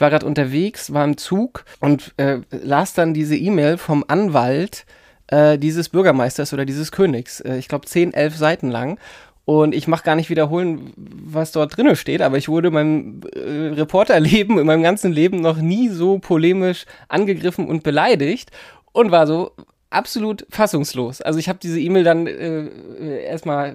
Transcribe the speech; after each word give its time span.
Ich 0.00 0.02
war 0.02 0.08
gerade 0.08 0.24
unterwegs, 0.24 0.94
war 0.94 1.04
im 1.04 1.18
Zug 1.18 1.66
und 1.78 2.14
äh, 2.16 2.38
las 2.50 2.94
dann 2.94 3.12
diese 3.12 3.36
E-Mail 3.36 3.76
vom 3.76 4.02
Anwalt 4.08 4.86
äh, 5.26 5.58
dieses 5.58 5.90
Bürgermeisters 5.90 6.54
oder 6.54 6.64
dieses 6.64 6.90
Königs. 6.90 7.40
Äh, 7.40 7.58
ich 7.58 7.68
glaube, 7.68 7.84
zehn, 7.84 8.14
elf 8.14 8.34
Seiten 8.34 8.70
lang. 8.70 8.98
Und 9.44 9.74
ich 9.74 9.88
mache 9.88 10.04
gar 10.04 10.16
nicht 10.16 10.30
wiederholen, 10.30 10.94
was 10.96 11.52
dort 11.52 11.76
drinne 11.76 11.96
steht, 11.96 12.22
aber 12.22 12.38
ich 12.38 12.48
wurde 12.48 12.68
in 12.68 12.72
meinem 12.72 13.20
äh, 13.34 13.74
Reporterleben, 13.74 14.58
in 14.58 14.66
meinem 14.66 14.82
ganzen 14.82 15.12
Leben 15.12 15.42
noch 15.42 15.58
nie 15.58 15.90
so 15.90 16.18
polemisch 16.18 16.86
angegriffen 17.08 17.68
und 17.68 17.82
beleidigt 17.82 18.52
und 18.92 19.10
war 19.10 19.26
so 19.26 19.50
absolut 19.90 20.46
fassungslos. 20.48 21.20
Also 21.20 21.38
ich 21.38 21.50
habe 21.50 21.58
diese 21.62 21.78
E-Mail 21.78 22.04
dann 22.04 22.26
äh, 22.26 23.24
erstmal 23.24 23.74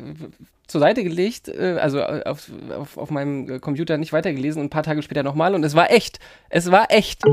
zur 0.68 0.82
Seite 0.82 1.04
gelegt, 1.04 1.48
äh, 1.48 1.78
also 1.80 2.04
auf, 2.04 2.50
auf, 2.78 2.98
auf 2.98 3.12
meinem 3.12 3.62
Computer 3.62 3.98
nicht 3.98 4.14
weitergelesen 4.14 4.62
und 4.62 4.68
ein 4.68 4.70
paar 4.70 4.84
Tage 4.84 5.02
später 5.02 5.24
nochmal 5.24 5.56
und 5.56 5.64
es 5.64 5.76
war 5.76 5.92
echt. 5.92 6.20
Es 6.50 6.72
war 6.72 6.92
echt. 6.92 7.24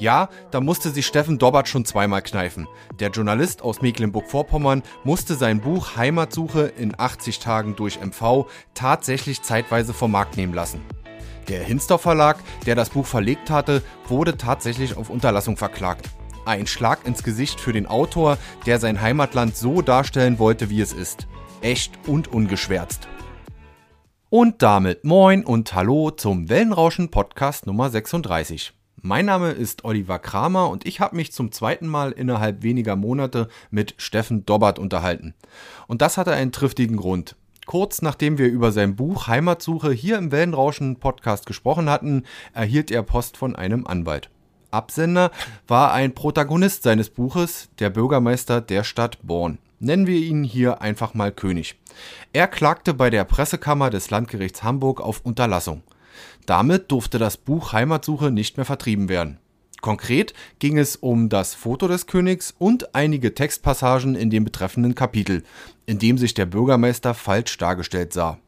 Ja, 0.00 0.30
da 0.50 0.62
musste 0.62 0.88
sich 0.88 1.06
Steffen 1.06 1.38
Dobbert 1.38 1.68
schon 1.68 1.84
zweimal 1.84 2.22
kneifen. 2.22 2.66
Der 3.00 3.10
Journalist 3.10 3.60
aus 3.60 3.82
Mecklenburg-Vorpommern 3.82 4.82
musste 5.04 5.34
sein 5.34 5.60
Buch 5.60 5.94
Heimatsuche 5.96 6.72
in 6.78 6.98
80 6.98 7.38
Tagen 7.38 7.76
durch 7.76 8.00
MV 8.00 8.46
tatsächlich 8.72 9.42
zeitweise 9.42 9.92
vom 9.92 10.10
Markt 10.10 10.38
nehmen 10.38 10.54
lassen. 10.54 10.80
Der 11.48 11.64
Hinsdorf 11.64 12.02
Verlag, 12.02 12.38
der 12.66 12.74
das 12.74 12.90
Buch 12.90 13.06
verlegt 13.06 13.50
hatte, 13.50 13.82
wurde 14.06 14.36
tatsächlich 14.36 14.96
auf 14.96 15.10
Unterlassung 15.10 15.56
verklagt. 15.56 16.08
Ein 16.44 16.66
Schlag 16.66 17.06
ins 17.06 17.22
Gesicht 17.22 17.60
für 17.60 17.72
den 17.72 17.86
Autor, 17.86 18.38
der 18.66 18.78
sein 18.78 19.00
Heimatland 19.00 19.56
so 19.56 19.82
darstellen 19.82 20.38
wollte, 20.38 20.70
wie 20.70 20.80
es 20.80 20.92
ist. 20.92 21.26
Echt 21.60 21.98
und 22.06 22.28
ungeschwärzt. 22.28 23.08
Und 24.30 24.62
damit 24.62 25.04
moin 25.04 25.44
und 25.44 25.74
hallo 25.74 26.10
zum 26.10 26.48
Wellenrauschen 26.48 27.10
Podcast 27.10 27.66
Nummer 27.66 27.90
36. 27.90 28.72
Mein 29.02 29.26
Name 29.26 29.50
ist 29.50 29.84
Oliver 29.84 30.18
Kramer 30.18 30.68
und 30.68 30.86
ich 30.86 31.00
habe 31.00 31.16
mich 31.16 31.32
zum 31.32 31.52
zweiten 31.52 31.88
Mal 31.88 32.12
innerhalb 32.12 32.62
weniger 32.62 32.96
Monate 32.96 33.48
mit 33.70 33.94
Steffen 33.96 34.44
Dobbert 34.44 34.78
unterhalten. 34.78 35.34
Und 35.86 36.02
das 36.02 36.18
hatte 36.18 36.32
einen 36.32 36.52
triftigen 36.52 36.96
Grund. 36.96 37.34
Kurz 37.66 38.02
nachdem 38.02 38.38
wir 38.38 38.48
über 38.48 38.72
sein 38.72 38.96
Buch 38.96 39.26
Heimatsuche 39.26 39.92
hier 39.92 40.18
im 40.18 40.32
Wellenrauschen 40.32 40.96
Podcast 40.96 41.46
gesprochen 41.46 41.88
hatten, 41.88 42.24
erhielt 42.52 42.90
er 42.90 43.02
Post 43.02 43.36
von 43.36 43.54
einem 43.54 43.86
Anwalt. 43.86 44.30
Absender 44.70 45.30
war 45.66 45.92
ein 45.92 46.14
Protagonist 46.14 46.82
seines 46.82 47.10
Buches, 47.10 47.68
der 47.78 47.90
Bürgermeister 47.90 48.60
der 48.60 48.84
Stadt 48.84 49.18
Born. 49.22 49.58
Nennen 49.78 50.06
wir 50.06 50.18
ihn 50.18 50.44
hier 50.44 50.82
einfach 50.82 51.14
mal 51.14 51.32
König. 51.32 51.76
Er 52.32 52.46
klagte 52.46 52.94
bei 52.94 53.10
der 53.10 53.24
Pressekammer 53.24 53.90
des 53.90 54.10
Landgerichts 54.10 54.62
Hamburg 54.62 55.00
auf 55.00 55.20
Unterlassung. 55.24 55.82
Damit 56.46 56.90
durfte 56.90 57.18
das 57.18 57.36
Buch 57.36 57.72
Heimatsuche 57.72 58.30
nicht 58.30 58.56
mehr 58.56 58.66
vertrieben 58.66 59.08
werden. 59.08 59.38
Konkret 59.80 60.34
ging 60.58 60.78
es 60.78 60.96
um 60.96 61.28
das 61.28 61.54
Foto 61.54 61.88
des 61.88 62.06
Königs 62.06 62.54
und 62.58 62.94
einige 62.94 63.34
Textpassagen 63.34 64.14
in 64.14 64.30
dem 64.30 64.44
betreffenden 64.44 64.94
Kapitel, 64.94 65.42
in 65.86 65.98
dem 65.98 66.18
sich 66.18 66.34
der 66.34 66.46
Bürgermeister 66.46 67.14
falsch 67.14 67.56
dargestellt 67.58 68.12
sah. 68.12 68.38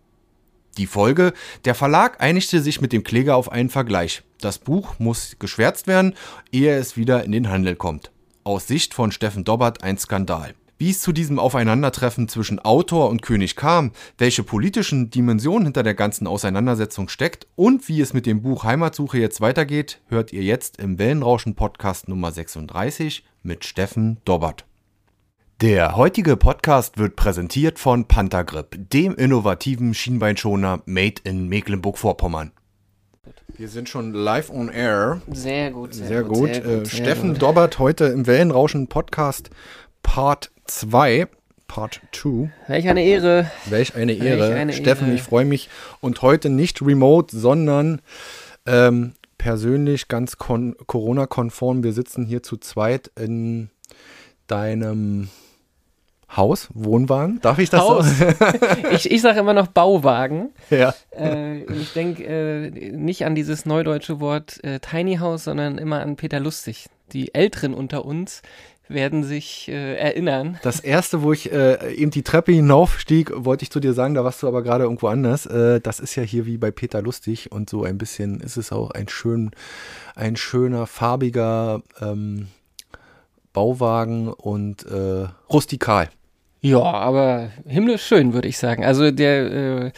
Die 0.79 0.87
Folge, 0.87 1.35
der 1.67 1.75
Verlag 1.75 2.23
einigte 2.23 2.61
sich 2.63 2.81
mit 2.81 2.93
dem 2.93 3.05
Kläger 3.05 3.37
auf 3.37 3.53
einen 3.53 3.69
Vergleich. 3.69 4.23
Das 4.41 4.59
Buch 4.59 4.99
muss 4.99 5.37
geschwärzt 5.39 5.87
werden, 5.87 6.15
ehe 6.51 6.75
es 6.77 6.97
wieder 6.97 7.25
in 7.25 7.33
den 7.33 7.51
Handel 7.51 7.77
kommt. 7.77 8.11
Aus 8.45 8.67
Sicht 8.67 8.95
von 8.95 9.13
Steffen 9.13 9.45
Dobbert 9.45 9.83
ein 9.83 9.99
Skandal. 9.99 10.55
Wie 10.79 10.91
es 10.91 11.01
zu 11.01 11.13
diesem 11.13 11.39
Aufeinandertreffen 11.39 12.29
zwischen 12.29 12.59
Autor 12.59 13.09
und 13.09 13.23
König 13.23 13.57
kam, 13.57 13.93
welche 14.19 14.43
politischen 14.43 15.11
Dimensionen 15.11 15.67
hinter 15.67 15.83
der 15.83 15.95
ganzen 15.95 16.27
Auseinandersetzung 16.27 17.09
steckt 17.09 17.47
und 17.55 17.89
wie 17.89 18.01
es 18.01 18.15
mit 18.15 18.27
dem 18.27 18.43
Buch 18.43 18.65
Heimatsuche 18.65 19.19
jetzt 19.19 19.41
weitergeht, 19.41 20.01
hört 20.09 20.33
ihr 20.33 20.43
jetzt 20.43 20.79
im 20.79 20.99
Wellenrauschen 20.99 21.55
Podcast 21.55 22.09
Nummer 22.09 22.33
36 22.33 23.25
mit 23.43 23.65
Steffen 23.65 24.19
Dobbert. 24.25 24.65
Der 25.61 25.95
heutige 25.95 26.37
Podcast 26.37 26.99
wird 26.99 27.15
präsentiert 27.15 27.79
von 27.79 28.09
Panthergrip, 28.09 28.91
dem 28.91 29.15
innovativen 29.15 29.95
Schienbeinschoner 29.95 30.83
made 30.87 31.23
in 31.23 31.49
Mecklenburg-Vorpommern. 31.49 32.51
Wir 33.57 33.69
sind 33.69 33.89
schon 33.89 34.13
live 34.13 34.51
on 34.51 34.69
air. 34.69 35.21
Sehr 35.31 35.71
gut, 35.71 35.95
sehr, 35.95 36.09
sehr 36.09 36.23
gut. 36.25 36.35
gut. 36.35 36.55
Sehr 36.55 36.63
gut 36.63 36.71
äh, 36.71 36.85
sehr 36.85 36.87
Steffen 36.87 37.33
gut. 37.35 37.43
Dobbert 37.43 37.79
heute 37.79 38.07
im 38.07 38.27
Wellenrauschen 38.27 38.89
Podcast 38.89 39.51
Part 40.03 40.51
2. 40.67 41.27
Part 41.69 42.01
2. 42.13 42.51
Welch 42.69 42.89
eine 42.89 43.03
Ehre. 43.03 43.51
Welch 43.67 43.95
eine 43.95 44.13
Ehre. 44.13 44.41
Welch 44.41 44.57
eine 44.57 44.73
Steffen, 44.73 45.07
Ehre. 45.09 45.17
ich 45.17 45.23
freue 45.23 45.45
mich. 45.45 45.69
Und 46.01 46.21
heute 46.23 46.51
nicht 46.51 46.83
remote, 46.83 47.37
sondern 47.37 48.03
ähm, 48.67 49.15
persönlich 49.39 50.09
ganz 50.09 50.37
Corona-konform. 50.39 51.83
Wir 51.83 51.93
sitzen 51.93 52.27
hier 52.27 52.43
zu 52.43 52.57
zweit 52.59 53.11
in 53.17 53.71
deinem 54.47 55.29
Haus, 56.37 56.69
Wohnwagen. 56.73 57.41
Darf 57.43 57.59
ich 57.59 57.69
das 57.69 57.81
Haus. 57.81 58.07
so? 58.19 58.25
ich 58.91 59.11
ich 59.11 59.21
sage 59.21 59.41
immer 59.41 59.53
noch 59.53 59.67
Bauwagen. 59.67 60.51
Ja. 60.71 60.95
Äh, 61.11 61.65
ich 61.65 61.93
denke 61.93 62.25
äh, 62.25 62.71
nicht 62.71 63.27
an 63.27 63.35
dieses 63.35 63.67
neudeutsche 63.67 64.21
Wort 64.21 64.63
äh, 64.65 64.81
Tiny 64.81 65.17
House, 65.17 65.45
sondern 65.45 65.79
immer 65.79 66.01
an 66.01 66.17
Peter 66.17 66.41
Lustig. 66.41 66.87
Die 67.13 67.35
Älteren 67.35 67.75
unter 67.75 68.07
uns, 68.07 68.41
werden 68.95 69.25
sich 69.25 69.69
äh, 69.69 69.97
erinnern. 69.97 70.59
Das 70.63 70.81
erste, 70.81 71.23
wo 71.23 71.33
ich 71.33 71.53
äh, 71.53 71.95
eben 71.95 72.11
die 72.11 72.23
Treppe 72.23 72.53
hinaufstieg, 72.53 73.33
wollte 73.35 73.65
ich 73.65 73.71
zu 73.71 73.81
dir 73.81 73.93
sagen, 73.93 74.15
da 74.15 74.25
warst 74.25 74.43
du 74.43 74.49
aber 74.49 74.63
gerade 74.63 74.85
irgendwo 74.85 75.09
anders. 75.09 75.47
Äh, 75.47 75.81
das 75.81 76.01
ist 76.01 76.15
ja 76.17 76.23
hier 76.23 76.47
wie 76.47 76.59
bei 76.59 76.71
Peter 76.71 77.03
Lustig 77.03 77.53
und 77.53 77.71
so 77.71 77.85
ein 77.85 77.99
bisschen 77.99 78.41
ist 78.41 78.57
es 78.57 78.73
auch 78.73 78.91
ein 78.91 79.09
schön, 79.09 79.51
ein 80.15 80.37
schöner, 80.37 80.87
farbiger 80.87 81.83
ähm, 82.01 82.49
Bauwagen 83.53 84.29
und 84.29 84.85
äh, 84.87 85.29
rustikal. 85.51 86.09
Ja, 86.65 86.81
aber 86.81 87.51
himmlisch 87.67 88.07
schön, 88.07 88.35
würde 88.35 88.47
ich 88.47 88.57
sagen. 88.57 88.85
Also 88.85 89.11
der 89.11 89.51
äh, 89.51 89.93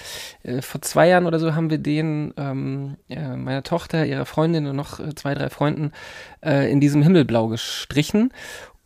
äh, 0.45 0.63
vor 0.63 0.81
zwei 0.81 1.09
Jahren 1.09 1.27
oder 1.27 1.39
so 1.39 1.55
haben 1.55 1.69
wir 1.69 1.77
den 1.77 2.33
ähm, 2.39 2.97
äh, 3.11 3.37
meiner 3.37 3.63
Tochter, 3.63 4.07
ihrer 4.07 4.25
Freundin 4.25 4.67
und 4.67 4.75
noch 4.75 4.99
äh, 4.99 5.15
zwei, 5.15 5.35
drei 5.35 5.51
Freunden 5.51 5.93
äh, 6.43 6.73
in 6.73 6.81
diesem 6.81 7.03
Himmelblau 7.03 7.49
gestrichen. 7.49 8.33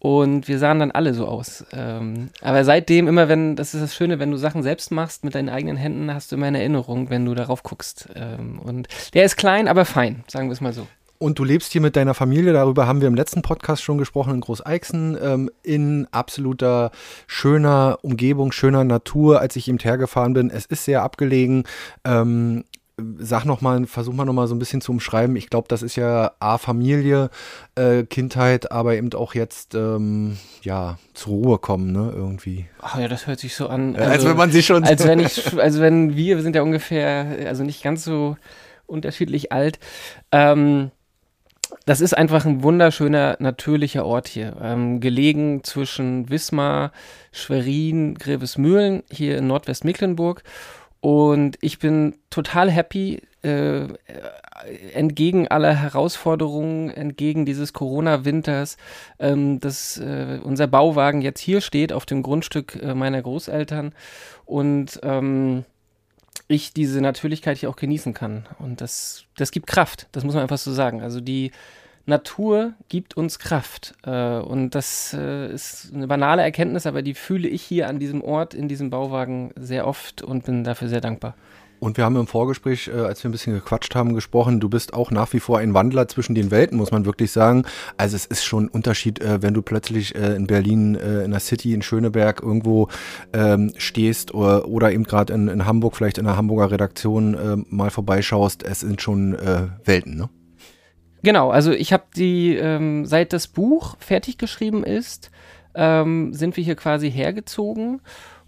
Und 0.01 0.47
wir 0.47 0.59
sahen 0.59 0.79
dann 0.79 0.91
alle 0.93 1.13
so 1.13 1.27
aus. 1.27 1.65
Ähm, 1.73 2.31
aber 2.41 2.65
seitdem 2.65 3.09
immer, 3.09 3.29
wenn, 3.29 3.57
das 3.57 3.75
ist 3.75 3.83
das 3.83 3.95
Schöne, 3.95 4.19
wenn 4.21 4.31
du 4.31 4.37
Sachen 4.37 4.63
selbst 4.63 4.93
machst 4.93 5.25
mit 5.25 5.35
deinen 5.35 5.49
eigenen 5.49 5.77
Händen, 5.77 6.13
hast 6.15 6.31
du 6.31 6.37
immer 6.37 6.47
eine 6.47 6.61
Erinnerung, 6.61 7.11
wenn 7.11 7.25
du 7.25 7.35
darauf 7.35 7.65
guckst. 7.65 8.09
Ähm, 8.15 8.61
und 8.61 8.87
der 9.15 9.25
ist 9.25 9.37
klein, 9.37 9.67
aber 9.67 9.85
fein, 9.85 10.23
sagen 10.29 10.49
wir 10.49 10.53
es 10.53 10.61
mal 10.61 10.73
so. 10.73 10.87
Und 11.19 11.41
du 11.41 11.45
lebst 11.45 11.73
hier 11.73 11.81
mit 11.81 11.97
deiner 11.97 12.15
Familie, 12.15 12.53
darüber 12.53 12.87
haben 12.87 13.01
wir 13.01 13.09
im 13.09 13.17
letzten 13.17 13.43
Podcast 13.43 13.83
schon 13.83 13.99
gesprochen, 13.99 14.35
in 14.35 14.41
Großeixen, 14.41 15.19
ähm, 15.21 15.51
in 15.65 16.07
absoluter 16.13 16.93
schöner 17.27 17.99
Umgebung, 18.03 18.53
schöner 18.53 18.85
Natur, 18.85 19.41
als 19.41 19.57
ich 19.57 19.67
eben 19.67 19.79
hergefahren 19.79 20.33
bin. 20.33 20.49
Es 20.49 20.67
ist 20.67 20.85
sehr 20.85 21.03
abgelegen. 21.03 21.65
Ähm, 22.05 22.65
sag 23.19 23.45
noch 23.45 23.61
mal, 23.61 23.87
versuch 23.87 24.13
mal 24.13 24.25
noch 24.25 24.33
mal 24.33 24.47
so 24.47 24.55
ein 24.55 24.59
bisschen 24.59 24.81
zu 24.81 24.93
umschreiben. 24.93 25.37
Ich 25.37 25.51
glaube, 25.51 25.69
das 25.69 25.83
ist 25.83 25.97
ja 25.97 26.33
A, 26.41 26.59
Familie, 26.59 27.31
äh, 27.77 28.05
Kindheit, 28.05 28.73
aber 28.73 28.97
eben 28.97 29.13
auch 29.15 29.35
jetzt, 29.35 29.75
ähm, 29.75 30.37
ja, 30.63 30.99
zur 31.15 31.33
Ruhe 31.35 31.59
kommen, 31.59 31.93
ne, 31.93 32.13
irgendwie. 32.15 32.67
Ach 32.81 32.99
ja, 32.99 33.09
das 33.09 33.27
hört 33.27 33.41
sich 33.41 33.55
so 33.55 33.69
an. 33.69 33.95
Also, 33.97 34.11
als 34.11 34.25
wenn 34.25 34.37
man 34.37 34.51
sich 34.51 34.67
schon. 34.67 34.85
Als 34.85 35.07
wenn 35.07 35.21
ich, 35.21 35.59
also 35.59 35.81
wenn 35.81 36.17
wir, 36.17 36.37
wir 36.37 36.43
sind 36.43 36.57
ja 36.57 36.63
ungefähr, 36.63 37.47
also 37.47 37.63
nicht 37.63 37.83
ganz 37.83 38.05
so 38.05 38.37
unterschiedlich 38.87 39.53
alt. 39.53 39.79
Ähm, 40.33 40.91
das 41.85 42.01
ist 42.01 42.17
einfach 42.17 42.45
ein 42.45 42.63
wunderschöner, 42.63 43.37
natürlicher 43.39 44.05
Ort 44.05 44.29
hier. 44.29 44.57
Ähm, 44.61 45.01
gelegen 45.01 45.63
zwischen 45.65 46.31
Wismar, 46.31 46.93
Schwerin, 47.31 48.15
Grevesmühlen, 48.15 49.03
hier 49.11 49.39
in 49.39 49.47
Nordwestmecklenburg. 49.47 50.43
Und 51.01 51.57
ich 51.61 51.79
bin 51.79 52.17
total 52.31 52.71
happy, 52.71 53.23
äh, 53.43 53.87
entgegen 54.93 55.47
aller 55.49 55.75
Herausforderungen, 55.75 56.91
entgegen 56.91 57.47
dieses 57.47 57.73
Corona-Winters, 57.73 58.77
ähm, 59.21 59.61
dass 59.61 59.99
äh, 59.99 60.41
unser 60.43 60.67
Bauwagen 60.67 61.23
jetzt 61.23 61.41
hier 61.41 61.61
steht 61.61 61.93
auf 61.93 62.05
dem 62.05 62.23
Grundstück 62.23 62.77
äh, 62.83 62.95
meiner 62.95 63.23
Großeltern 63.23 63.95
und 64.45 64.99
ähm, 65.05 65.65
ich 66.49 66.73
diese 66.73 67.01
Natürlichkeit 67.01 67.59
hier 67.59 67.71
auch 67.71 67.77
genießen 67.77 68.15
kann. 68.15 68.47
Und 68.59 68.81
das, 68.81 69.25
das 69.37 69.53
gibt 69.53 69.67
Kraft, 69.67 70.09
das 70.13 70.25
muss 70.25 70.35
man 70.35 70.43
einfach 70.43 70.59
so 70.59 70.73
sagen. 70.73 71.03
Also 71.03 71.21
die 71.21 71.53
Natur 72.09 72.73
gibt 72.89 73.17
uns 73.17 73.39
Kraft. 73.39 73.95
Äh, 74.05 74.39
und 74.39 74.75
das 74.75 75.15
äh, 75.17 75.53
ist 75.53 75.93
eine 75.95 76.09
banale 76.09 76.43
Erkenntnis, 76.43 76.87
aber 76.87 77.03
die 77.03 77.15
fühle 77.15 77.49
ich 77.49 77.63
hier 77.63 77.89
an 77.89 77.99
diesem 77.99 78.23
Ort, 78.23 78.55
in 78.55 78.67
diesem 78.67 78.91
Bauwagen 78.91 79.53
sehr 79.57 79.87
oft 79.87 80.23
und 80.23 80.45
bin 80.45 80.65
dafür 80.65 80.89
sehr 80.89 81.01
dankbar. 81.01 81.35
Und 81.81 81.97
wir 81.97 82.05
haben 82.05 82.17
im 82.17 82.27
Vorgespräch, 82.27 82.89
äh, 82.89 82.99
als 82.99 83.23
wir 83.23 83.29
ein 83.29 83.33
bisschen 83.33 83.53
gequatscht 83.53 83.95
haben, 83.95 84.15
gesprochen, 84.15 84.59
du 84.59 84.69
bist 84.69 84.95
auch 84.95 85.11
nach 85.13 85.33
wie 85.33 85.39
vor 85.39 85.59
ein 85.59 85.75
Wandler 85.75 86.09
zwischen 86.09 86.35
den 86.35 86.51
Welten, 86.51 86.79
muss 86.79 86.91
man 86.91 87.05
wirklich 87.05 87.31
sagen. 87.31 87.65
Also 87.99 88.17
es 88.17 88.25
ist 88.25 88.45
schon 88.45 88.65
ein 88.65 88.69
Unterschied, 88.69 89.21
wenn 89.23 89.55
du 89.55 89.63
plötzlich 89.63 90.15
in 90.15 90.49
Berlin, 90.49 90.97
in 90.97 91.31
der 91.31 91.41
City, 91.41 91.75
in 91.75 91.83
Schöneberg 91.83 92.43
irgendwo 92.43 92.89
ähm, 93.33 93.73
stehst 93.77 94.35
oder, 94.35 94.91
eben 94.91 95.05
gerade 95.05 95.33
in, 95.33 95.67
Hamburg, 95.67 95.95
vielleicht 95.95 96.19
in 96.19 96.25
der 96.25 96.37
Hamburger 96.37 96.73
Redaktion 96.73 97.35
äh, 97.35 97.57
mal 97.69 97.91
vorbeischaust. 97.91 98.65
Es 98.65 98.81
sind 98.81 99.01
schon 99.01 99.37
Welten, 99.85 100.17
ne? 100.17 100.29
Genau, 101.23 101.51
also 101.51 101.73
ich 101.73 101.93
habe 101.93 102.05
die, 102.17 102.55
ähm, 102.57 103.05
seit 103.05 103.33
das 103.33 103.49
Buch 103.49 103.97
fertig 103.99 104.39
geschrieben 104.39 104.85
ist, 104.85 105.31
ähm, 105.75 106.33
sind 106.33 106.57
wir 106.57 106.65
hier 106.65 106.77
quasi 106.77 107.11
hergezogen 107.11 108.01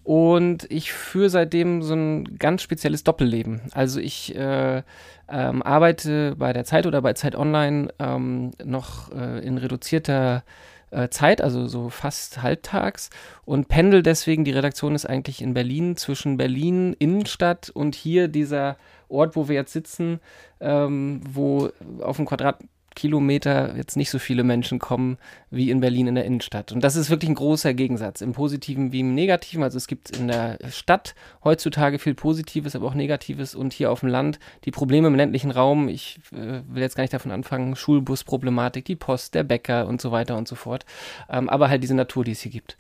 und 0.04 0.66
ich 0.70 0.92
führe 0.92 1.30
seitdem 1.30 1.82
so 1.82 1.94
ein 1.94 2.38
ganz 2.38 2.62
spezielles 2.62 3.04
Doppelleben. 3.04 3.60
Also 3.72 4.00
ich 4.00 4.34
äh, 4.34 4.82
ähm, 5.28 5.62
arbeite 5.62 6.36
bei 6.36 6.52
der 6.52 6.64
Zeit 6.64 6.86
oder 6.86 7.02
bei 7.02 7.12
Zeit 7.12 7.36
Online 7.36 7.88
ähm, 7.98 8.52
noch 8.64 9.12
äh, 9.12 9.44
in 9.44 9.58
reduzierter 9.58 10.42
äh, 10.90 11.08
Zeit, 11.08 11.40
also 11.40 11.66
so 11.66 11.88
fast 11.88 12.42
halbtags 12.42 13.10
und 13.44 13.68
pendel 13.68 14.02
deswegen, 14.02 14.44
die 14.44 14.50
Redaktion 14.50 14.94
ist 14.94 15.06
eigentlich 15.06 15.42
in 15.42 15.54
Berlin, 15.54 15.96
zwischen 15.96 16.36
Berlin, 16.36 16.94
Innenstadt 16.98 17.70
und 17.70 17.94
hier 17.94 18.28
dieser 18.28 18.76
Ort, 19.10 19.36
wo 19.36 19.48
wir 19.48 19.54
jetzt 19.54 19.72
sitzen, 19.72 20.20
ähm, 20.60 21.20
wo 21.32 21.70
auf 22.00 22.16
dem 22.16 22.26
Quadrat 22.26 22.58
Kilometer 22.94 23.76
jetzt 23.76 23.96
nicht 23.96 24.10
so 24.10 24.18
viele 24.18 24.44
Menschen 24.44 24.78
kommen 24.78 25.18
wie 25.50 25.70
in 25.70 25.80
Berlin 25.80 26.08
in 26.08 26.16
der 26.16 26.24
Innenstadt. 26.24 26.72
Und 26.72 26.82
das 26.82 26.96
ist 26.96 27.08
wirklich 27.08 27.30
ein 27.30 27.36
großer 27.36 27.72
Gegensatz, 27.72 28.20
im 28.20 28.32
Positiven 28.32 28.92
wie 28.92 29.00
im 29.00 29.14
Negativen. 29.14 29.62
Also 29.62 29.78
es 29.78 29.86
gibt 29.86 30.16
in 30.16 30.28
der 30.28 30.58
Stadt 30.70 31.14
heutzutage 31.44 31.98
viel 31.98 32.14
Positives, 32.14 32.74
aber 32.74 32.86
auch 32.86 32.94
Negatives 32.94 33.54
und 33.54 33.72
hier 33.72 33.90
auf 33.90 34.00
dem 34.00 34.08
Land 34.08 34.38
die 34.64 34.70
Probleme 34.70 35.08
im 35.08 35.14
ländlichen 35.14 35.50
Raum. 35.50 35.88
Ich 35.88 36.18
äh, 36.32 36.62
will 36.68 36.82
jetzt 36.82 36.96
gar 36.96 37.02
nicht 37.02 37.14
davon 37.14 37.32
anfangen, 37.32 37.76
Schulbusproblematik, 37.76 38.84
die 38.84 38.96
Post, 38.96 39.34
der 39.34 39.44
Bäcker 39.44 39.86
und 39.86 40.00
so 40.00 40.10
weiter 40.10 40.36
und 40.36 40.48
so 40.48 40.56
fort. 40.56 40.84
Ähm, 41.28 41.48
aber 41.48 41.68
halt 41.68 41.82
diese 41.82 41.94
Natur, 41.94 42.24
die 42.24 42.32
es 42.32 42.40
hier 42.40 42.52
gibt. 42.52 42.76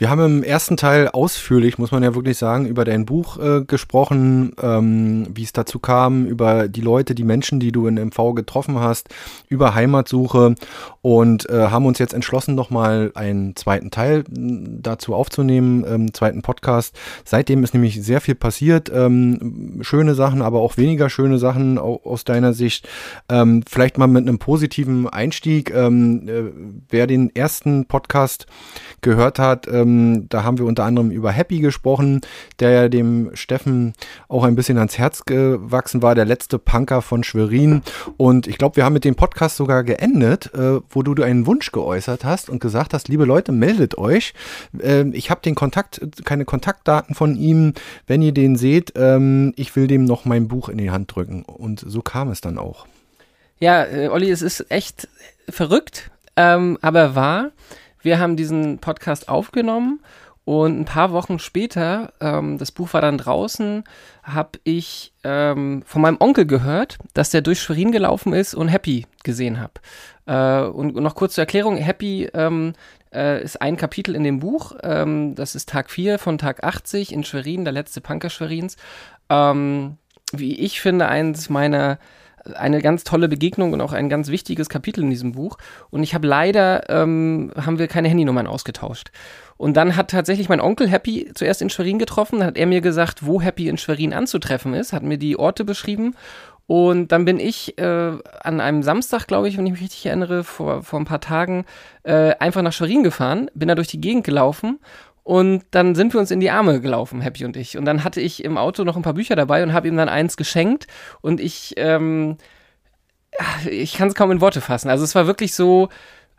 Wir 0.00 0.08
haben 0.08 0.24
im 0.24 0.42
ersten 0.42 0.78
Teil 0.78 1.08
ausführlich, 1.08 1.76
muss 1.76 1.92
man 1.92 2.02
ja 2.02 2.14
wirklich 2.14 2.38
sagen, 2.38 2.64
über 2.64 2.86
dein 2.86 3.04
Buch 3.04 3.38
äh, 3.38 3.64
gesprochen, 3.66 4.52
ähm, 4.62 5.26
wie 5.34 5.42
es 5.42 5.52
dazu 5.52 5.78
kam, 5.78 6.24
über 6.24 6.68
die 6.68 6.80
Leute, 6.80 7.14
die 7.14 7.22
Menschen, 7.22 7.60
die 7.60 7.70
du 7.70 7.86
in 7.86 7.96
MV 7.96 8.32
getroffen 8.34 8.78
hast, 8.78 9.10
über 9.50 9.74
Heimatsuche 9.74 10.54
und 11.02 11.50
äh, 11.50 11.66
haben 11.66 11.84
uns 11.84 11.98
jetzt 11.98 12.14
entschlossen, 12.14 12.54
nochmal 12.54 13.12
einen 13.14 13.56
zweiten 13.56 13.90
Teil 13.90 14.24
dazu 14.30 15.14
aufzunehmen, 15.14 15.84
ähm, 15.86 16.14
zweiten 16.14 16.40
Podcast. 16.40 16.98
Seitdem 17.26 17.62
ist 17.62 17.74
nämlich 17.74 18.02
sehr 18.02 18.22
viel 18.22 18.36
passiert, 18.36 18.90
ähm, 18.94 19.80
schöne 19.82 20.14
Sachen, 20.14 20.40
aber 20.40 20.60
auch 20.60 20.78
weniger 20.78 21.10
schöne 21.10 21.38
Sachen 21.38 21.76
aus 21.76 22.24
deiner 22.24 22.54
Sicht. 22.54 22.88
Ähm, 23.28 23.64
vielleicht 23.68 23.98
mal 23.98 24.06
mit 24.06 24.26
einem 24.26 24.38
positiven 24.38 25.06
Einstieg. 25.10 25.70
Ähm, 25.74 26.26
äh, 26.26 26.44
wer 26.88 27.06
den 27.06 27.36
ersten 27.36 27.84
Podcast 27.84 28.46
gehört 29.02 29.38
hat, 29.38 29.68
ähm, 29.68 29.89
da 30.28 30.44
haben 30.44 30.58
wir 30.58 30.66
unter 30.66 30.84
anderem 30.84 31.10
über 31.10 31.30
Happy 31.30 31.60
gesprochen, 31.60 32.20
der 32.58 32.70
ja 32.70 32.88
dem 32.88 33.30
Steffen 33.34 33.92
auch 34.28 34.44
ein 34.44 34.54
bisschen 34.54 34.78
ans 34.78 34.98
Herz 34.98 35.24
gewachsen 35.24 36.02
war, 36.02 36.14
der 36.14 36.24
letzte 36.24 36.58
Punker 36.58 37.02
von 37.02 37.24
Schwerin. 37.24 37.82
Und 38.16 38.46
ich 38.46 38.58
glaube, 38.58 38.76
wir 38.76 38.84
haben 38.84 38.92
mit 38.92 39.04
dem 39.04 39.14
Podcast 39.14 39.56
sogar 39.56 39.84
geendet, 39.84 40.52
äh, 40.54 40.80
wo 40.90 41.02
du 41.02 41.22
einen 41.22 41.46
Wunsch 41.46 41.72
geäußert 41.72 42.24
hast 42.24 42.50
und 42.50 42.60
gesagt 42.60 42.94
hast, 42.94 43.08
liebe 43.08 43.24
Leute, 43.24 43.52
meldet 43.52 43.98
euch. 43.98 44.34
Äh, 44.78 45.08
ich 45.10 45.30
habe 45.30 45.40
den 45.42 45.54
Kontakt, 45.54 46.00
keine 46.24 46.44
Kontaktdaten 46.44 47.14
von 47.14 47.36
ihm. 47.36 47.74
Wenn 48.06 48.22
ihr 48.22 48.32
den 48.32 48.56
seht, 48.56 48.92
ähm, 48.96 49.52
ich 49.56 49.74
will 49.76 49.86
dem 49.86 50.04
noch 50.04 50.24
mein 50.24 50.48
Buch 50.48 50.68
in 50.68 50.78
die 50.78 50.90
Hand 50.90 51.14
drücken. 51.14 51.42
Und 51.42 51.84
so 51.86 52.02
kam 52.02 52.30
es 52.30 52.40
dann 52.40 52.58
auch. 52.58 52.86
Ja, 53.58 53.84
äh, 53.84 54.08
Olli, 54.08 54.30
es 54.30 54.42
ist 54.42 54.70
echt 54.70 55.06
verrückt, 55.48 56.10
ähm, 56.36 56.78
aber 56.80 57.14
wahr. 57.14 57.50
Wir 58.02 58.18
haben 58.18 58.36
diesen 58.36 58.78
Podcast 58.78 59.28
aufgenommen 59.28 60.00
und 60.44 60.80
ein 60.80 60.84
paar 60.84 61.12
Wochen 61.12 61.38
später, 61.38 62.12
ähm, 62.20 62.58
das 62.58 62.72
Buch 62.72 62.92
war 62.94 63.00
dann 63.00 63.18
draußen, 63.18 63.84
habe 64.22 64.58
ich 64.64 65.12
ähm, 65.22 65.82
von 65.86 66.02
meinem 66.02 66.16
Onkel 66.18 66.46
gehört, 66.46 66.98
dass 67.14 67.30
der 67.30 67.42
durch 67.42 67.60
Schwerin 67.60 67.92
gelaufen 67.92 68.32
ist 68.32 68.54
und 68.54 68.68
Happy 68.68 69.06
gesehen 69.22 69.60
habe. 69.60 69.74
Äh, 70.26 70.68
und 70.68 70.96
noch 70.96 71.14
kurz 71.14 71.34
zur 71.34 71.42
Erklärung, 71.42 71.76
Happy 71.76 72.28
ähm, 72.32 72.72
äh, 73.12 73.42
ist 73.42 73.60
ein 73.60 73.76
Kapitel 73.76 74.14
in 74.14 74.24
dem 74.24 74.40
Buch. 74.40 74.74
Ähm, 74.82 75.34
das 75.34 75.54
ist 75.54 75.68
Tag 75.68 75.90
4 75.90 76.18
von 76.18 76.38
Tag 76.38 76.64
80 76.64 77.12
in 77.12 77.22
Schwerin, 77.22 77.64
der 77.64 77.72
letzte 77.72 78.00
Punker 78.00 78.30
Schwerins. 78.30 78.76
Ähm, 79.28 79.98
wie 80.32 80.58
ich 80.58 80.80
finde, 80.80 81.08
eins 81.08 81.50
meiner 81.50 81.98
eine 82.54 82.80
ganz 82.80 83.04
tolle 83.04 83.28
Begegnung 83.28 83.72
und 83.72 83.80
auch 83.80 83.92
ein 83.92 84.08
ganz 84.08 84.28
wichtiges 84.28 84.68
Kapitel 84.68 85.02
in 85.02 85.10
diesem 85.10 85.32
Buch. 85.32 85.58
Und 85.90 86.02
ich 86.02 86.14
habe 86.14 86.26
leider, 86.26 86.88
ähm, 86.88 87.52
haben 87.56 87.78
wir 87.78 87.88
keine 87.88 88.08
Handynummern 88.08 88.46
ausgetauscht. 88.46 89.10
Und 89.56 89.76
dann 89.76 89.96
hat 89.96 90.10
tatsächlich 90.10 90.48
mein 90.48 90.60
Onkel 90.60 90.88
Happy 90.88 91.30
zuerst 91.34 91.60
in 91.60 91.70
Schwerin 91.70 91.98
getroffen. 91.98 92.38
Dann 92.38 92.48
hat 92.48 92.56
er 92.56 92.66
mir 92.66 92.80
gesagt, 92.80 93.26
wo 93.26 93.42
Happy 93.42 93.68
in 93.68 93.76
Schwerin 93.76 94.14
anzutreffen 94.14 94.72
ist, 94.72 94.92
hat 94.92 95.02
mir 95.02 95.18
die 95.18 95.38
Orte 95.38 95.64
beschrieben. 95.64 96.14
Und 96.66 97.10
dann 97.10 97.24
bin 97.24 97.40
ich 97.40 97.76
äh, 97.78 98.12
an 98.44 98.60
einem 98.60 98.84
Samstag, 98.84 99.26
glaube 99.26 99.48
ich, 99.48 99.58
wenn 99.58 99.66
ich 99.66 99.72
mich 99.72 99.82
richtig 99.82 100.06
erinnere, 100.06 100.44
vor, 100.44 100.84
vor 100.84 101.00
ein 101.00 101.04
paar 101.04 101.20
Tagen, 101.20 101.64
äh, 102.04 102.36
einfach 102.36 102.62
nach 102.62 102.72
Schwerin 102.72 103.02
gefahren, 103.02 103.50
bin 103.54 103.66
da 103.66 103.74
durch 103.74 103.88
die 103.88 104.00
Gegend 104.00 104.22
gelaufen 104.22 104.78
und 105.30 105.62
dann 105.70 105.94
sind 105.94 106.12
wir 106.12 106.18
uns 106.18 106.32
in 106.32 106.40
die 106.40 106.50
Arme 106.50 106.80
gelaufen, 106.80 107.20
Happy 107.20 107.44
und 107.44 107.56
ich. 107.56 107.78
Und 107.78 107.84
dann 107.84 108.02
hatte 108.02 108.20
ich 108.20 108.42
im 108.42 108.58
Auto 108.58 108.82
noch 108.82 108.96
ein 108.96 109.02
paar 109.02 109.14
Bücher 109.14 109.36
dabei 109.36 109.62
und 109.62 109.72
habe 109.72 109.86
ihm 109.86 109.96
dann 109.96 110.08
eins 110.08 110.36
geschenkt. 110.36 110.88
Und 111.20 111.38
ich, 111.38 111.74
ähm, 111.76 112.36
ich 113.70 113.94
kann 113.94 114.08
es 114.08 114.16
kaum 114.16 114.32
in 114.32 114.40
Worte 114.40 114.60
fassen. 114.60 114.90
Also 114.90 115.04
es 115.04 115.14
war 115.14 115.28
wirklich 115.28 115.54
so, 115.54 115.88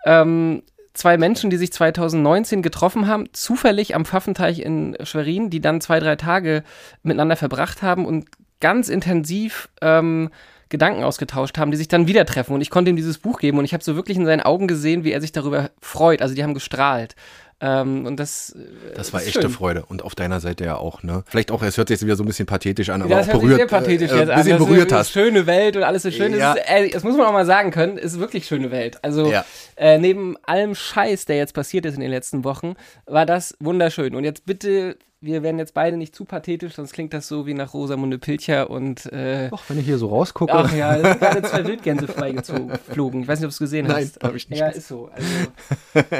ähm, 0.03 0.63
zwei 0.91 1.17
Menschen, 1.17 1.49
die 1.49 1.55
sich 1.55 1.71
2019 1.71 2.61
getroffen 2.61 3.07
haben, 3.07 3.29
zufällig 3.31 3.95
am 3.95 4.03
Pfaffenteich 4.03 4.59
in 4.59 4.97
Schwerin, 5.03 5.49
die 5.49 5.61
dann 5.61 5.79
zwei, 5.79 6.01
drei 6.01 6.17
Tage 6.17 6.61
miteinander 7.01 7.37
verbracht 7.37 7.81
haben 7.81 8.05
und 8.05 8.27
ganz 8.59 8.89
intensiv 8.89 9.69
ähm, 9.81 10.31
Gedanken 10.67 11.05
ausgetauscht 11.05 11.57
haben, 11.57 11.71
die 11.71 11.77
sich 11.77 11.87
dann 11.87 12.07
wieder 12.07 12.25
treffen. 12.25 12.55
Und 12.55 12.59
ich 12.59 12.69
konnte 12.69 12.89
ihm 12.89 12.97
dieses 12.97 13.19
Buch 13.19 13.39
geben 13.39 13.57
und 13.57 13.63
ich 13.63 13.73
habe 13.73 13.85
so 13.85 13.95
wirklich 13.95 14.17
in 14.17 14.25
seinen 14.25 14.41
Augen 14.41 14.67
gesehen, 14.67 15.05
wie 15.05 15.13
er 15.13 15.21
sich 15.21 15.31
darüber 15.31 15.71
freut. 15.79 16.21
Also 16.21 16.35
die 16.35 16.44
haben 16.44 16.53
gestrahlt. 16.53 17.15
Ähm, 17.61 18.07
und 18.07 18.19
das, 18.19 18.55
äh, 18.55 18.95
das 18.95 19.13
war 19.13 19.21
echte 19.21 19.41
schön. 19.41 19.51
Freude 19.51 19.85
und 19.85 20.03
auf 20.03 20.15
deiner 20.15 20.39
Seite 20.39 20.65
ja 20.65 20.77
auch, 20.77 21.03
ne? 21.03 21.23
Vielleicht 21.27 21.51
auch, 21.51 21.61
es 21.61 21.77
hört 21.77 21.89
sich 21.89 21.95
jetzt 21.95 22.05
wieder 22.05 22.15
so 22.15 22.23
ein 22.23 22.27
bisschen 22.27 22.47
pathetisch 22.47 22.89
an, 22.89 23.03
aber 23.03 23.11
ja, 23.11 23.19
auch 23.21 23.27
berührt. 23.27 23.57
Sehr 23.57 23.67
pathetisch 23.67 24.11
äh, 24.11 24.19
jetzt 24.19 24.29
ein 24.29 24.37
bisschen 24.37 24.53
an, 24.53 24.65
berührt 24.65 24.91
hast. 24.91 25.11
Schöne 25.11 25.45
Welt 25.45 25.77
und 25.77 25.83
alles 25.83 26.01
so 26.01 26.09
schön. 26.09 26.33
Ja. 26.33 26.55
Das, 26.55 26.63
ist, 26.63 26.69
äh, 26.69 26.89
das 26.89 27.03
muss 27.03 27.15
man 27.15 27.27
auch 27.27 27.33
mal 27.33 27.45
sagen 27.45 27.69
können, 27.69 27.97
ist 27.97 28.19
wirklich 28.19 28.47
schöne 28.47 28.71
Welt. 28.71 28.97
Also 29.03 29.31
ja. 29.31 29.45
äh, 29.75 29.99
neben 29.99 30.37
allem 30.43 30.73
Scheiß, 30.73 31.25
der 31.25 31.37
jetzt 31.37 31.53
passiert 31.53 31.85
ist 31.85 31.93
in 31.93 32.01
den 32.01 32.09
letzten 32.09 32.43
Wochen, 32.43 32.73
war 33.05 33.27
das 33.27 33.55
wunderschön. 33.59 34.15
Und 34.15 34.23
jetzt 34.23 34.45
bitte 34.45 34.97
wir 35.23 35.44
werden 35.44 35.59
jetzt 35.59 35.75
beide 35.75 35.97
nicht 35.97 36.16
zu 36.16 36.25
pathetisch, 36.25 36.73
sonst 36.73 36.94
klingt 36.94 37.13
das 37.13 37.28
so 37.28 37.45
wie 37.45 37.54
nach 37.54 37.75
Rosamunde 37.75 38.18
Pilcher 38.18 38.71
und. 38.71 39.06
Äh, 39.13 39.49
Doch, 39.49 39.61
wenn 39.68 39.78
ich 39.78 39.85
hier 39.85 39.99
so 39.99 40.07
rausgucke. 40.07 40.51
Ach 40.51 40.73
ja, 40.75 40.95
es 40.95 41.04
sind 41.04 41.19
gerade 41.19 41.42
zwei 41.44 41.66
Wildgänse 41.66 42.07
freigeflogen. 42.07 43.21
Ich 43.21 43.28
weiß 43.28 43.40
nicht, 43.40 43.45
ob 43.45 43.51
du 43.51 43.54
es 43.54 43.59
gesehen 43.59 43.85
Nein, 43.85 44.04
hast. 44.04 44.19
Nein, 44.19 44.28
habe 44.28 44.37
ich 44.37 44.49
nicht. 44.49 44.59
Ja, 44.59 44.69
ist 44.69 44.87
so. 44.87 45.11
Also. 45.13 46.11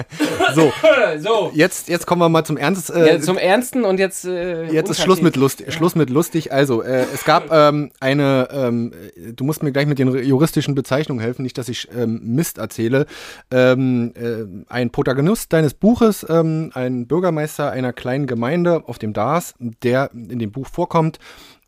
so, 0.54 0.72
so. 1.20 1.52
Jetzt, 1.56 1.90
jetzt 1.90 2.06
kommen 2.06 2.22
wir 2.22 2.30
mal 2.30 2.44
zum 2.44 2.58
Ernst. 2.58 2.92
Äh, 2.92 3.16
ja, 3.16 3.20
zum 3.20 3.40
Ernsten 3.40 3.86
und 3.86 4.00
jetzt. 4.00 4.24
Äh, 4.26 4.72
jetzt 4.72 4.92
ist 4.92 5.02
Schluss 5.02 5.22
mit, 5.22 5.36
Lust, 5.36 5.62
ja. 5.62 5.72
Schluss 5.72 5.96
mit 5.96 6.12
lustig. 6.12 6.54
Also, 6.54 6.84
äh, 6.84 7.06
es 7.12 7.26
gab 7.26 7.52
ähm, 7.52 7.92
eine. 8.00 8.50
Ähm, 8.52 8.94
du 9.36 9.44
musst 9.44 9.64
mir 9.64 9.72
gleich 9.72 9.88
mit 9.88 9.98
den 9.98 10.14
juristischen 10.24 10.76
Bezeichnungen 10.76 11.22
helfen, 11.22 11.42
nicht, 11.42 11.58
dass 11.58 11.70
ich 11.70 11.88
ähm, 11.98 12.22
Mist 12.24 12.60
erzähle. 12.60 13.08
Ähm, 13.50 14.14
äh, 14.16 14.72
ein 14.72 14.92
Protagonist 14.92 15.52
deines 15.54 15.74
Buches, 15.74 16.24
ähm, 16.30 16.70
ein 16.76 17.08
Bürgermeister 17.08 17.72
einer 17.72 17.94
kleinen 17.94 18.28
Gemeinde 18.28 18.84
auf 18.92 19.00
dem 19.00 19.14
Dars, 19.14 19.56
der 19.60 20.12
in 20.12 20.38
dem 20.38 20.52
Buch 20.52 20.68
vorkommt. 20.68 21.18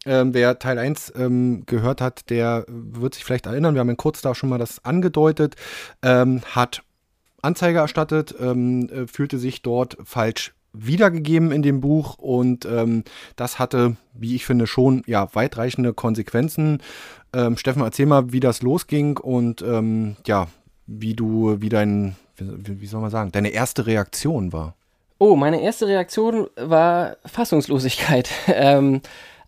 Ähm, 0.06 0.34
wer 0.34 0.60
Teil 0.60 0.78
1 0.78 1.14
ähm, 1.16 1.64
gehört 1.66 2.02
hat, 2.02 2.30
der 2.30 2.66
wird 2.68 3.16
sich 3.16 3.24
vielleicht 3.24 3.46
erinnern, 3.46 3.74
wir 3.74 3.80
haben 3.80 3.90
in 3.90 3.96
kurz 3.98 4.22
da 4.22 4.36
schon 4.36 4.50
mal 4.50 4.58
das 4.58 4.84
angedeutet, 4.84 5.56
ähm, 6.02 6.42
hat 6.54 6.84
Anzeige 7.42 7.80
erstattet, 7.80 8.36
ähm, 8.38 8.90
äh, 8.90 9.08
fühlte 9.08 9.40
sich 9.40 9.62
dort 9.62 9.96
falsch 10.04 10.54
wiedergegeben 10.74 11.54
in 11.54 11.62
dem 11.62 11.80
Buch 11.80 12.18
und 12.18 12.66
ähm, 12.66 13.06
das 13.38 13.60
hatte, 13.60 13.96
wie 14.14 14.36
ich 14.36 14.46
finde, 14.46 14.68
schon 14.68 15.04
ja 15.06 15.34
weitreichende 15.34 15.94
Konsequenzen. 15.94 16.82
Ähm, 17.32 17.56
Steffen, 17.56 17.84
erzähl 17.84 18.06
mal, 18.06 18.34
wie 18.34 18.42
das 18.42 18.62
losging 18.62 19.18
und 19.18 19.64
ja, 20.26 20.48
wie 20.86 21.14
du, 21.14 21.62
wie 21.62 21.70
dein, 21.70 22.18
wie, 22.38 22.82
wie 22.82 22.88
soll 22.88 23.00
man 23.00 23.12
sagen, 23.12 23.32
deine 23.32 23.50
erste 23.50 23.86
Reaktion 23.86 24.52
war. 24.52 24.76
Oh, 25.18 25.36
meine 25.36 25.62
erste 25.62 25.88
Reaktion 25.88 26.48
war 26.56 27.18
Fassungslosigkeit. 27.26 28.30
ähm, 28.48 29.02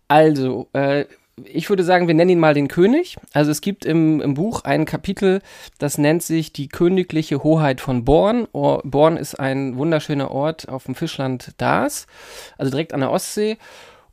also, 0.08 0.68
äh, 0.72 1.06
ich 1.44 1.68
würde 1.68 1.84
sagen, 1.84 2.06
wir 2.06 2.14
nennen 2.14 2.30
ihn 2.30 2.38
mal 2.40 2.54
den 2.54 2.68
König. 2.68 3.16
Also 3.32 3.50
es 3.50 3.60
gibt 3.60 3.84
im, 3.84 4.20
im 4.22 4.34
Buch 4.34 4.64
ein 4.64 4.86
Kapitel, 4.86 5.42
das 5.78 5.98
nennt 5.98 6.22
sich 6.22 6.52
die 6.52 6.68
königliche 6.68 7.42
Hoheit 7.42 7.80
von 7.80 8.04
Born. 8.04 8.48
Born 8.52 9.16
ist 9.18 9.38
ein 9.38 9.76
wunderschöner 9.76 10.30
Ort 10.30 10.68
auf 10.68 10.84
dem 10.84 10.94
Fischland 10.94 11.52
Dars, 11.58 12.06
also 12.56 12.70
direkt 12.70 12.94
an 12.94 13.00
der 13.00 13.10
Ostsee. 13.10 13.58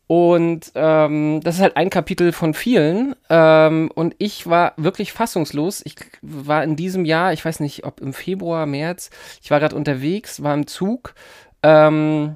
Und 0.08 0.72
ähm, 0.76 1.40
das 1.44 1.56
ist 1.56 1.62
halt 1.62 1.78
ein 1.78 1.90
Kapitel 1.90 2.34
von 2.34 2.54
vielen. 2.54 3.16
Ähm, 3.30 3.90
und 3.94 4.16
ich 4.18 4.48
war 4.48 4.74
wirklich 4.78 5.14
fassungslos. 5.14 5.82
Ich 5.86 5.96
war 6.22 6.64
in 6.64 6.76
diesem 6.76 7.06
Jahr, 7.06 7.34
ich 7.34 7.44
weiß 7.44 7.60
nicht, 7.62 7.86
ob 7.86 8.02
im 8.02 8.14
Februar, 8.14 8.66
März, 8.66 9.10
ich 9.42 9.50
war 9.50 9.60
gerade 9.60 9.76
unterwegs, 9.76 10.44
war 10.44 10.54
im 10.54 10.68
Zug 10.68 11.16
ähm, 11.64 12.36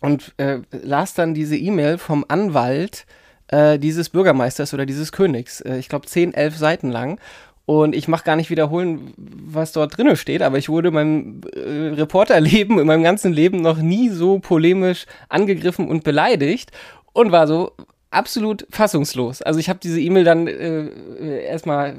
und 0.00 0.34
äh, 0.36 0.60
las 0.70 1.14
dann 1.14 1.34
diese 1.34 1.56
E-Mail 1.56 1.98
vom 1.98 2.24
Anwalt 2.28 3.06
äh, 3.48 3.78
dieses 3.78 4.08
Bürgermeisters 4.08 4.72
oder 4.72 4.86
dieses 4.86 5.12
Königs. 5.12 5.60
Äh, 5.60 5.78
ich 5.78 5.88
glaube, 5.88 6.06
zehn, 6.06 6.32
elf 6.32 6.56
Seiten 6.56 6.90
lang. 6.90 7.18
Und 7.66 7.94
ich 7.94 8.08
mache 8.08 8.24
gar 8.24 8.36
nicht 8.36 8.50
wiederholen, 8.50 9.14
was 9.16 9.72
dort 9.72 9.96
drin 9.96 10.14
steht, 10.16 10.42
aber 10.42 10.58
ich 10.58 10.68
wurde 10.68 10.88
in 10.88 10.94
meinem 10.94 11.40
äh, 11.54 11.94
Reporterleben, 11.94 12.78
in 12.78 12.86
meinem 12.86 13.02
ganzen 13.02 13.32
Leben 13.32 13.62
noch 13.62 13.78
nie 13.78 14.10
so 14.10 14.38
polemisch 14.38 15.06
angegriffen 15.30 15.88
und 15.88 16.04
beleidigt 16.04 16.72
und 17.14 17.32
war 17.32 17.46
so 17.46 17.72
absolut 18.10 18.66
fassungslos. 18.70 19.40
Also 19.40 19.60
ich 19.60 19.70
habe 19.70 19.78
diese 19.82 20.00
E-Mail 20.00 20.24
dann 20.24 20.46
äh, 20.46 21.44
erstmal 21.46 21.96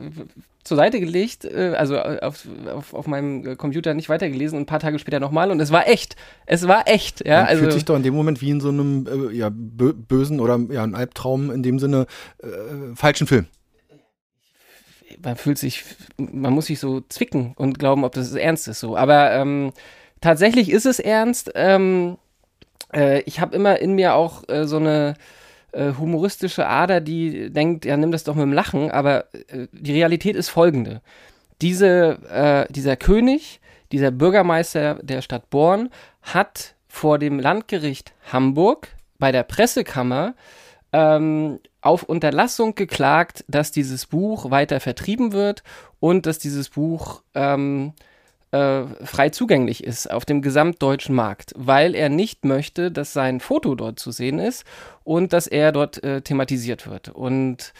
zur 0.63 0.77
Seite 0.77 0.99
gelegt, 0.99 1.45
äh, 1.45 1.73
also 1.75 1.97
auf, 1.99 2.47
auf, 2.71 2.93
auf 2.93 3.07
meinem 3.07 3.57
Computer 3.57 3.95
nicht 3.95 4.09
weitergelesen 4.09 4.57
und 4.57 4.63
ein 4.63 4.67
paar 4.67 4.79
Tage 4.79 4.99
später 4.99 5.19
nochmal 5.19 5.49
und 5.49 5.59
es 5.59 5.71
war 5.71 5.87
echt. 5.87 6.15
Es 6.45 6.67
war 6.67 6.87
echt, 6.87 7.25
ja. 7.25 7.41
Man 7.41 7.47
also, 7.47 7.61
fühlt 7.61 7.73
sich 7.73 7.85
doch 7.85 7.95
in 7.95 8.03
dem 8.03 8.13
Moment 8.13 8.41
wie 8.41 8.51
in 8.51 8.61
so 8.61 8.69
einem 8.69 9.07
äh, 9.07 9.35
ja, 9.35 9.49
bösen 9.51 10.39
oder 10.39 10.59
ja, 10.69 10.83
einem 10.83 10.95
Albtraum, 10.95 11.49
in 11.49 11.63
dem 11.63 11.79
Sinne 11.79 12.05
äh, 12.43 12.47
falschen 12.95 13.25
Film 13.25 13.47
man 15.23 15.35
fühlt 15.35 15.57
sich, 15.57 15.83
man 16.17 16.53
muss 16.53 16.67
sich 16.67 16.79
so 16.79 17.01
zwicken 17.01 17.53
und 17.55 17.79
glauben, 17.79 18.03
ob 18.03 18.13
das 18.13 18.33
ernst 18.33 18.67
ist 18.67 18.79
so. 18.79 18.97
Aber 18.97 19.31
ähm, 19.31 19.71
tatsächlich 20.21 20.69
ist 20.69 20.85
es 20.85 20.99
ernst. 20.99 21.51
Ähm, 21.55 22.17
äh, 22.93 23.21
ich 23.21 23.39
habe 23.39 23.55
immer 23.55 23.79
in 23.79 23.93
mir 23.93 24.15
auch 24.15 24.47
äh, 24.49 24.65
so 24.65 24.77
eine 24.77 25.15
äh, 25.71 25.93
humoristische 25.97 26.67
Ader, 26.67 27.01
die 27.01 27.51
denkt, 27.51 27.85
ja, 27.85 27.97
nimm 27.97 28.11
das 28.11 28.23
doch 28.23 28.35
mit 28.35 28.43
dem 28.43 28.53
Lachen. 28.53 28.91
Aber 28.91 29.25
äh, 29.33 29.67
die 29.71 29.93
Realität 29.93 30.35
ist 30.35 30.49
folgende. 30.49 31.01
Diese, 31.61 32.19
äh, 32.29 32.71
dieser 32.71 32.95
König, 32.95 33.59
dieser 33.91 34.11
Bürgermeister 34.11 34.99
der 35.01 35.21
Stadt 35.21 35.49
Born 35.49 35.89
hat 36.21 36.75
vor 36.87 37.19
dem 37.19 37.39
Landgericht 37.39 38.13
Hamburg 38.31 38.87
bei 39.19 39.31
der 39.31 39.43
Pressekammer 39.43 40.33
ähm, 40.95 41.59
auf 41.81 42.03
Unterlassung 42.03 42.73
geklagt, 42.73 43.43
dass 43.49 43.73
dieses 43.73 44.05
Buch 44.05 44.49
weiter 44.49 44.79
vertrieben 44.79 45.33
wird 45.33 45.61
und 45.99 46.25
dass 46.25 46.39
dieses 46.39 46.69
Buch 46.69 47.21
ähm, 47.33 47.91
äh, 48.51 48.83
frei 49.03 49.29
zugänglich 49.29 49.83
ist 49.83 50.09
auf 50.09 50.23
dem 50.23 50.41
gesamtdeutschen 50.41 51.13
Markt, 51.13 51.51
weil 51.57 51.95
er 51.95 52.07
nicht 52.07 52.45
möchte, 52.45 52.93
dass 52.93 53.11
sein 53.11 53.41
Foto 53.41 53.75
dort 53.75 53.99
zu 53.99 54.11
sehen 54.11 54.39
ist 54.39 54.63
und 55.03 55.33
dass 55.33 55.47
er 55.47 55.73
dort 55.73 56.01
äh, 56.01 56.21
thematisiert 56.21 56.89
wird. 56.89 57.09
Und 57.09 57.73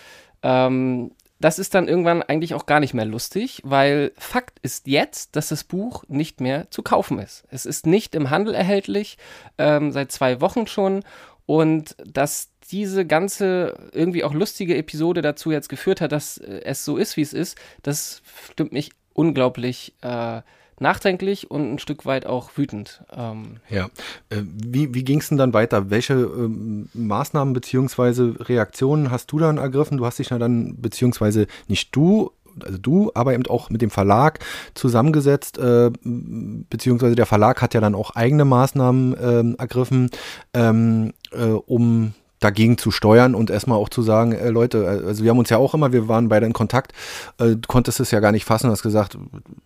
ähm, 0.43 1.12
das 1.39 1.57
ist 1.57 1.74
dann 1.74 1.88
irgendwann 1.88 2.22
eigentlich 2.22 2.53
auch 2.53 2.65
gar 2.65 2.81
nicht 2.81 2.93
mehr 2.93 3.05
lustig, 3.05 3.62
weil 3.63 4.12
Fakt 4.17 4.60
ist 4.62 4.88
jetzt, 4.88 5.38
dass 5.38 5.48
das 5.48 5.63
Buch 5.63 6.03
nicht 6.10 6.41
mehr 6.41 6.69
zu 6.69 6.84
kaufen 6.84 7.19
ist. 7.19 7.45
Es 7.50 7.65
ist 7.65 7.88
nicht 7.88 8.13
im 8.13 8.29
Handel 8.29 8.53
erhältlich, 8.53 9.17
ähm, 9.57 9.93
seit 9.93 10.12
zwei 10.12 10.41
Wochen 10.41 10.67
schon. 10.67 11.03
Und 11.45 11.95
dass 12.05 12.50
diese 12.72 13.05
ganze 13.05 13.89
irgendwie 13.91 14.24
auch 14.24 14.34
lustige 14.34 14.75
Episode 14.77 15.22
dazu 15.22 15.51
jetzt 15.51 15.69
geführt 15.69 16.01
hat, 16.01 16.12
dass 16.12 16.38
äh, 16.38 16.62
es 16.63 16.86
so 16.86 16.98
ist, 16.98 17.17
wie 17.17 17.22
es 17.22 17.34
ist, 17.34 17.57
das 17.84 18.22
stimmt 18.51 18.72
mich 18.72 18.91
unglaublich 19.13 19.93
äh, 20.01 20.41
nachdenklich 20.79 21.50
und 21.50 21.74
ein 21.74 21.79
Stück 21.79 22.05
weit 22.05 22.25
auch 22.25 22.51
wütend. 22.55 23.03
Ähm 23.15 23.57
ja, 23.69 23.86
äh, 24.29 24.41
wie, 24.43 24.93
wie 24.93 25.03
ging 25.03 25.19
es 25.19 25.29
denn 25.29 25.38
dann 25.38 25.53
weiter? 25.53 25.89
Welche 25.89 26.13
ähm, 26.13 26.89
Maßnahmen 26.93 27.53
bzw. 27.53 28.43
Reaktionen 28.43 29.12
hast 29.12 29.31
du 29.31 29.39
dann 29.39 29.57
ergriffen? 29.57 29.98
Du 29.98 30.05
hast 30.05 30.19
dich 30.19 30.29
ja 30.29 30.38
dann, 30.38 30.81
beziehungsweise 30.81 31.48
nicht 31.67 31.95
du, 31.95 32.31
also 32.63 32.77
du, 32.77 33.12
aber 33.13 33.34
eben 33.34 33.45
auch 33.48 33.69
mit 33.69 33.81
dem 33.81 33.89
Verlag 33.89 34.39
zusammengesetzt, 34.74 35.57
äh, 35.57 35.91
beziehungsweise 36.03 37.15
der 37.15 37.25
Verlag 37.25 37.62
hat 37.62 37.74
ja 37.74 37.81
dann 37.81 37.95
auch 37.95 38.12
eigene 38.12 38.45
Maßnahmen 38.45 39.13
äh, 39.57 39.62
ergriffen, 39.62 40.10
ähm, 40.53 41.13
äh, 41.31 41.45
um 41.45 42.13
dagegen 42.39 42.77
zu 42.77 42.92
steuern 42.92 43.36
und 43.36 43.50
erstmal 43.50 43.77
auch 43.77 43.89
zu 43.89 44.01
sagen, 44.01 44.34
äh, 44.34 44.50
Leute, 44.50 44.88
also 44.88 45.24
wir 45.24 45.32
haben 45.32 45.39
uns 45.39 45.50
ja 45.50 45.58
auch 45.58 45.74
immer, 45.74 45.94
wir 45.94 46.08
waren 46.08 46.30
beide 46.30 46.46
in 46.46 46.54
Kontakt, 46.54 46.92
äh, 47.39 47.56
du 47.56 47.68
konntest 47.68 48.00
es 48.00 48.12
ja 48.12 48.20
gar 48.20 48.32
nicht 48.32 48.46
fassen, 48.46 48.70
hast 48.70 48.84
gesagt, 48.84 49.18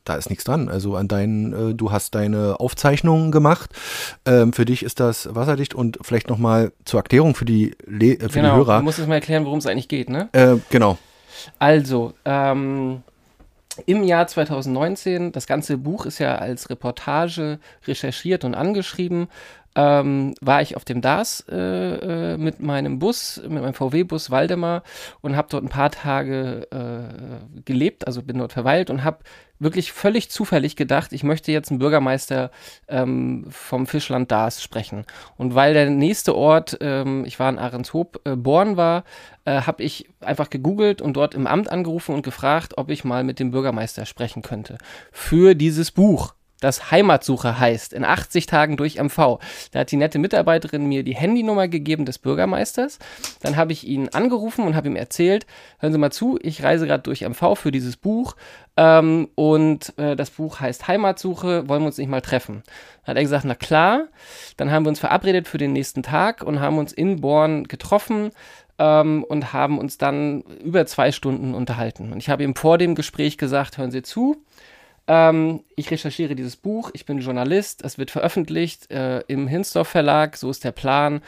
da 0.05 0.15
ist 0.15 0.29
nichts 0.29 0.43
dran. 0.43 0.69
Also 0.69 0.95
an 0.95 1.07
deinen, 1.07 1.71
äh, 1.71 1.73
du 1.73 1.91
hast 1.91 2.15
deine 2.15 2.59
Aufzeichnungen 2.59 3.31
gemacht. 3.31 3.71
Ähm, 4.25 4.53
für 4.53 4.65
dich 4.65 4.83
ist 4.83 4.99
das 4.99 5.33
wasserdicht 5.33 5.73
und 5.73 5.99
vielleicht 6.01 6.29
nochmal 6.29 6.71
zur 6.85 6.99
Erklärung 6.99 7.35
für 7.35 7.45
die, 7.45 7.75
Le 7.85 8.13
äh, 8.13 8.19
für 8.19 8.29
genau, 8.29 8.51
die 8.51 8.57
Hörer. 8.57 8.77
Du 8.79 8.83
musst 8.83 8.99
es 8.99 9.07
mal 9.07 9.15
erklären, 9.15 9.45
worum 9.45 9.59
es 9.59 9.65
eigentlich 9.65 9.88
geht, 9.88 10.09
ne? 10.09 10.29
Äh, 10.33 10.57
genau. 10.69 10.97
Also, 11.57 12.13
ähm, 12.25 13.01
im 13.85 14.03
Jahr 14.03 14.27
2019, 14.27 15.31
das 15.31 15.47
ganze 15.47 15.77
Buch 15.77 16.05
ist 16.05 16.19
ja 16.19 16.35
als 16.35 16.69
Reportage 16.69 17.59
recherchiert 17.88 18.43
und 18.43 18.55
angeschrieben, 18.55 19.27
ähm, 19.75 20.33
war 20.41 20.61
ich 20.61 20.75
auf 20.75 20.85
dem 20.85 21.01
DAS 21.01 21.45
äh, 21.49 22.33
äh, 22.33 22.38
mit 22.38 22.59
meinem 22.59 22.99
Bus, 22.99 23.41
mit 23.43 23.61
meinem 23.61 23.73
VW-Bus 23.73 24.31
Waldemar 24.31 24.83
und 25.21 25.35
habe 25.35 25.47
dort 25.49 25.63
ein 25.63 25.69
paar 25.69 25.91
Tage 25.91 26.67
äh, 26.71 27.61
gelebt, 27.61 28.07
also 28.07 28.21
bin 28.23 28.38
dort 28.38 28.53
verweilt 28.53 28.89
und 28.89 29.03
habe 29.03 29.19
wirklich 29.59 29.91
völlig 29.91 30.31
zufällig 30.31 30.75
gedacht, 30.75 31.11
ich 31.11 31.23
möchte 31.23 31.51
jetzt 31.51 31.69
einen 31.69 31.79
Bürgermeister 31.79 32.49
ähm, 32.88 33.45
vom 33.49 33.88
Fischland 33.88 34.31
Dars 34.31 34.63
sprechen. 34.63 35.05
Und 35.38 35.53
weil 35.53 35.73
der 35.73 35.89
nächste 35.89 36.35
Ort, 36.35 36.77
ähm, 36.81 37.25
ich 37.25 37.39
war 37.39 37.49
in 37.49 37.59
Ahrenshoop, 37.59 38.21
äh, 38.23 38.35
Born 38.35 38.77
war, 38.77 39.03
äh, 39.45 39.61
habe 39.61 39.83
ich 39.83 40.09
einfach 40.21 40.49
gegoogelt 40.49 41.01
und 41.01 41.13
dort 41.13 41.35
im 41.35 41.45
Amt 41.45 41.69
angerufen 41.69 42.15
und 42.15 42.23
gefragt, 42.23 42.77
ob 42.77 42.89
ich 42.89 43.03
mal 43.03 43.23
mit 43.23 43.39
dem 43.39 43.51
Bürgermeister 43.51 44.05
sprechen 44.05 44.41
könnte. 44.41 44.77
Für 45.11 45.55
dieses 45.55 45.91
Buch 45.91 46.33
das 46.59 46.91
Heimatsuche 46.91 47.59
heißt, 47.59 47.93
in 47.93 48.03
80 48.03 48.45
Tagen 48.45 48.77
durch 48.77 49.01
MV. 49.01 49.39
Da 49.71 49.79
hat 49.79 49.91
die 49.91 49.97
nette 49.97 50.19
Mitarbeiterin 50.19 50.85
mir 50.85 51.03
die 51.03 51.15
Handynummer 51.15 51.67
gegeben 51.67 52.05
des 52.05 52.19
Bürgermeisters. 52.19 52.99
Dann 53.41 53.55
habe 53.55 53.71
ich 53.71 53.85
ihn 53.85 54.09
angerufen 54.09 54.65
und 54.65 54.75
habe 54.75 54.87
ihm 54.87 54.95
erzählt, 54.95 55.45
hören 55.79 55.93
Sie 55.93 55.99
mal 55.99 56.11
zu, 56.11 56.37
ich 56.41 56.63
reise 56.63 56.87
gerade 56.87 57.03
durch 57.03 57.21
MV 57.21 57.55
für 57.55 57.71
dieses 57.71 57.97
Buch 57.97 58.35
ähm, 58.79 59.27
und 59.35 59.97
äh, 59.97 60.15
das 60.15 60.29
Buch 60.29 60.61
heißt 60.61 60.87
Heimatsuche, 60.87 61.67
wollen 61.67 61.81
wir 61.81 61.87
uns 61.87 61.97
nicht 61.97 62.09
mal 62.09 62.21
treffen? 62.21 62.63
Dann 63.03 63.11
hat 63.11 63.17
er 63.17 63.23
gesagt, 63.23 63.45
na 63.45 63.55
klar. 63.55 64.05
Dann 64.55 64.71
haben 64.71 64.85
wir 64.85 64.89
uns 64.89 64.99
verabredet 64.99 65.47
für 65.47 65.57
den 65.57 65.73
nächsten 65.73 66.01
Tag 66.01 66.43
und 66.43 66.61
haben 66.61 66.77
uns 66.77 66.93
in 66.93 67.19
Born 67.19 67.67
getroffen 67.67 68.31
ähm, 68.77 69.25
und 69.27 69.51
haben 69.51 69.79
uns 69.79 69.97
dann 69.97 70.41
über 70.63 70.85
zwei 70.85 71.11
Stunden 71.11 71.53
unterhalten. 71.53 72.13
Und 72.13 72.19
ich 72.19 72.29
habe 72.29 72.43
ihm 72.43 72.55
vor 72.55 72.77
dem 72.77 72.95
Gespräch 72.95 73.37
gesagt, 73.37 73.77
hören 73.77 73.91
Sie 73.91 74.01
zu, 74.01 74.37
ähm, 75.09 75.63
ich 75.75 75.89
recherchiere 75.89 76.35
dieses 76.35 76.55
Buch, 76.55 76.91
ich 76.93 77.07
bin 77.07 77.17
Journalist, 77.17 77.83
es 77.83 77.97
wird 77.97 78.11
veröffentlicht 78.11 78.91
äh, 78.91 79.21
im 79.21 79.47
Hinsdorf 79.47 79.87
Verlag, 79.87 80.37
so 80.37 80.51
ist 80.51 80.63
der 80.63 80.71
Plan. 80.71 81.21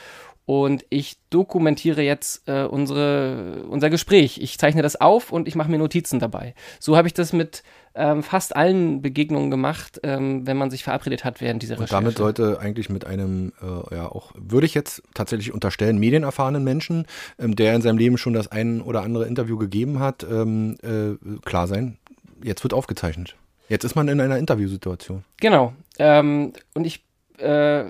Und 0.45 0.85
ich 0.89 1.17
dokumentiere 1.29 2.01
jetzt 2.01 2.47
äh, 2.47 2.63
unsere, 2.63 3.63
unser 3.69 3.89
Gespräch. 3.89 4.39
Ich 4.41 4.57
zeichne 4.59 4.81
das 4.81 5.00
auf 5.00 5.31
und 5.31 5.47
ich 5.47 5.55
mache 5.55 5.71
mir 5.71 5.77
Notizen 5.77 6.19
dabei. 6.19 6.53
So 6.79 6.97
habe 6.97 7.07
ich 7.07 7.13
das 7.13 7.31
mit 7.31 7.63
ähm, 7.95 8.21
fast 8.21 8.55
allen 8.55 9.01
Begegnungen 9.01 9.50
gemacht, 9.50 10.00
ähm, 10.03 10.45
wenn 10.45 10.57
man 10.57 10.69
sich 10.69 10.83
verabredet 10.83 11.23
hat 11.23 11.41
während 11.41 11.63
dieser 11.63 11.75
Recherche. 11.75 11.95
Und 11.95 12.03
damit 12.03 12.17
sollte 12.17 12.59
eigentlich 12.59 12.89
mit 12.89 13.05
einem, 13.05 13.53
äh, 13.61 13.95
ja 13.95 14.09
auch, 14.09 14.31
würde 14.35 14.65
ich 14.65 14.73
jetzt 14.73 15.01
tatsächlich 15.13 15.53
unterstellen, 15.53 15.97
medienerfahrenen 15.97 16.63
Menschen, 16.63 17.07
ähm, 17.39 17.55
der 17.55 17.73
in 17.73 17.81
seinem 17.81 17.97
Leben 17.97 18.17
schon 18.17 18.33
das 18.33 18.50
ein 18.50 18.81
oder 18.81 19.01
andere 19.03 19.27
Interview 19.27 19.57
gegeben 19.57 20.00
hat, 20.00 20.23
ähm, 20.29 20.77
äh, 20.83 21.39
klar 21.45 21.67
sein, 21.67 21.97
jetzt 22.43 22.63
wird 22.63 22.73
aufgezeichnet. 22.73 23.35
Jetzt 23.71 23.85
ist 23.85 23.95
man 23.95 24.09
in 24.09 24.19
einer 24.19 24.37
Interviewsituation. 24.37 25.23
Genau. 25.39 25.71
Ähm, 25.97 26.51
und 26.73 26.85
ich 26.85 27.05
äh, 27.37 27.85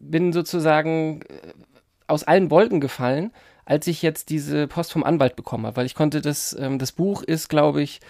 bin 0.00 0.32
sozusagen 0.32 1.20
äh, 1.22 1.52
aus 2.08 2.24
allen 2.24 2.50
Wolken 2.50 2.80
gefallen, 2.80 3.30
als 3.64 3.86
ich 3.86 4.02
jetzt 4.02 4.30
diese 4.30 4.66
Post 4.66 4.90
vom 4.90 5.04
Anwalt 5.04 5.36
bekommen 5.36 5.64
habe, 5.64 5.76
weil 5.76 5.86
ich 5.86 5.94
konnte 5.94 6.20
das, 6.20 6.56
ähm, 6.58 6.80
das 6.80 6.90
Buch 6.90 7.22
ist, 7.22 7.48
glaube 7.48 7.82
ich, 7.82 8.00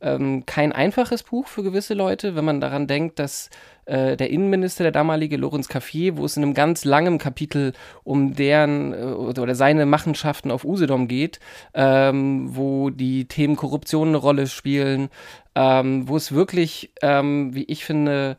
ähm, 0.00 0.44
kein 0.46 0.72
einfaches 0.72 1.22
Buch 1.22 1.46
für 1.46 1.62
gewisse 1.62 1.94
Leute, 1.94 2.36
wenn 2.36 2.44
man 2.44 2.60
daran 2.60 2.86
denkt, 2.86 3.18
dass 3.18 3.50
äh, 3.86 4.16
der 4.16 4.30
Innenminister, 4.30 4.82
der 4.82 4.92
damalige 4.92 5.36
Lorenz 5.36 5.68
Caffier, 5.68 6.16
wo 6.16 6.24
es 6.24 6.36
in 6.36 6.42
einem 6.42 6.54
ganz 6.54 6.84
langen 6.84 7.18
Kapitel 7.18 7.72
um 8.04 8.34
deren 8.34 8.92
äh, 8.92 8.96
oder 8.96 9.54
seine 9.54 9.86
Machenschaften 9.86 10.50
auf 10.50 10.64
Usedom 10.64 11.08
geht, 11.08 11.40
ähm, 11.72 12.56
wo 12.56 12.90
die 12.90 13.26
Themen 13.26 13.56
Korruption 13.56 14.08
eine 14.08 14.18
Rolle 14.18 14.48
spielen, 14.48 15.08
ähm, 15.56 16.06
wo 16.06 16.16
es 16.16 16.32
wirklich, 16.32 16.92
ähm, 17.00 17.54
wie 17.54 17.64
ich 17.64 17.84
finde, 17.84 18.36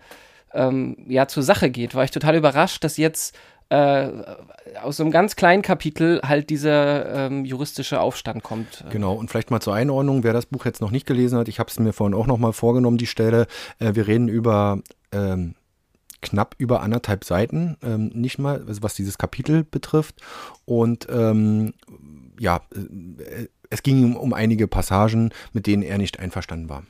ähm, 0.53 0.95
ja 1.09 1.27
zur 1.27 1.43
Sache 1.43 1.71
geht, 1.71 1.95
war 1.95 2.03
ich 2.03 2.11
total 2.11 2.35
überrascht, 2.35 2.83
dass 2.83 2.95
jetzt 2.97 3.35
äh, 3.69 4.09
aus 4.81 4.97
so 4.97 5.03
einem 5.03 5.11
ganz 5.11 5.35
kleinen 5.35 5.63
Kapitel 5.63 6.21
halt 6.23 6.49
dieser 6.51 7.27
ähm, 7.27 7.43
juristische 7.43 7.99
Aufstand 7.99 8.43
kommt. 8.43 8.85
Genau, 8.91 9.13
und 9.13 9.29
vielleicht 9.29 9.51
mal 9.51 9.59
zur 9.59 9.73
Einordnung, 9.73 10.23
wer 10.23 10.31
das 10.31 10.45
Buch 10.45 10.63
jetzt 10.63 10.79
noch 10.79 10.91
nicht 10.91 11.07
gelesen 11.07 11.39
hat, 11.39 11.49
ich 11.49 11.59
habe 11.59 11.69
es 11.69 11.79
mir 11.79 11.91
vorhin 11.91 12.13
auch 12.13 12.27
noch 12.27 12.37
mal 12.37 12.53
vorgenommen, 12.53 12.97
die 12.97 13.07
Stelle. 13.07 13.47
Äh, 13.79 13.95
wir 13.95 14.07
reden 14.07 14.29
über 14.29 14.79
ähm, 15.11 15.55
knapp 16.21 16.55
über 16.59 16.81
anderthalb 16.81 17.23
Seiten, 17.23 17.77
ähm, 17.81 18.11
nicht 18.13 18.37
mal, 18.37 18.63
was 18.65 18.93
dieses 18.93 19.17
Kapitel 19.17 19.63
betrifft. 19.63 20.21
Und 20.65 21.07
ähm, 21.09 21.73
ja, 22.39 22.61
äh, 22.73 23.47
es 23.69 23.83
ging 23.83 24.15
um 24.15 24.33
einige 24.33 24.67
Passagen, 24.67 25.31
mit 25.53 25.67
denen 25.67 25.83
er 25.83 25.97
nicht 25.97 26.19
einverstanden 26.19 26.69
war. 26.69 26.83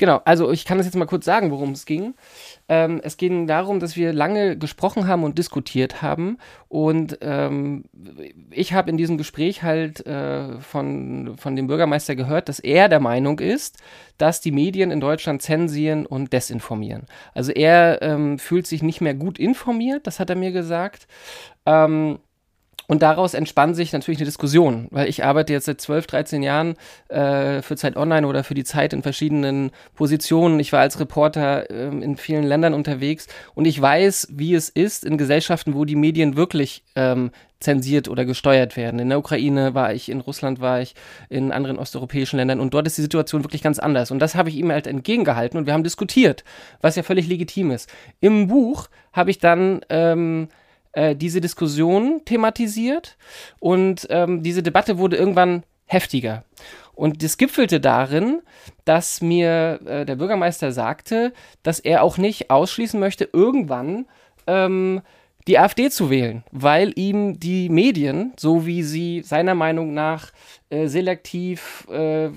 Genau, 0.00 0.22
also 0.24 0.50
ich 0.50 0.64
kann 0.64 0.78
das 0.78 0.86
jetzt 0.86 0.96
mal 0.96 1.04
kurz 1.04 1.26
sagen, 1.26 1.50
worum 1.50 1.72
es 1.72 1.84
ging. 1.84 2.14
Ähm, 2.70 3.02
es 3.04 3.18
ging 3.18 3.46
darum, 3.46 3.80
dass 3.80 3.96
wir 3.96 4.14
lange 4.14 4.56
gesprochen 4.56 5.06
haben 5.06 5.24
und 5.24 5.36
diskutiert 5.36 6.00
haben. 6.00 6.38
Und 6.68 7.18
ähm, 7.20 7.84
ich 8.50 8.72
habe 8.72 8.88
in 8.88 8.96
diesem 8.96 9.18
Gespräch 9.18 9.62
halt 9.62 10.06
äh, 10.06 10.58
von, 10.60 11.36
von 11.36 11.54
dem 11.54 11.66
Bürgermeister 11.66 12.16
gehört, 12.16 12.48
dass 12.48 12.60
er 12.60 12.88
der 12.88 13.00
Meinung 13.00 13.40
ist, 13.40 13.76
dass 14.16 14.40
die 14.40 14.52
Medien 14.52 14.90
in 14.90 15.00
Deutschland 15.00 15.42
zensieren 15.42 16.06
und 16.06 16.32
desinformieren. 16.32 17.02
Also 17.34 17.52
er 17.52 18.00
ähm, 18.00 18.38
fühlt 18.38 18.66
sich 18.66 18.82
nicht 18.82 19.02
mehr 19.02 19.12
gut 19.12 19.38
informiert, 19.38 20.06
das 20.06 20.18
hat 20.18 20.30
er 20.30 20.36
mir 20.36 20.52
gesagt. 20.52 21.08
Ähm, 21.66 22.20
und 22.90 23.02
daraus 23.02 23.34
entspann 23.34 23.72
sich 23.72 23.92
natürlich 23.92 24.18
eine 24.18 24.24
Diskussion, 24.24 24.88
weil 24.90 25.08
ich 25.08 25.24
arbeite 25.24 25.52
jetzt 25.52 25.66
seit 25.66 25.80
12, 25.80 26.08
13 26.08 26.42
Jahren 26.42 26.74
äh, 27.06 27.62
für 27.62 27.76
Zeit 27.76 27.96
Online 27.96 28.26
oder 28.26 28.42
für 28.42 28.54
die 28.54 28.64
Zeit 28.64 28.92
in 28.92 29.04
verschiedenen 29.04 29.70
Positionen. 29.94 30.58
Ich 30.58 30.72
war 30.72 30.80
als 30.80 30.98
Reporter 30.98 31.70
äh, 31.70 31.86
in 31.86 32.16
vielen 32.16 32.42
Ländern 32.42 32.74
unterwegs 32.74 33.28
und 33.54 33.64
ich 33.64 33.80
weiß, 33.80 34.30
wie 34.32 34.56
es 34.56 34.68
ist 34.68 35.04
in 35.04 35.18
Gesellschaften, 35.18 35.74
wo 35.74 35.84
die 35.84 35.94
Medien 35.94 36.34
wirklich 36.34 36.82
ähm, 36.96 37.30
zensiert 37.60 38.08
oder 38.08 38.24
gesteuert 38.24 38.76
werden. 38.76 38.98
In 38.98 39.08
der 39.08 39.20
Ukraine 39.20 39.72
war 39.72 39.94
ich, 39.94 40.08
in 40.08 40.20
Russland 40.20 40.60
war 40.60 40.80
ich, 40.80 40.96
in 41.28 41.52
anderen 41.52 41.78
osteuropäischen 41.78 42.38
Ländern 42.38 42.58
und 42.58 42.74
dort 42.74 42.88
ist 42.88 42.98
die 42.98 43.02
Situation 43.02 43.44
wirklich 43.44 43.62
ganz 43.62 43.78
anders. 43.78 44.10
Und 44.10 44.18
das 44.18 44.34
habe 44.34 44.48
ich 44.48 44.56
ihm 44.56 44.72
halt 44.72 44.88
entgegengehalten 44.88 45.60
und 45.60 45.66
wir 45.66 45.74
haben 45.74 45.84
diskutiert, 45.84 46.42
was 46.80 46.96
ja 46.96 47.04
völlig 47.04 47.28
legitim 47.28 47.70
ist. 47.70 47.88
Im 48.18 48.48
Buch 48.48 48.88
habe 49.12 49.30
ich 49.30 49.38
dann 49.38 49.82
ähm, 49.90 50.48
äh, 50.92 51.14
diese 51.14 51.40
Diskussion 51.40 52.22
thematisiert 52.24 53.16
und 53.58 54.06
ähm, 54.10 54.42
diese 54.42 54.62
Debatte 54.62 54.98
wurde 54.98 55.16
irgendwann 55.16 55.62
heftiger. 55.86 56.44
Und 56.94 57.22
das 57.22 57.38
gipfelte 57.38 57.80
darin, 57.80 58.42
dass 58.84 59.22
mir 59.22 59.80
äh, 59.86 60.04
der 60.04 60.16
Bürgermeister 60.16 60.72
sagte, 60.72 61.32
dass 61.62 61.80
er 61.80 62.02
auch 62.02 62.18
nicht 62.18 62.50
ausschließen 62.50 63.00
möchte, 63.00 63.28
irgendwann 63.32 64.06
ähm, 64.46 65.00
die 65.46 65.58
AfD 65.58 65.90
zu 65.90 66.10
wählen, 66.10 66.44
weil 66.52 66.92
ihm 66.96 67.40
die 67.40 67.68
Medien, 67.70 68.32
so 68.38 68.66
wie 68.66 68.82
sie 68.82 69.22
seiner 69.22 69.54
Meinung 69.54 69.94
nach 69.94 70.30
äh, 70.68 70.86
selektiv 70.86 71.88
äh, 71.90 72.30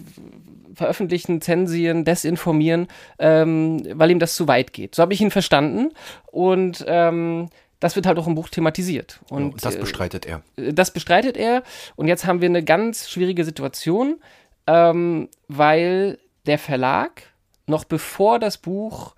veröffentlichen, 0.73 1.41
zensieren, 1.41 2.05
desinformieren, 2.05 2.87
ähm, 3.19 3.83
weil 3.93 4.11
ihm 4.11 4.19
das 4.19 4.35
zu 4.35 4.47
weit 4.47 4.73
geht. 4.73 4.95
So 4.95 5.01
habe 5.01 5.13
ich 5.13 5.21
ihn 5.21 5.31
verstanden. 5.31 5.91
Und 6.31 6.83
ähm, 6.87 7.49
das 7.83 7.97
wird 7.97 8.05
halt 8.05 8.17
auch 8.17 8.27
im 8.27 8.35
Buch 8.35 8.47
thematisiert. 8.47 9.19
Und 9.29 9.65
das 9.65 9.75
äh, 9.75 9.79
bestreitet 9.79 10.25
er. 10.25 10.41
Das 10.55 10.91
bestreitet 10.91 11.35
er. 11.35 11.63
Und 11.97 12.07
jetzt 12.07 12.25
haben 12.25 12.39
wir 12.39 12.47
eine 12.47 12.63
ganz 12.63 13.09
schwierige 13.09 13.43
Situation, 13.43 14.21
ähm, 14.67 15.27
weil 15.49 16.17
der 16.45 16.59
Verlag 16.59 17.23
noch 17.67 17.83
bevor 17.83 18.39
das 18.39 18.57
Buch, 18.57 19.15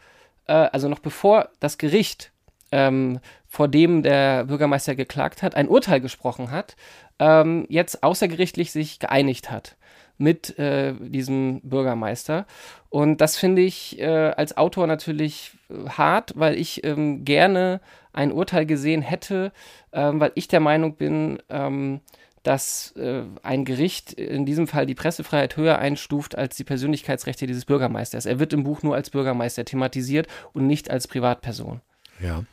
äh, 0.48 0.54
also 0.54 0.90
noch 0.90 0.98
bevor 0.98 1.50
das 1.60 1.78
Gericht, 1.78 2.32
ähm, 2.72 3.20
vor 3.48 3.68
dem 3.68 4.02
der 4.02 4.46
Bürgermeister 4.46 4.96
geklagt 4.96 5.44
hat, 5.44 5.54
ein 5.54 5.70
Urteil 5.70 6.02
gesprochen 6.02 6.50
hat, 6.50 6.76
ähm, 7.20 7.68
jetzt 7.70 8.02
außergerichtlich 8.02 8.72
sich 8.72 8.98
geeinigt 8.98 9.52
hat 9.52 9.76
mit 10.18 10.58
äh, 10.58 10.94
diesem 10.94 11.62
Bürgermeister. 11.62 12.48
Und 12.90 13.22
das 13.22 13.38
finde 13.38 13.62
ich 13.62 14.00
äh, 14.00 14.06
als 14.08 14.58
Autor 14.58 14.88
natürlich 14.88 15.52
äh, 15.70 15.90
hart, 15.90 16.34
weil 16.36 16.56
ich 16.56 16.84
ähm, 16.84 17.26
gerne 17.26 17.80
ein 18.16 18.32
Urteil 18.32 18.66
gesehen 18.66 19.02
hätte, 19.02 19.52
ähm, 19.92 20.20
weil 20.20 20.32
ich 20.36 20.48
der 20.48 20.60
Meinung 20.60 20.96
bin, 20.96 21.40
ähm, 21.50 22.02
dass 22.44 22.92
äh, 22.96 23.24
ein 23.42 23.66
Gericht 23.66 24.14
in 24.14 24.46
diesem 24.46 24.68
Fall 24.68 24.86
die 24.86 24.96
Pressefreiheit 24.96 25.58
höher 25.58 25.80
einstuft 25.80 26.38
als 26.38 26.56
die 26.56 26.64
Persönlichkeitsrechte 26.64 27.48
dieses 27.48 27.66
Bürgermeisters. 27.66 28.26
Er 28.26 28.40
wird 28.40 28.54
im 28.54 28.64
Buch 28.64 28.84
nur 28.84 28.96
als 28.96 29.10
Bürgermeister 29.10 29.66
thematisiert 29.66 30.28
und 30.54 30.68
nicht 30.68 30.92
als 30.92 31.08
Privatperson. 31.08 31.82
Ja. 32.22 32.44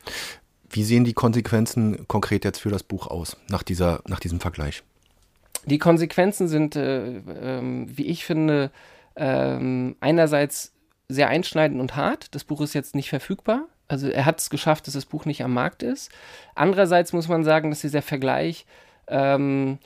Wie 0.69 0.83
sehen 0.83 1.03
die 1.03 1.13
Konsequenzen 1.13 2.07
konkret 2.07 2.43
jetzt 2.43 2.59
für 2.59 2.69
das 2.69 2.81
Buch 2.81 3.05
aus, 3.05 3.37
nach, 3.49 3.61
dieser, 3.61 4.01
nach 4.07 4.19
diesem 4.19 4.39
Vergleich? 4.39 4.83
Die 5.65 5.77
Konsequenzen 5.77 6.47
sind, 6.47 6.75
äh, 6.75 7.17
äh, 7.17 7.61
wie 7.85 8.07
ich 8.07 8.25
finde, 8.25 8.71
äh, 9.13 9.93
einerseits 9.99 10.73
sehr 11.07 11.29
einschneidend 11.29 11.79
und 11.79 11.95
hart. 11.95 12.33
Das 12.33 12.43
Buch 12.43 12.61
ist 12.61 12.73
jetzt 12.73 12.95
nicht 12.95 13.09
verfügbar. 13.09 13.67
Also 13.93 14.09
er 14.09 14.25
hat 14.25 14.39
es 14.39 14.49
geschafft, 14.49 14.87
dass 14.87 14.95
das 14.95 15.05
Buch 15.05 15.25
nicht 15.25 15.43
am 15.43 15.53
Markt 15.53 15.83
ist. 15.83 16.11
Andererseits 16.55 17.13
muss 17.13 17.27
man 17.27 17.43
sagen, 17.43 17.69
dass 17.69 17.81
dieser 17.81 18.01
Vergleich 18.01 18.65
ähm, 19.07 19.77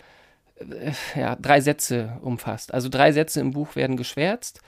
äh, 0.60 1.20
ja, 1.20 1.36
drei 1.36 1.60
Sätze 1.60 2.17
umfasst. 2.22 2.74
Also 2.74 2.88
drei 2.88 3.12
Sätze 3.12 3.41
im 3.41 3.52
Buch 3.52 3.76
werden 3.76 3.98
geschwärzt 3.98 4.62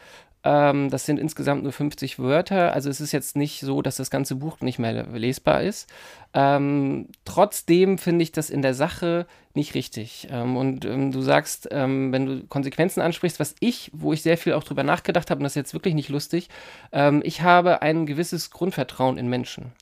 ähm, 0.44 0.90
das 0.90 1.06
sind 1.06 1.20
insgesamt 1.20 1.64
nur 1.64 1.74
50 1.74 2.18
Wörter. 2.20 2.74
Also 2.74 2.90
es 2.90 3.02
ist 3.02 3.12
jetzt 3.12 3.36
nicht 3.36 3.60
so, 3.60 3.82
dass 3.82 3.98
das 3.98 4.10
ganze 4.10 4.36
Buch 4.36 4.62
nicht 4.62 4.80
mehr 4.80 5.04
lesbar 5.08 5.62
ist. 5.62 5.92
Ähm, 6.34 7.08
trotzdem 7.26 7.98
finde 7.98 8.24
ich 8.24 8.32
das 8.32 8.50
in 8.50 8.62
der 8.62 8.74
Sache 8.74 9.26
nicht 9.54 9.74
richtig. 9.76 10.30
Ähm, 10.32 10.56
und 10.56 10.86
ähm, 10.86 11.12
du 11.12 11.22
sagst, 11.22 11.68
ähm, 11.72 12.14
wenn 12.14 12.26
du 12.26 12.48
Konsequenzen 12.48 13.02
ansprichst, 13.02 13.40
was 13.40 13.56
ich, 13.60 13.92
wo 13.94 14.14
ich 14.14 14.22
sehr 14.22 14.38
viel 14.38 14.54
auch 14.54 14.64
drüber 14.64 14.84
nachgedacht 14.84 15.30
habe, 15.30 15.40
und 15.40 15.44
das 15.44 15.54
ist 15.54 15.58
jetzt 15.58 15.74
wirklich 15.74 15.94
nicht 15.94 16.10
lustig, 16.10 16.48
ähm, 16.94 17.22
ich 17.26 17.42
habe 17.42 17.82
ein 17.82 18.06
gewisses 18.06 18.50
Grundvertrauen 18.52 19.18
in 19.18 19.30
Menschen. 19.30 19.74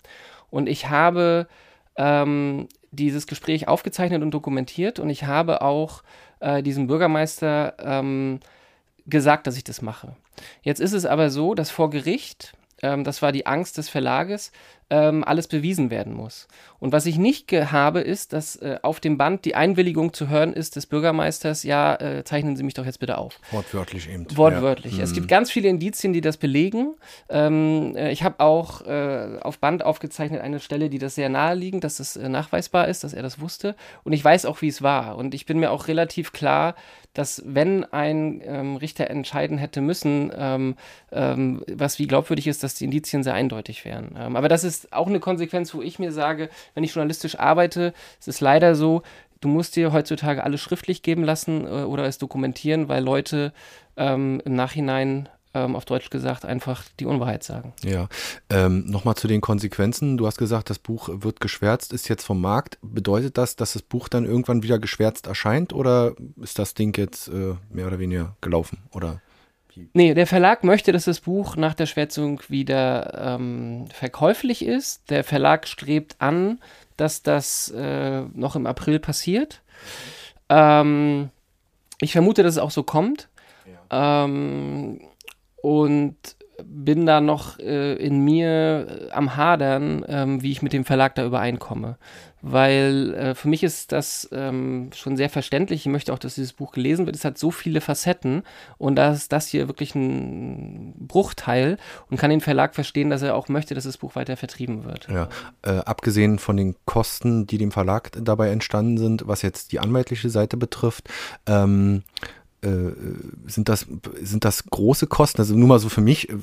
Und 0.49 0.67
ich 0.67 0.89
habe 0.89 1.47
dieses 2.91 3.25
Gespräch 3.25 3.67
aufgezeichnet 3.67 4.21
und 4.21 4.29
dokumentiert 4.29 4.99
und 4.99 5.09
ich 5.09 5.23
habe 5.23 5.63
auch 5.63 6.03
äh, 6.41 6.61
diesem 6.61 6.85
Bürgermeister 6.85 8.03
gesagt, 9.07 9.47
dass 9.47 9.57
ich 9.57 9.63
das 9.63 9.81
mache. 9.81 10.15
Jetzt 10.61 10.79
ist 10.79 10.93
es 10.93 11.05
aber 11.05 11.29
so, 11.29 11.53
dass 11.53 11.69
vor 11.69 11.89
Gericht, 11.89 12.53
ähm, 12.81 13.03
das 13.03 13.21
war 13.21 13.31
die 13.31 13.45
Angst 13.45 13.77
des 13.77 13.89
Verlages, 13.89 14.51
ähm, 14.89 15.23
alles 15.23 15.47
bewiesen 15.47 15.89
werden 15.89 16.13
muss. 16.13 16.47
Und 16.79 16.91
was 16.91 17.05
ich 17.05 17.17
nicht 17.17 17.51
habe, 17.51 18.01
ist, 18.01 18.33
dass 18.33 18.55
äh, 18.57 18.77
auf 18.83 18.99
dem 18.99 19.17
Band 19.17 19.45
die 19.45 19.55
Einwilligung 19.55 20.13
zu 20.13 20.29
hören 20.29 20.53
ist 20.53 20.75
des 20.75 20.85
Bürgermeisters, 20.85 21.63
ja, 21.63 21.95
äh, 21.95 22.23
zeichnen 22.23 22.55
Sie 22.55 22.63
mich 22.63 22.73
doch 22.73 22.85
jetzt 22.85 22.99
bitte 22.99 23.17
auf. 23.17 23.39
Wortwörtlich 23.51 24.09
eben. 24.09 24.25
Wortwörtlich. 24.35 24.97
Ja. 24.97 25.03
Es 25.03 25.11
mhm. 25.11 25.15
gibt 25.15 25.27
ganz 25.27 25.51
viele 25.51 25.67
Indizien, 25.69 26.13
die 26.13 26.21
das 26.21 26.37
belegen. 26.37 26.95
Ähm, 27.29 27.95
äh, 27.95 28.11
ich 28.11 28.23
habe 28.23 28.39
auch 28.39 28.85
äh, 28.85 29.39
auf 29.41 29.59
Band 29.59 29.83
aufgezeichnet 29.83 30.41
eine 30.41 30.59
Stelle, 30.59 30.89
die 30.89 30.99
das 30.99 31.15
sehr 31.15 31.29
naheliegend, 31.29 31.83
dass 31.83 31.99
es 31.99 32.15
äh, 32.15 32.29
nachweisbar 32.29 32.87
ist, 32.87 33.03
dass 33.03 33.13
er 33.13 33.23
das 33.23 33.39
wusste. 33.39 33.75
Und 34.03 34.13
ich 34.13 34.23
weiß 34.23 34.45
auch, 34.45 34.61
wie 34.61 34.67
es 34.67 34.81
war. 34.81 35.17
Und 35.17 35.33
ich 35.33 35.45
bin 35.45 35.59
mir 35.59 35.71
auch 35.71 35.87
relativ 35.87 36.31
klar, 36.31 36.75
dass 37.17 37.41
wenn 37.45 37.83
ein 37.85 38.41
ähm, 38.45 38.75
Richter 38.75 39.09
entscheiden 39.09 39.57
hätte 39.57 39.81
müssen, 39.81 40.31
ähm, 40.37 40.75
ähm, 41.11 41.63
was 41.67 41.97
wie 41.97 42.05
glaubwürdig 42.05 42.45
ist, 42.45 42.63
dass 42.63 42.75
die 42.75 42.85
Indizien 42.85 43.23
sehr 43.23 43.33
eindeutig 43.33 43.85
wären. 43.85 44.15
Ähm, 44.17 44.35
aber 44.35 44.49
das 44.49 44.63
ist 44.63 44.76
auch 44.91 45.07
eine 45.07 45.19
Konsequenz, 45.19 45.73
wo 45.73 45.81
ich 45.81 45.99
mir 45.99 46.11
sage, 46.11 46.49
wenn 46.73 46.83
ich 46.83 46.93
journalistisch 46.93 47.39
arbeite, 47.39 47.93
es 48.19 48.27
ist 48.27 48.41
leider 48.41 48.75
so, 48.75 49.03
du 49.41 49.47
musst 49.47 49.75
dir 49.75 49.91
heutzutage 49.93 50.43
alles 50.43 50.61
schriftlich 50.61 51.01
geben 51.01 51.23
lassen 51.23 51.65
äh, 51.65 51.83
oder 51.83 52.05
es 52.05 52.17
dokumentieren, 52.17 52.89
weil 52.89 53.03
Leute 53.03 53.53
ähm, 53.95 54.41
im 54.45 54.55
Nachhinein 54.55 55.29
ähm, 55.53 55.75
auf 55.75 55.85
Deutsch 55.85 56.09
gesagt, 56.09 56.45
einfach 56.45 56.83
die 56.99 57.05
Unwahrheit 57.05 57.43
sagen. 57.43 57.73
Ja, 57.83 58.07
ähm, 58.49 58.85
nochmal 58.85 59.15
zu 59.15 59.27
den 59.27 59.41
Konsequenzen. 59.41 60.17
Du 60.17 60.27
hast 60.27 60.37
gesagt, 60.37 60.69
das 60.69 60.79
Buch 60.79 61.09
wird 61.11 61.39
geschwärzt, 61.39 61.93
ist 61.93 62.07
jetzt 62.09 62.25
vom 62.25 62.41
Markt. 62.41 62.77
Bedeutet 62.81 63.37
das, 63.37 63.55
dass 63.55 63.73
das 63.73 63.81
Buch 63.81 64.09
dann 64.09 64.25
irgendwann 64.25 64.63
wieder 64.63 64.79
geschwärzt 64.79 65.27
erscheint 65.27 65.73
oder 65.73 66.13
ist 66.41 66.59
das 66.59 66.73
Ding 66.73 66.95
jetzt 66.97 67.27
äh, 67.29 67.55
mehr 67.69 67.87
oder 67.87 67.99
weniger 67.99 68.35
gelaufen? 68.41 68.79
Oder? 68.91 69.21
Nee, 69.93 70.13
der 70.13 70.27
Verlag 70.27 70.63
möchte, 70.63 70.91
dass 70.91 71.05
das 71.05 71.21
Buch 71.21 71.55
nach 71.55 71.73
der 71.73 71.85
Schwärzung 71.85 72.41
wieder 72.47 73.35
ähm, 73.35 73.85
verkäuflich 73.93 74.63
ist. 74.65 75.09
Der 75.09 75.23
Verlag 75.23 75.67
strebt 75.67 76.15
an, 76.19 76.59
dass 76.95 77.23
das 77.23 77.69
äh, 77.69 78.21
noch 78.33 78.55
im 78.55 78.65
April 78.65 78.99
passiert. 78.99 79.61
Ähm, 80.49 81.29
ich 81.99 82.11
vermute, 82.11 82.43
dass 82.43 82.53
es 82.53 82.61
auch 82.61 82.71
so 82.71 82.83
kommt. 82.83 83.29
Ja. 83.89 84.23
Ähm, 84.25 85.01
und 85.61 86.15
bin 86.63 87.05
da 87.05 87.21
noch 87.21 87.59
äh, 87.59 87.93
in 87.95 88.23
mir 88.23 89.09
äh, 89.09 89.11
am 89.11 89.35
Hadern, 89.35 90.03
ähm, 90.07 90.41
wie 90.41 90.51
ich 90.51 90.61
mit 90.61 90.73
dem 90.73 90.85
Verlag 90.85 91.15
da 91.15 91.25
übereinkomme. 91.25 91.97
Weil 92.41 93.13
äh, 93.15 93.35
für 93.35 93.47
mich 93.47 93.63
ist 93.63 93.91
das 93.91 94.29
ähm, 94.31 94.91
schon 94.95 95.17
sehr 95.17 95.29
verständlich. 95.29 95.81
Ich 95.81 95.91
möchte 95.91 96.13
auch, 96.13 96.19
dass 96.19 96.35
dieses 96.35 96.53
Buch 96.53 96.71
gelesen 96.71 97.05
wird. 97.05 97.15
Es 97.15 97.25
hat 97.25 97.37
so 97.37 97.51
viele 97.51 97.81
Facetten 97.81 98.43
und 98.77 98.95
da 98.95 99.11
ist 99.11 99.31
das 99.31 99.47
hier 99.47 99.67
wirklich 99.67 99.95
ein 99.95 100.93
Bruchteil 100.99 101.77
und 102.09 102.17
kann 102.17 102.29
den 102.29 102.41
Verlag 102.41 102.75
verstehen, 102.75 103.09
dass 103.09 103.23
er 103.23 103.35
auch 103.35 103.49
möchte, 103.49 103.73
dass 103.73 103.85
das 103.85 103.97
Buch 103.97 104.15
weiter 104.15 104.37
vertrieben 104.37 104.85
wird. 104.85 105.07
Ja, 105.09 105.29
äh, 105.63 105.79
abgesehen 105.79 106.37
von 106.37 106.57
den 106.57 106.75
Kosten, 106.85 107.47
die 107.47 107.57
dem 107.57 107.71
Verlag 107.71 108.11
dabei 108.19 108.49
entstanden 108.49 108.97
sind, 108.97 109.27
was 109.27 109.41
jetzt 109.41 109.71
die 109.71 109.79
anwaltliche 109.79 110.29
Seite 110.29 110.57
betrifft, 110.57 111.09
ähm, 111.47 112.03
äh, 112.67 112.93
sind, 113.47 113.69
das, 113.69 113.85
sind 114.21 114.45
das 114.45 114.65
große 114.65 115.07
Kosten? 115.07 115.41
Also 115.41 115.55
nur 115.55 115.67
mal 115.67 115.79
so 115.79 115.89
für 115.89 116.01
mich, 116.01 116.29
äh, 116.29 116.35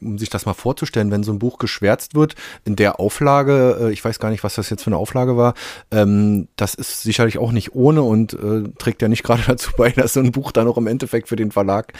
um 0.00 0.18
sich 0.18 0.30
das 0.30 0.46
mal 0.46 0.54
vorzustellen, 0.54 1.10
wenn 1.10 1.22
so 1.22 1.32
ein 1.32 1.38
Buch 1.38 1.58
geschwärzt 1.58 2.14
wird, 2.14 2.34
in 2.64 2.76
der 2.76 3.00
Auflage, 3.00 3.78
äh, 3.80 3.92
ich 3.92 4.04
weiß 4.04 4.18
gar 4.18 4.30
nicht, 4.30 4.44
was 4.44 4.54
das 4.54 4.70
jetzt 4.70 4.82
für 4.82 4.88
eine 4.88 4.96
Auflage 4.96 5.36
war, 5.36 5.54
ähm, 5.90 6.48
das 6.56 6.74
ist 6.74 7.02
sicherlich 7.02 7.38
auch 7.38 7.52
nicht 7.52 7.74
ohne 7.74 8.02
und 8.02 8.34
äh, 8.34 8.68
trägt 8.78 9.02
ja 9.02 9.08
nicht 9.08 9.22
gerade 9.22 9.42
dazu 9.46 9.70
bei, 9.76 9.90
dass 9.90 10.12
so 10.12 10.20
ein 10.20 10.32
Buch 10.32 10.52
dann 10.52 10.68
auch 10.68 10.78
im 10.78 10.86
Endeffekt 10.86 11.28
für 11.28 11.36
den 11.36 11.50
Verlag 11.50 11.92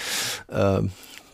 äh, 0.49 0.81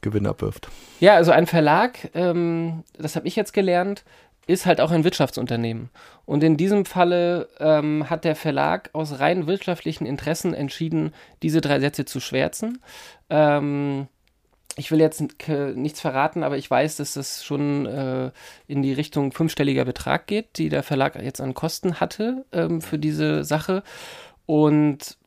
Gewinn 0.01 0.27
abwirft. 0.27 0.69
Ja, 1.01 1.15
also 1.15 1.31
ein 1.31 1.47
Verlag, 1.47 2.11
ähm, 2.15 2.85
das 2.99 3.17
habe 3.17 3.27
ich 3.27 3.37
jetzt 3.37 3.53
gelernt, 3.53 4.05
ist 4.51 4.67
halt 4.67 4.81
auch 4.81 4.91
ein 4.91 5.05
Wirtschaftsunternehmen. 5.05 5.91
Und 6.27 6.43
in 6.43 6.57
diesem 6.57 6.85
Falle 6.85 7.49
ähm, 7.59 8.11
hat 8.11 8.25
der 8.25 8.37
Verlag 8.37 8.91
aus 8.93 9.21
rein 9.21 9.47
wirtschaftlichen 9.47 10.07
Interessen 10.07 10.55
entschieden, 10.55 11.13
diese 11.43 11.61
drei 11.61 11.81
Sätze 11.81 12.05
zu 12.05 12.21
schwärzen. 12.21 12.83
Ähm, 13.29 14.09
ich 14.77 14.91
will 14.91 15.01
jetzt 15.01 15.23
nichts 15.75 16.01
verraten, 16.01 16.43
aber 16.43 16.57
ich 16.57 16.71
weiß, 16.71 16.97
dass 16.97 17.15
das 17.15 17.45
schon 17.45 17.87
äh, 17.87 18.31
in 18.67 18.83
die 18.83 18.93
Richtung 18.93 19.33
fünfstelliger 19.33 19.85
Betrag 19.85 20.27
geht, 20.27 20.59
die 20.59 20.69
der 20.69 20.83
Verlag 20.83 21.21
jetzt 21.23 21.41
an 21.41 21.55
Kosten 21.55 22.01
hatte 22.01 22.45
ähm, 22.53 22.81
für 22.81 22.99
diese 22.99 23.45
Sache. 23.45 23.83
Und 24.47 25.19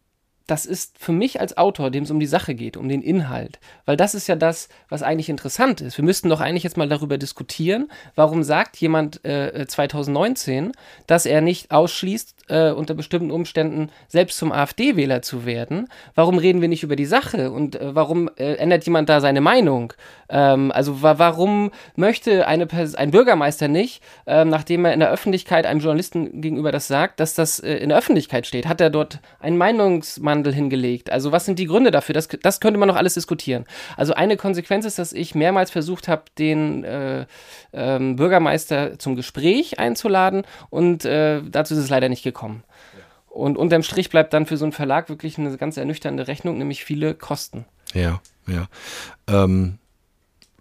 das 0.47 0.65
ist 0.65 0.97
für 0.99 1.11
mich 1.11 1.39
als 1.39 1.57
Autor, 1.57 1.89
dem 1.89 2.03
es 2.03 2.11
um 2.11 2.19
die 2.19 2.25
Sache 2.25 2.53
geht, 2.55 2.75
um 2.75 2.89
den 2.89 3.01
Inhalt. 3.01 3.59
Weil 3.85 3.97
das 3.97 4.13
ist 4.13 4.27
ja 4.27 4.35
das, 4.35 4.67
was 4.89 5.03
eigentlich 5.03 5.29
interessant 5.29 5.81
ist. 5.81 5.97
Wir 5.97 6.03
müssten 6.03 6.29
doch 6.29 6.41
eigentlich 6.41 6.63
jetzt 6.63 6.77
mal 6.77 6.89
darüber 6.89 7.17
diskutieren, 7.17 7.89
warum 8.15 8.43
sagt 8.43 8.77
jemand 8.77 9.23
äh, 9.25 9.65
2019, 9.65 10.73
dass 11.07 11.25
er 11.25 11.41
nicht 11.41 11.71
ausschließt, 11.71 12.35
äh, 12.49 12.71
unter 12.71 12.93
bestimmten 12.93 13.31
Umständen 13.31 13.89
selbst 14.07 14.37
zum 14.37 14.51
AfD-Wähler 14.51 15.21
zu 15.21 15.45
werden. 15.45 15.87
Warum 16.15 16.37
reden 16.37 16.61
wir 16.61 16.67
nicht 16.67 16.83
über 16.83 16.95
die 16.95 17.05
Sache 17.05 17.51
und 17.51 17.75
äh, 17.75 17.95
warum 17.95 18.29
äh, 18.37 18.55
ändert 18.55 18.85
jemand 18.85 19.09
da 19.09 19.21
seine 19.21 19.41
Meinung? 19.41 19.93
Ähm, 20.29 20.71
also 20.71 21.01
wa 21.01 21.19
warum 21.19 21.71
möchte 21.95 22.47
eine 22.47 22.67
ein 22.73 23.11
Bürgermeister 23.11 23.67
nicht, 23.67 24.01
ähm, 24.25 24.49
nachdem 24.49 24.85
er 24.85 24.93
in 24.93 24.99
der 24.99 25.11
Öffentlichkeit 25.11 25.65
einem 25.65 25.79
Journalisten 25.79 26.41
gegenüber 26.41 26.71
das 26.71 26.87
sagt, 26.87 27.19
dass 27.19 27.33
das 27.33 27.59
äh, 27.59 27.75
in 27.75 27.89
der 27.89 27.97
Öffentlichkeit 27.97 28.45
steht? 28.45 28.67
Hat 28.67 28.81
er 28.81 28.89
dort 28.89 29.19
einen 29.39 29.57
Meinungsmandel 30.33 30.53
hingelegt? 30.53 31.11
Also 31.11 31.31
was 31.31 31.45
sind 31.45 31.59
die 31.59 31.65
Gründe 31.65 31.91
dafür? 31.91 32.13
Das, 32.13 32.27
das 32.27 32.59
könnte 32.59 32.79
man 32.79 32.87
noch 32.87 32.95
alles 32.95 33.13
diskutieren. 33.13 33.65
Also 33.97 34.13
eine 34.13 34.37
Konsequenz 34.37 34.85
ist, 34.85 34.99
dass 34.99 35.13
ich 35.13 35.35
mehrmals 35.35 35.71
versucht 35.71 36.07
habe, 36.07 36.23
den 36.37 36.83
äh, 36.83 37.25
ähm, 37.73 38.15
Bürgermeister 38.15 38.97
zum 38.99 39.15
Gespräch 39.15 39.79
einzuladen 39.79 40.43
und 40.69 41.05
äh, 41.05 41.41
dazu 41.43 41.73
ist 41.73 41.81
es 41.81 41.89
leider 41.89 42.09
nicht 42.09 42.23
gekommen. 42.23 42.63
Und 43.29 43.57
unterm 43.57 43.83
Strich 43.83 44.09
bleibt 44.09 44.33
dann 44.33 44.45
für 44.45 44.57
so 44.57 44.65
einen 44.65 44.73
Verlag 44.73 45.09
wirklich 45.09 45.37
eine 45.37 45.57
ganz 45.57 45.77
ernüchternde 45.77 46.27
Rechnung, 46.27 46.57
nämlich 46.57 46.83
viele 46.83 47.15
Kosten. 47.15 47.65
Ja, 47.93 48.21
ja. 48.47 48.67
Ähm, 49.27 49.79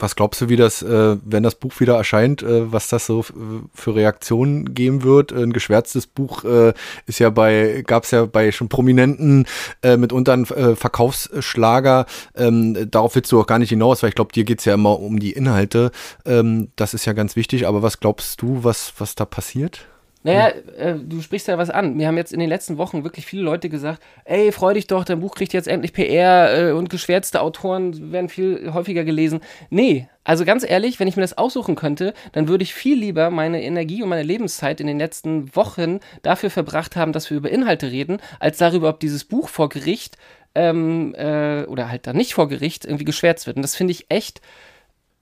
was 0.03 0.17
glaubst 0.17 0.41
du, 0.41 0.49
wie 0.49 0.57
das, 0.57 0.83
äh, 0.83 1.17
wenn 1.25 1.45
das 1.45 1.55
Buch 1.55 1.79
wieder 1.79 1.97
erscheint, 1.97 2.43
äh, 2.43 2.73
was 2.73 2.88
das 2.88 3.07
so 3.07 3.23
für 3.23 3.95
Reaktionen 3.95 4.75
geben 4.75 5.05
wird? 5.05 5.31
Ein 5.31 5.53
geschwärztes 5.53 6.09
Buch 6.09 6.45
äh, 6.45 6.73
ist 7.07 7.21
ja 7.21 7.31
bei, 7.31 7.85
gab 7.87 8.03
es 8.03 8.11
ja 8.11 8.27
bei 8.27 8.51
schon 8.51 8.69
Prominenten 8.69 9.47
äh, 9.83 9.97
mitunter 9.97 10.33
einen 10.33 10.45
äh, 10.47 10.75
Verkaufsschlager. 10.75 12.07
Ähm, 12.35 12.91
darauf 12.91 13.15
willst 13.15 13.31
du 13.31 13.41
auch 13.41 13.47
gar 13.47 13.61
nicht 13.61 13.69
hinaus, 13.69 14.03
weil 14.03 14.09
ich 14.09 14.17
glaube, 14.17 14.33
dir 14.33 14.43
geht's 14.43 14.65
ja 14.65 14.75
immer 14.75 14.99
um 14.99 15.21
die 15.21 15.33
Inhalte. 15.33 15.93
Ähm, 16.27 16.71
das 16.75 16.95
ist 16.95 17.05
ja 17.05 17.12
ganz 17.12 17.37
wichtig. 17.37 17.69
Aber 17.69 17.83
was 17.83 18.01
glaubst 18.01 18.43
du, 18.43 18.65
was, 18.65 18.95
was 18.99 19.15
da 19.15 19.25
passiert? 19.25 19.87
Naja, 20.25 20.49
äh, 20.77 20.95
du 20.95 21.21
sprichst 21.21 21.49
ja 21.49 21.59
was 21.59 21.71
an. 21.71 21.99
Wir 21.99 22.07
haben 22.07 22.17
jetzt 22.17 22.33
in 22.33 22.39
den 22.39 22.49
letzten 22.49 22.79
Wochen 22.79 23.03
wirklich 23.03 23.27
viele 23.27 23.43
Leute 23.43 23.69
gesagt, 23.69 24.03
ey, 24.25 24.53
freu 24.53 24.75
dich 24.75 24.87
doch, 24.87 25.05
dein 25.05 25.21
Buch 25.21 25.35
kriegt 25.35 25.53
jetzt 25.53 25.67
endlich 25.69 25.93
PR 25.93 26.69
äh, 26.69 26.73
und 26.73 26.91
geschwärzte 26.91 27.41
Autoren 27.41 28.13
werden 28.13 28.29
viel 28.29 28.73
häufiger 28.73 29.05
gelesen. 29.05 29.41
Nee, 29.71 30.09
also 30.25 30.45
ganz 30.45 30.69
ehrlich, 30.69 31.01
wenn 31.01 31.09
ich 31.09 31.17
mir 31.17 31.23
das 31.23 31.37
aussuchen 31.37 31.75
könnte, 31.75 32.15
dann 32.33 32.47
würde 32.47 32.63
ich 32.63 32.75
viel 32.75 32.97
lieber 32.97 33.31
meine 33.31 33.63
Energie 33.63 34.03
und 34.03 34.09
meine 34.09 34.23
Lebenszeit 34.23 34.81
in 34.81 34.87
den 34.87 34.99
letzten 34.99 35.55
Wochen 35.57 35.99
dafür 36.23 36.51
verbracht 36.51 36.95
haben, 36.95 37.13
dass 37.13 37.29
wir 37.29 37.37
über 37.37 37.51
Inhalte 37.51 37.91
reden, 37.91 38.19
als 38.39 38.59
darüber, 38.59 38.91
ob 38.91 39.01
dieses 39.01 39.25
Buch 39.25 39.49
vor 39.49 39.69
Gericht 39.69 40.17
ähm, 40.55 41.15
äh, 41.17 41.65
oder 41.65 41.91
halt 41.91 42.07
dann 42.07 42.17
nicht 42.17 42.35
vor 42.35 42.49
Gericht 42.49 42.85
irgendwie 42.85 43.05
geschwärzt 43.05 43.47
wird. 43.47 43.57
Und 43.57 43.63
das 43.63 43.75
finde 43.75 43.93
ich 43.93 44.07
echt, 44.11 44.41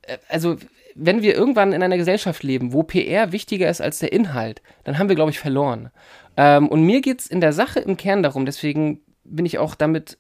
äh, 0.03 0.19
also 0.29 0.57
wenn 0.95 1.23
wir 1.23 1.35
irgendwann 1.35 1.73
in 1.73 1.83
einer 1.83 1.97
Gesellschaft 1.97 2.43
leben, 2.43 2.73
wo 2.73 2.83
PR 2.83 3.33
wichtiger 3.33 3.69
ist 3.69 3.81
als 3.81 3.99
der 3.99 4.13
Inhalt, 4.13 4.63
dann 4.85 4.99
haben 4.99 5.09
wir, 5.09 5.17
glaube 5.17 5.31
ich, 5.31 5.39
verloren. 5.39 5.91
Ähm, 6.37 6.69
und 6.69 6.85
mir 6.85 7.01
geht 7.01 7.21
es 7.21 7.27
in 7.27 7.41
der 7.41 7.53
Sache 7.53 7.81
im 7.81 7.97
Kern 7.97 8.23
darum, 8.23 8.47
deswegen 8.47 9.01
bin 9.25 9.47
ich 9.47 9.59
auch 9.59 9.75
damit, 9.75 10.19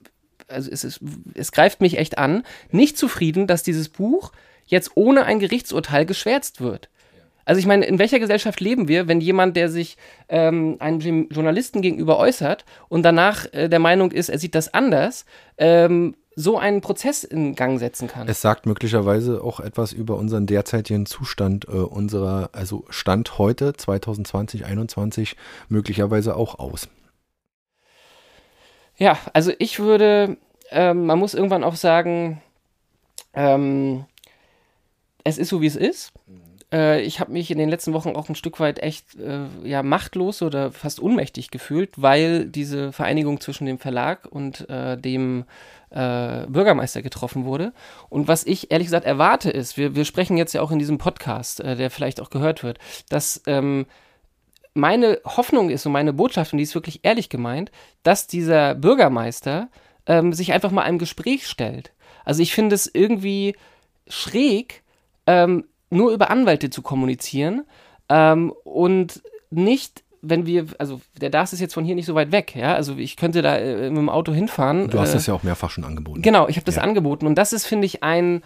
also 0.49 0.71
es, 0.71 0.85
ist, 0.85 1.01
es 1.35 1.53
greift 1.53 1.81
mich 1.81 1.99
echt 1.99 2.19
an, 2.19 2.45
nicht 2.71 2.97
zufrieden, 2.99 3.47
dass 3.47 3.63
dieses 3.63 3.89
Buch 3.89 4.33
jetzt 4.67 4.93
ohne 4.95 5.25
ein 5.25 5.41
Gerichtsurteil 5.41 6.07
geschwärzt 6.07 6.61
wird. 6.61 6.89
Also 7.45 7.59
ich 7.59 7.67
meine, 7.67 7.85
in 7.87 7.99
welcher 7.99 8.21
Gesellschaft 8.21 8.61
leben 8.61 8.87
wir, 8.87 9.09
wenn 9.09 9.21
jemand, 9.21 9.57
der 9.57 9.69
sich 9.69 9.97
ähm, 10.29 10.77
einem 10.79 11.29
Journalisten 11.31 11.83
gegenüber 11.83 12.19
äußert 12.19 12.65
und 12.89 13.03
danach 13.03 13.47
äh, 13.53 13.69
der 13.69 13.81
Meinung 13.81 14.13
ist, 14.13 14.29
er 14.29 14.39
sieht 14.39 14.55
das 14.55 14.73
anders, 14.73 15.25
ähm, 15.59 16.15
so 16.41 16.59
einen 16.59 16.81
Prozess 16.81 17.23
in 17.25 17.55
Gang 17.55 17.79
setzen 17.79 18.09
kann. 18.09 18.29
Es 18.29 18.41
sagt 18.41 18.67
möglicherweise 18.67 19.43
auch 19.45 19.61
etwas 19.61 19.93
über 19.93 20.17
unseren 20.17 20.47
derzeitigen 20.47 21.07
Zustand 21.07 21.67
äh, 21.69 21.73
unserer, 21.73 22.51
also 22.53 22.85
Stand 22.89 23.39
heute 23.39 23.75
2020, 23.75 24.61
2021 24.61 25.37
möglicherweise 25.69 26.37
auch 26.37 26.59
aus. 26.59 26.89
Ja, 28.97 29.19
also 29.33 29.53
ich 29.59 29.79
würde, 29.79 30.37
ähm, 30.71 31.07
man 31.07 31.19
muss 31.19 31.35
irgendwann 31.35 31.65
auch 31.65 31.77
sagen, 31.77 32.43
ähm, 33.35 34.05
es 35.25 35.39
ist 35.39 35.49
so, 35.49 35.61
wie 35.61 35.67
es 35.67 35.77
ist. 35.77 36.13
Äh, 36.73 37.03
ich 37.03 37.21
habe 37.21 37.33
mich 37.33 37.51
in 37.51 37.59
den 37.59 37.69
letzten 37.69 37.93
Wochen 37.93 38.11
auch 38.17 38.29
ein 38.29 38.35
Stück 38.35 38.61
weit 38.61 38.83
echt 38.83 39.17
äh, 39.17 39.47
ja, 39.65 39.83
machtlos 39.83 40.43
oder 40.43 40.73
fast 40.73 41.01
ohnmächtig 41.01 41.51
gefühlt, 41.51 42.01
weil 42.01 42.47
diese 42.47 42.93
Vereinigung 42.93 43.41
zwischen 43.41 43.67
dem 43.67 43.79
Verlag 43.79 44.27
und 44.31 44.69
äh, 44.69 44.97
dem 44.97 45.45
äh, 45.91 46.47
Bürgermeister 46.47 47.03
getroffen 47.03 47.45
wurde. 47.45 47.73
Und 48.09 48.29
was 48.29 48.45
ich 48.45 48.71
ehrlich 48.71 48.87
gesagt 48.87 49.07
erwarte 49.07 49.51
ist, 49.51 49.77
wir, 49.77 49.95
wir 49.95 50.05
sprechen 50.05 50.37
jetzt 50.37 50.53
ja 50.53 50.63
auch 50.63 50.71
in 50.71 50.79
diesem 50.79 50.99
Podcast, 50.99 51.61
äh, 51.61 51.77
der 51.77 51.91
vielleicht 51.91 52.21
auch 52.21 52.31
gehört 52.31 52.63
wird, 52.63 52.79
dass 53.09 53.43
ähm, 53.47 53.87
meine 54.73 55.21
Hoffnung 55.25 55.71
ist 55.71 55.85
und 55.87 55.93
meine 55.93 56.13
Botschaft, 56.13 56.53
und 56.53 56.59
die 56.59 56.65
ist 56.65 56.75
wirklich 56.75 57.01
ehrlich 57.03 57.29
gemeint, 57.29 57.73
dass 58.03 58.29
dieser 58.29 58.75
Bürgermeister 58.77 59.69
ähm, 60.07 60.33
sich 60.33 60.53
einfach 60.53 60.71
mal 60.71 60.83
einem 60.83 60.99
Gespräch 60.99 61.47
stellt. 61.47 61.93
Also 62.25 62.43
ich 62.43 62.55
finde 62.55 62.77
es 62.77 62.89
irgendwie 62.93 63.57
schräg, 64.07 64.83
ähm, 65.27 65.65
nur 65.91 66.13
über 66.13 66.31
Anwälte 66.31 66.71
zu 66.71 66.83
kommunizieren 66.83 67.65
ähm, 68.09 68.53
und 68.65 69.23
nicht 69.51 70.03
wenn 70.23 70.47
wir, 70.47 70.67
also 70.79 71.01
der 71.21 71.31
DAS 71.31 71.53
ist 71.53 71.61
jetzt 71.61 71.75
von 71.75 71.85
hier 71.85 71.95
nicht 71.95 72.07
so 72.07 72.15
weit 72.15 72.33
weg, 72.33 72.55
ja, 72.55 72.75
also 72.75 72.97
ich 72.97 73.17
könnte 73.17 73.43
da 73.43 73.57
äh, 73.57 73.89
mit 73.89 73.99
dem 73.99 74.09
Auto 74.09 74.33
hinfahren. 74.33 74.89
Du 74.91 74.99
hast 74.99 75.11
äh, 75.11 75.15
das 75.15 75.27
ja 75.27 75.35
auch 75.35 75.43
mehrfach 75.43 75.71
schon 75.71 75.85
angeboten. 75.85 76.23
Genau, 76.23 76.49
ich 76.49 76.57
habe 76.57 76.67
das 76.67 76.77
ja. 76.77 76.83
angeboten 76.83 77.27
und 77.27 77.37
das 77.37 77.53
ist, 77.53 77.67
finde 77.67 77.87
ich, 77.87 78.03
ein, 78.03 78.43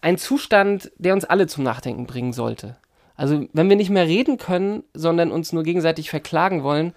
ein 0.00 0.16
Zustand, 0.18 0.90
der 0.96 1.12
uns 1.12 1.24
alle 1.24 1.46
zum 1.46 1.64
Nachdenken 1.64 2.06
bringen 2.06 2.32
sollte. 2.32 2.76
Also 3.14 3.46
wenn 3.52 3.68
wir 3.68 3.76
nicht 3.76 3.90
mehr 3.90 4.06
reden 4.06 4.36
können, 4.36 4.82
sondern 4.92 5.32
uns 5.32 5.52
nur 5.52 5.62
gegenseitig 5.62 6.10
verklagen 6.10 6.62
wollen, 6.62 6.92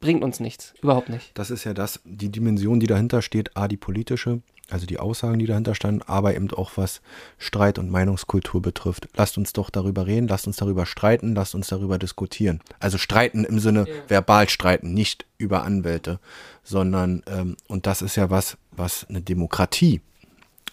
bringt 0.00 0.24
uns 0.24 0.40
nichts, 0.40 0.74
überhaupt 0.82 1.08
nicht. 1.08 1.30
Das 1.38 1.50
ist 1.50 1.64
ja 1.64 1.72
das, 1.72 2.00
die 2.04 2.30
Dimension, 2.30 2.80
die 2.80 2.88
dahinter 2.88 3.22
steht, 3.22 3.56
a, 3.56 3.68
die 3.68 3.76
politische, 3.76 4.42
also 4.70 4.86
die 4.86 4.98
Aussagen, 4.98 5.38
die 5.38 5.46
dahinter 5.46 5.74
standen, 5.74 6.02
aber 6.02 6.34
eben 6.34 6.50
auch 6.52 6.72
was 6.76 7.00
Streit 7.38 7.78
und 7.78 7.90
Meinungskultur 7.90 8.60
betrifft. 8.60 9.08
Lasst 9.14 9.38
uns 9.38 9.52
doch 9.52 9.70
darüber 9.70 10.06
reden, 10.06 10.28
lasst 10.28 10.46
uns 10.46 10.56
darüber 10.56 10.86
streiten, 10.86 11.34
lasst 11.34 11.54
uns 11.54 11.68
darüber 11.68 11.98
diskutieren. 11.98 12.60
Also 12.80 12.98
streiten 12.98 13.44
im 13.44 13.58
Sinne 13.58 13.86
ja. 13.88 13.94
verbal 14.08 14.48
streiten, 14.48 14.92
nicht 14.92 15.26
über 15.38 15.62
Anwälte, 15.62 16.18
sondern, 16.64 17.22
ähm, 17.26 17.56
und 17.68 17.86
das 17.86 18.02
ist 18.02 18.16
ja 18.16 18.30
was, 18.30 18.56
was 18.72 19.06
eine 19.08 19.20
Demokratie 19.20 20.00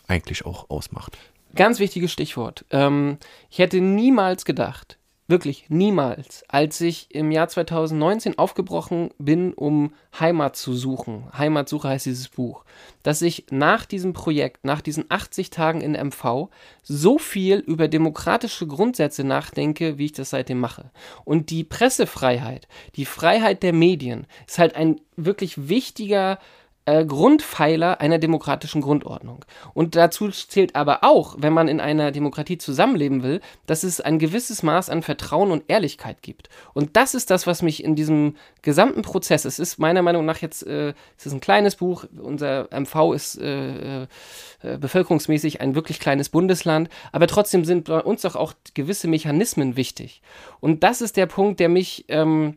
eigentlich 0.08 0.46
auch 0.46 0.70
ausmacht. 0.70 1.18
Ganz 1.56 1.80
wichtiges 1.80 2.12
Stichwort. 2.12 2.66
Ähm, 2.72 3.18
ich 3.50 3.60
hätte 3.60 3.80
niemals 3.80 4.44
gedacht, 4.44 4.98
Wirklich 5.28 5.66
niemals. 5.70 6.44
Als 6.50 6.82
ich 6.82 7.08
im 7.16 7.32
Jahr 7.32 7.48
2019 7.48 8.38
aufgebrochen 8.38 9.12
bin, 9.18 9.54
um 9.54 9.94
Heimat 10.20 10.58
zu 10.58 10.74
suchen, 10.74 11.24
Heimatsuche 11.38 11.88
heißt 11.88 12.08
dieses 12.08 12.28
Buch, 12.28 12.66
dass 13.04 13.22
ich 13.22 13.46
nach 13.50 13.86
diesem 13.86 14.12
Projekt, 14.12 14.66
nach 14.66 14.82
diesen 14.82 15.06
80 15.08 15.50
Tagen 15.50 15.80
in 15.80 15.94
MV, 15.94 16.50
so 16.82 17.18
viel 17.18 17.60
über 17.60 17.88
demokratische 17.88 18.68
Grundsätze 18.68 19.24
nachdenke, 19.24 19.98
wie 19.98 20.06
ich 20.06 20.12
das 20.12 20.32
seitdem 20.32 20.60
mache. 20.60 20.92
Und 21.24 21.52
die 21.52 21.64
Pressefreiheit, 21.64 22.68
die 22.98 23.06
Freiheit 23.06 23.64
der 23.64 23.74
Medien 23.74 24.28
ist 24.46 24.60
halt 24.60 24.76
ein 24.76 25.00
wirklich 25.16 25.70
wichtiger 25.70 26.34
äh, 26.34 26.38
Grundpfeiler 26.86 28.02
einer 28.02 28.20
demokratischen 28.20 28.82
Grundordnung. 28.82 29.46
Und 29.74 29.96
dazu 29.96 30.30
zählt 30.30 30.76
aber 30.76 31.04
auch, 31.04 31.36
wenn 31.40 31.54
man 31.54 31.70
in 31.70 31.80
einer 31.80 32.12
Demokratie 32.12 32.58
zusammenleben 32.58 33.24
will, 33.24 33.40
dass 33.66 33.84
es 33.84 34.02
ein 34.02 34.20
gewisses 34.20 34.64
Maß 34.64 34.90
an 34.90 35.02
Vertrauen 35.02 35.52
und 35.52 35.64
Ehrlichkeit 35.70 36.22
gibt. 36.22 36.50
Und 36.74 36.98
das 36.98 37.16
ist 37.16 37.30
das, 37.30 37.48
was 37.48 37.62
mich 37.62 37.84
in 37.84 37.96
diesem 37.96 38.36
gesamten 38.62 39.02
Prozess, 39.02 39.46
es 39.46 39.60
ist 39.60 39.80
meiner 39.80 40.02
Meinung 40.02 40.26
nach 40.26 40.42
jetzt, 40.42 40.68
äh, 40.68 40.94
es 41.18 41.26
ist 41.26 41.34
ein 41.34 41.40
kleines 41.40 41.78
Buch, 41.78 42.06
unser 42.22 42.68
MV 42.72 43.14
ist 43.14 43.40
äh, 43.40 44.04
äh, 44.04 44.08
bevölkerungsmäßig 44.78 45.62
ein 45.62 45.76
wirklich 45.76 46.00
kleines 46.00 46.30
Bundesland, 46.30 46.90
aber 47.12 47.28
trotzdem 47.28 47.64
sind 47.64 47.86
bei 47.86 48.02
uns 48.02 48.24
doch 48.24 48.36
auch 48.36 48.54
gewisse 48.74 49.08
Mechanismen 49.08 49.78
wichtig. 49.78 50.22
Und 50.60 50.84
das 50.84 51.02
ist 51.02 51.16
der 51.16 51.28
Punkt, 51.28 51.60
der 51.60 51.70
mich 51.70 52.06
ähm, 52.10 52.56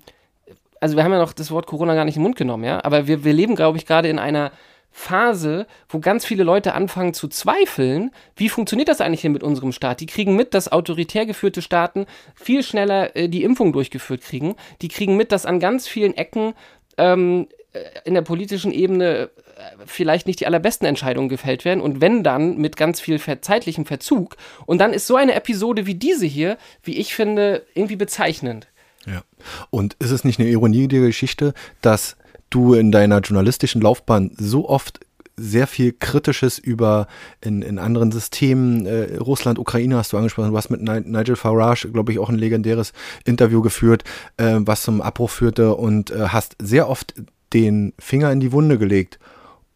also 0.81 0.97
wir 0.97 1.05
haben 1.05 1.13
ja 1.13 1.19
noch 1.19 1.33
das 1.33 1.51
Wort 1.51 1.67
Corona 1.67 1.95
gar 1.95 2.05
nicht 2.05 2.17
in 2.17 2.21
den 2.21 2.25
Mund 2.29 2.37
genommen, 2.37 2.65
ja, 2.65 2.85
aber 2.85 3.07
wir, 3.07 3.25
wir 3.25 3.33
leben, 3.33 3.57
glaube 3.57 3.79
ich, 3.79 3.87
gerade 3.87 4.09
in 4.09 4.19
einer 4.19 4.53
Phase, 4.99 5.67
wo 5.91 5.99
ganz 5.99 6.25
viele 6.25 6.43
Leute 6.43 6.73
anfangen 6.73 7.13
zu 7.13 7.29
zweifeln, 7.29 8.13
wie 8.35 8.49
funktioniert 8.49 8.89
das 8.89 9.03
eigentlich 9.03 9.21
hier 9.21 9.31
mit 9.31 9.43
unserem 9.43 9.73
Staat? 9.73 10.01
Die 10.01 10.07
kriegen 10.07 10.35
mit, 10.35 10.55
dass 10.55 10.73
autoritär 10.73 11.27
geführte 11.27 11.61
Staaten 11.61 12.07
viel 12.35 12.63
schneller 12.63 13.15
äh, 13.15 13.29
die 13.29 13.45
Impfung 13.45 13.75
durchgeführt 13.75 14.23
kriegen. 14.23 14.57
Die 14.81 14.89
kriegen 14.89 15.15
mit, 15.15 15.33
dass 15.33 15.45
an 15.45 15.61
ganz 15.61 15.87
vielen 15.87 16.17
Ecken 16.17 16.55
ähm, 16.97 17.47
äh, 17.75 17.81
in 18.07 18.15
der 18.15 18.23
politischen 18.23 18.73
Ebene 18.73 19.29
äh, 19.57 19.85
vielleicht 19.85 20.27
nicht 20.27 20.41
die 20.41 20.47
allerbesten 20.47 20.87
Entscheidungen 20.87 21.29
gefällt 21.29 21.67
werden 21.67 21.83
und 21.83 22.01
wenn 22.01 22.25
dann 22.25 22.57
mit 22.57 22.79
ganz 22.79 22.99
viel 22.99 23.21
zeitlichem 23.21 23.85
Verzug. 23.85 24.37
Und 24.65 24.79
dann 24.79 24.95
ist 24.95 25.07
so 25.07 25.17
eine 25.17 25.35
Episode 25.35 25.85
wie 25.85 25.95
diese 25.95 26.27
hier, 26.27 26.57
wie 26.83 26.97
ich 26.97 27.15
finde, 27.15 27.67
irgendwie 27.75 27.97
bezeichnend. 27.97 28.67
Ja. 29.07 29.23
Und 29.71 29.95
ist 30.01 30.11
es 30.11 30.25
nicht 30.25 30.41
eine 30.41 30.49
Ironie 30.49 30.89
der 30.89 31.01
Geschichte, 31.01 31.55
dass 31.81 32.17
du 32.51 32.75
in 32.75 32.93
deiner 32.93 33.21
journalistischen 33.21 33.81
Laufbahn 33.81 34.33
so 34.37 34.69
oft 34.69 35.01
sehr 35.39 35.67
viel 35.67 35.93
Kritisches 35.93 36.59
über 36.59 37.09
in, 37.43 37.61
in 37.61 37.79
anderen 37.79 38.11
Systemen, 38.11 38.87
äh, 38.87 39.17
Russland, 39.17 39.59
Ukraine 39.59 39.97
hast 39.97 40.13
du 40.13 40.17
angesprochen, 40.17 40.51
du 40.51 40.57
hast 40.57 40.71
mit 40.71 40.81
Nigel 40.81 41.37
Farage, 41.37 41.91
glaube 41.91 42.13
ich, 42.13 42.19
auch 42.19 42.31
ein 42.31 42.39
legendäres 42.39 42.93
Interview 43.25 43.61
geführt, 43.61 44.05
äh, 44.39 44.57
was 44.61 44.83
zum 44.83 45.03
Abbruch 45.03 45.31
führte 45.31 45.75
und 45.75 46.11
äh, 46.11 46.29
hast 46.29 46.57
sehr 46.59 46.89
oft 46.89 47.15
den 47.53 47.93
Finger 47.99 48.33
in 48.33 48.41
die 48.41 48.53
Wunde 48.53 48.79
gelegt. 48.79 49.19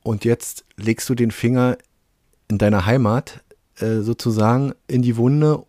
Und 0.02 0.24
jetzt 0.24 0.64
legst 0.76 1.08
du 1.10 1.14
den 1.14 1.30
Finger 1.30 1.76
in 2.48 2.56
deiner 2.56 2.86
Heimat 2.86 3.40
äh, 3.78 4.00
sozusagen 4.00 4.72
in 4.88 5.02
die 5.02 5.18
Wunde 5.18 5.64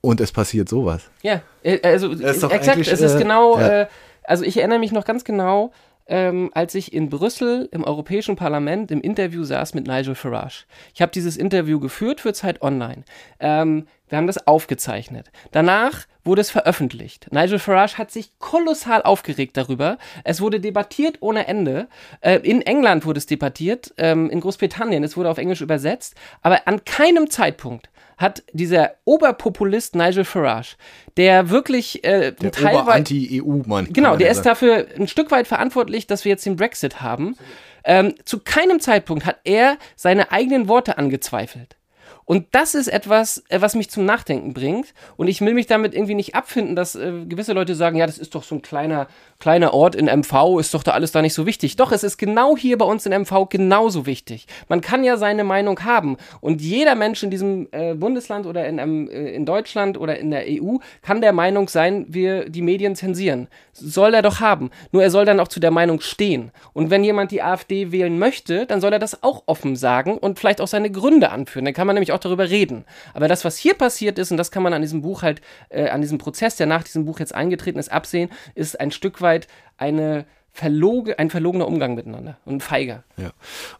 und 0.00 0.20
es 0.20 0.32
passiert 0.32 0.68
sowas. 0.68 1.10
Ja, 1.22 1.42
äh, 1.62 1.78
also 1.82 2.12
exakt, 2.12 2.78
es 2.78 3.00
ist 3.00 3.14
äh, 3.14 3.18
genau, 3.18 3.58
ja. 3.58 3.82
äh, 3.82 3.86
also 4.24 4.44
ich 4.44 4.56
erinnere 4.56 4.78
mich 4.78 4.92
noch 4.92 5.04
ganz 5.04 5.24
genau, 5.24 5.72
ähm, 6.06 6.50
als 6.54 6.74
ich 6.74 6.92
in 6.92 7.08
Brüssel 7.08 7.68
im 7.70 7.84
Europäischen 7.84 8.34
Parlament 8.36 8.90
im 8.90 9.00
Interview 9.00 9.44
saß 9.44 9.74
mit 9.74 9.86
Nigel 9.86 10.14
Farage. 10.14 10.64
Ich 10.92 11.02
habe 11.02 11.12
dieses 11.12 11.36
Interview 11.36 11.78
geführt 11.78 12.20
für 12.20 12.32
Zeit 12.32 12.62
Online. 12.62 13.04
Ähm, 13.38 13.86
wir 14.10 14.18
haben 14.18 14.26
das 14.26 14.46
aufgezeichnet. 14.46 15.30
Danach 15.52 16.06
wurde 16.24 16.42
es 16.42 16.50
veröffentlicht. 16.50 17.28
Nigel 17.32 17.58
Farage 17.58 17.96
hat 17.96 18.10
sich 18.10 18.38
kolossal 18.38 19.02
aufgeregt 19.02 19.56
darüber. 19.56 19.96
Es 20.24 20.40
wurde 20.40 20.60
debattiert 20.60 21.18
ohne 21.20 21.46
Ende. 21.46 21.88
Äh, 22.20 22.40
in 22.40 22.60
England 22.60 23.06
wurde 23.06 23.18
es 23.18 23.26
debattiert, 23.26 23.94
ähm, 23.96 24.28
in 24.28 24.40
Großbritannien, 24.40 25.02
es 25.02 25.16
wurde 25.16 25.30
auf 25.30 25.38
Englisch 25.38 25.62
übersetzt. 25.62 26.14
Aber 26.42 26.68
an 26.68 26.84
keinem 26.84 27.30
Zeitpunkt 27.30 27.88
hat 28.18 28.42
dieser 28.52 28.96
Oberpopulist 29.06 29.94
Nigel 29.94 30.24
Farage, 30.24 30.76
der 31.16 31.48
wirklich 31.48 32.04
äh, 32.04 32.32
der 32.32 32.52
teilweise 32.52 32.92
Anti-EU-Mann. 32.92 33.92
Genau, 33.92 34.16
der 34.16 34.30
ist 34.30 34.42
dafür 34.42 34.86
ein 34.98 35.08
Stück 35.08 35.30
weit 35.30 35.48
verantwortlich, 35.48 36.06
dass 36.06 36.26
wir 36.26 36.30
jetzt 36.30 36.44
den 36.44 36.56
Brexit 36.56 37.00
haben. 37.00 37.36
Ähm, 37.82 38.14
zu 38.26 38.40
keinem 38.40 38.78
Zeitpunkt 38.80 39.24
hat 39.24 39.38
er 39.44 39.78
seine 39.96 40.32
eigenen 40.32 40.68
Worte 40.68 40.98
angezweifelt. 40.98 41.76
Und 42.24 42.46
das 42.52 42.74
ist 42.74 42.88
etwas, 42.88 43.44
äh, 43.48 43.60
was 43.60 43.74
mich 43.74 43.90
zum 43.90 44.04
Nachdenken 44.04 44.52
bringt. 44.54 44.94
Und 45.16 45.28
ich 45.28 45.40
will 45.40 45.54
mich 45.54 45.66
damit 45.66 45.94
irgendwie 45.94 46.14
nicht 46.14 46.34
abfinden, 46.34 46.76
dass 46.76 46.94
äh, 46.94 47.24
gewisse 47.26 47.52
Leute 47.52 47.74
sagen, 47.74 47.96
ja, 47.96 48.06
das 48.06 48.18
ist 48.18 48.34
doch 48.34 48.44
so 48.44 48.54
ein 48.54 48.62
kleiner, 48.62 49.08
kleiner 49.38 49.74
Ort 49.74 49.94
in 49.94 50.06
MV, 50.06 50.58
ist 50.60 50.74
doch 50.74 50.82
da 50.82 50.92
alles 50.92 51.12
da 51.12 51.22
nicht 51.22 51.34
so 51.34 51.46
wichtig. 51.46 51.76
Doch, 51.76 51.92
es 51.92 52.04
ist 52.04 52.18
genau 52.18 52.56
hier 52.56 52.78
bei 52.78 52.84
uns 52.84 53.06
in 53.06 53.12
MV 53.12 53.48
genauso 53.48 54.06
wichtig. 54.06 54.46
Man 54.68 54.80
kann 54.80 55.02
ja 55.02 55.16
seine 55.16 55.44
Meinung 55.44 55.84
haben. 55.84 56.16
Und 56.40 56.60
jeder 56.60 56.94
Mensch 56.94 57.22
in 57.22 57.30
diesem 57.30 57.68
äh, 57.72 57.94
Bundesland 57.94 58.46
oder 58.46 58.66
in, 58.66 58.78
ähm, 58.78 59.08
in 59.08 59.44
Deutschland 59.44 59.98
oder 59.98 60.18
in 60.18 60.30
der 60.30 60.44
EU 60.46 60.76
kann 61.02 61.20
der 61.20 61.32
Meinung 61.32 61.68
sein, 61.68 62.06
wir 62.08 62.48
die 62.48 62.62
Medien 62.62 62.94
zensieren. 62.96 63.48
Soll 63.72 64.14
er 64.14 64.22
doch 64.22 64.40
haben. 64.40 64.70
Nur 64.92 65.02
er 65.02 65.10
soll 65.10 65.24
dann 65.24 65.40
auch 65.40 65.48
zu 65.48 65.60
der 65.60 65.70
Meinung 65.70 66.00
stehen. 66.00 66.52
Und 66.72 66.90
wenn 66.90 67.02
jemand 67.02 67.30
die 67.30 67.42
AfD 67.42 67.92
wählen 67.92 68.18
möchte, 68.18 68.66
dann 68.66 68.80
soll 68.80 68.92
er 68.92 68.98
das 68.98 69.22
auch 69.22 69.42
offen 69.46 69.76
sagen 69.76 70.18
und 70.18 70.38
vielleicht 70.38 70.60
auch 70.60 70.68
seine 70.68 70.90
Gründe 70.90 71.30
anführen. 71.30 71.64
Dann 71.64 71.74
kann 71.74 71.86
man 71.86 71.96
nämlich 72.00 72.12
auch 72.12 72.18
darüber 72.18 72.48
reden. 72.48 72.84
Aber 73.14 73.28
das, 73.28 73.44
was 73.44 73.56
hier 73.56 73.74
passiert 73.74 74.18
ist, 74.18 74.30
und 74.30 74.36
das 74.36 74.50
kann 74.50 74.62
man 74.62 74.72
an 74.72 74.82
diesem 74.82 75.02
Buch 75.02 75.22
halt, 75.22 75.40
äh, 75.68 75.88
an 75.88 76.00
diesem 76.00 76.18
Prozess, 76.18 76.56
der 76.56 76.66
nach 76.66 76.82
diesem 76.82 77.04
Buch 77.04 77.20
jetzt 77.20 77.34
eingetreten 77.34 77.78
ist, 77.78 77.92
absehen, 77.92 78.30
ist 78.54 78.80
ein 78.80 78.90
Stück 78.90 79.20
weit 79.20 79.46
eine 79.76 80.24
verloge, 80.52 81.18
ein 81.18 81.30
verlogener 81.30 81.66
Umgang 81.66 81.94
miteinander 81.94 82.36
und 82.44 82.62
feiger. 82.62 83.04
Ja. 83.16 83.30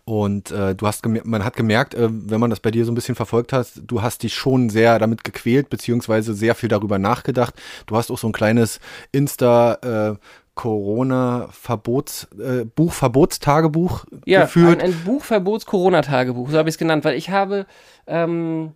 Und 0.05 0.51
äh, 0.51 0.75
du 0.75 0.87
hast 0.87 1.05
man 1.05 1.45
hat 1.45 1.57
gemerkt, 1.57 1.95
äh, 1.95 2.09
wenn 2.11 2.41
man 2.41 2.51
das 2.51 2.61
bei 2.61 2.71
dir 2.71 2.85
so 2.85 2.93
ein 2.93 2.95
bisschen 2.95 3.17
verfolgt 3.17 3.53
hat, 3.53 3.69
du 3.83 4.03
hast 4.03 4.23
dich 4.23 4.35
schon 4.35 4.71
sehr 4.71 4.99
damit 4.99 5.25
gequält, 5.25 5.69
beziehungsweise 5.69 6.33
sehr 6.35 6.55
viel 6.55 6.69
darüber 6.69 6.99
nachgedacht. 6.99 7.55
Du 7.87 7.97
hast 7.97 8.11
auch 8.11 8.19
so 8.19 8.29
ein 8.29 8.33
kleines 8.33 8.81
Insta- 9.13 10.13
äh, 10.13 10.17
Corona-Verbots, 10.61 12.29
äh, 12.39 12.67
Buchverbotstagebuch 12.67 14.05
ja, 14.27 14.43
geführt. 14.43 14.83
Ein, 14.83 14.91
ein 14.91 15.05
Buchverbots-Corona-Tagebuch, 15.07 16.51
so 16.51 16.59
habe 16.59 16.69
ich 16.69 16.75
es 16.75 16.79
genannt, 16.79 17.03
weil 17.03 17.17
ich 17.17 17.31
habe, 17.31 17.65
ähm, 18.07 18.73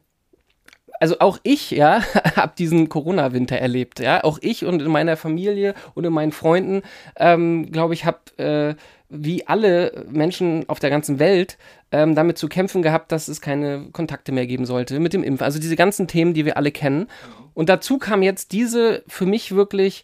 also 0.98 1.18
auch 1.18 1.38
ich, 1.42 1.72
ja, 1.72 2.00
habe 2.36 2.54
diesen 2.56 2.88
Corona-Winter 2.88 3.58
erlebt, 3.58 4.00
ja, 4.00 4.24
auch 4.24 4.38
ich 4.40 4.64
und 4.64 4.80
in 4.80 4.90
meiner 4.90 5.18
Familie 5.18 5.74
und 5.92 6.06
in 6.06 6.12
meinen 6.14 6.32
Freunden, 6.32 6.80
ähm, 7.18 7.70
glaube 7.70 7.92
ich, 7.92 8.06
habe 8.06 8.18
äh, 8.38 8.76
wie 9.10 9.46
alle 9.46 10.06
Menschen 10.08 10.66
auf 10.70 10.78
der 10.78 10.88
ganzen 10.88 11.18
Welt 11.18 11.58
ähm, 11.92 12.14
damit 12.14 12.38
zu 12.38 12.48
kämpfen 12.48 12.80
gehabt, 12.80 13.12
dass 13.12 13.28
es 13.28 13.42
keine 13.42 13.90
Kontakte 13.92 14.32
mehr 14.32 14.46
geben 14.46 14.64
sollte 14.64 15.00
mit 15.00 15.12
dem 15.12 15.22
Impfen. 15.22 15.44
Also 15.44 15.60
diese 15.60 15.76
ganzen 15.76 16.08
Themen, 16.08 16.32
die 16.32 16.46
wir 16.46 16.56
alle 16.56 16.72
kennen. 16.72 17.08
Und 17.52 17.68
dazu 17.68 17.98
kam 17.98 18.22
jetzt 18.22 18.52
diese 18.52 19.04
für 19.06 19.26
mich 19.26 19.54
wirklich 19.54 20.02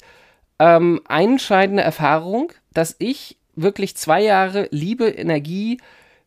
ähm, 0.61 1.01
einschneidende 1.09 1.83
Erfahrung, 1.83 2.53
dass 2.73 2.95
ich 2.99 3.39
wirklich 3.57 3.97
zwei 3.97 4.23
Jahre 4.23 4.69
Liebe, 4.71 5.09
Energie, 5.09 5.79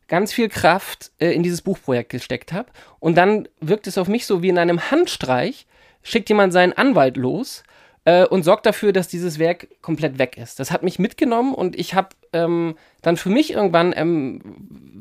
ganz 0.08 0.32
viel 0.32 0.48
Kraft 0.48 1.12
äh, 1.18 1.30
in 1.32 1.42
dieses 1.42 1.62
Buchprojekt 1.62 2.10
gesteckt 2.10 2.52
habe. 2.52 2.68
Und 3.00 3.16
dann 3.16 3.48
wirkt 3.60 3.86
es 3.86 3.96
auf 3.96 4.08
mich 4.08 4.26
so 4.26 4.42
wie 4.42 4.50
in 4.50 4.58
einem 4.58 4.90
Handstreich, 4.90 5.66
schickt 6.02 6.28
jemand 6.28 6.52
seinen 6.52 6.74
Anwalt 6.74 7.16
los 7.16 7.62
äh, 8.04 8.26
und 8.26 8.42
sorgt 8.42 8.66
dafür, 8.66 8.92
dass 8.92 9.08
dieses 9.08 9.38
Werk 9.38 9.68
komplett 9.80 10.18
weg 10.18 10.36
ist. 10.36 10.60
Das 10.60 10.70
hat 10.70 10.82
mich 10.82 10.98
mitgenommen 10.98 11.54
und 11.54 11.78
ich 11.78 11.94
habe 11.94 12.08
ähm, 12.32 12.76
dann 13.02 13.16
für 13.16 13.30
mich 13.30 13.52
irgendwann 13.52 13.94
ähm, 13.96 14.40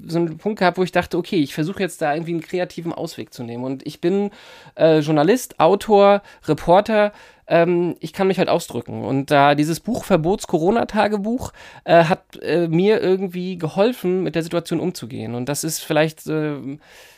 so 0.07 0.19
einen 0.19 0.37
Punkt 0.37 0.59
gehabt, 0.59 0.77
wo 0.77 0.83
ich 0.83 0.91
dachte, 0.91 1.17
okay, 1.17 1.37
ich 1.37 1.53
versuche 1.53 1.81
jetzt 1.81 2.01
da 2.01 2.13
irgendwie 2.13 2.33
einen 2.33 2.41
kreativen 2.41 2.93
Ausweg 2.93 3.33
zu 3.33 3.43
nehmen. 3.43 3.63
Und 3.63 3.85
ich 3.85 3.99
bin 3.99 4.31
äh, 4.75 4.99
Journalist, 4.99 5.59
Autor, 5.59 6.21
Reporter 6.47 7.11
ähm, 7.47 7.95
ich 7.99 8.13
kann 8.13 8.27
mich 8.27 8.37
halt 8.39 8.49
ausdrücken. 8.49 9.03
Und 9.03 9.31
da 9.31 9.55
dieses 9.55 9.79
Buch 9.79 10.05
Verbots 10.05 10.47
Corona-Tagebuch 10.47 11.51
äh, 11.83 12.05
hat 12.05 12.41
äh, 12.41 12.67
mir 12.67 13.01
irgendwie 13.01 13.57
geholfen, 13.57 14.23
mit 14.23 14.35
der 14.35 14.43
Situation 14.43 14.79
umzugehen. 14.79 15.35
Und 15.35 15.49
das 15.49 15.63
ist 15.63 15.79
vielleicht 15.79 16.21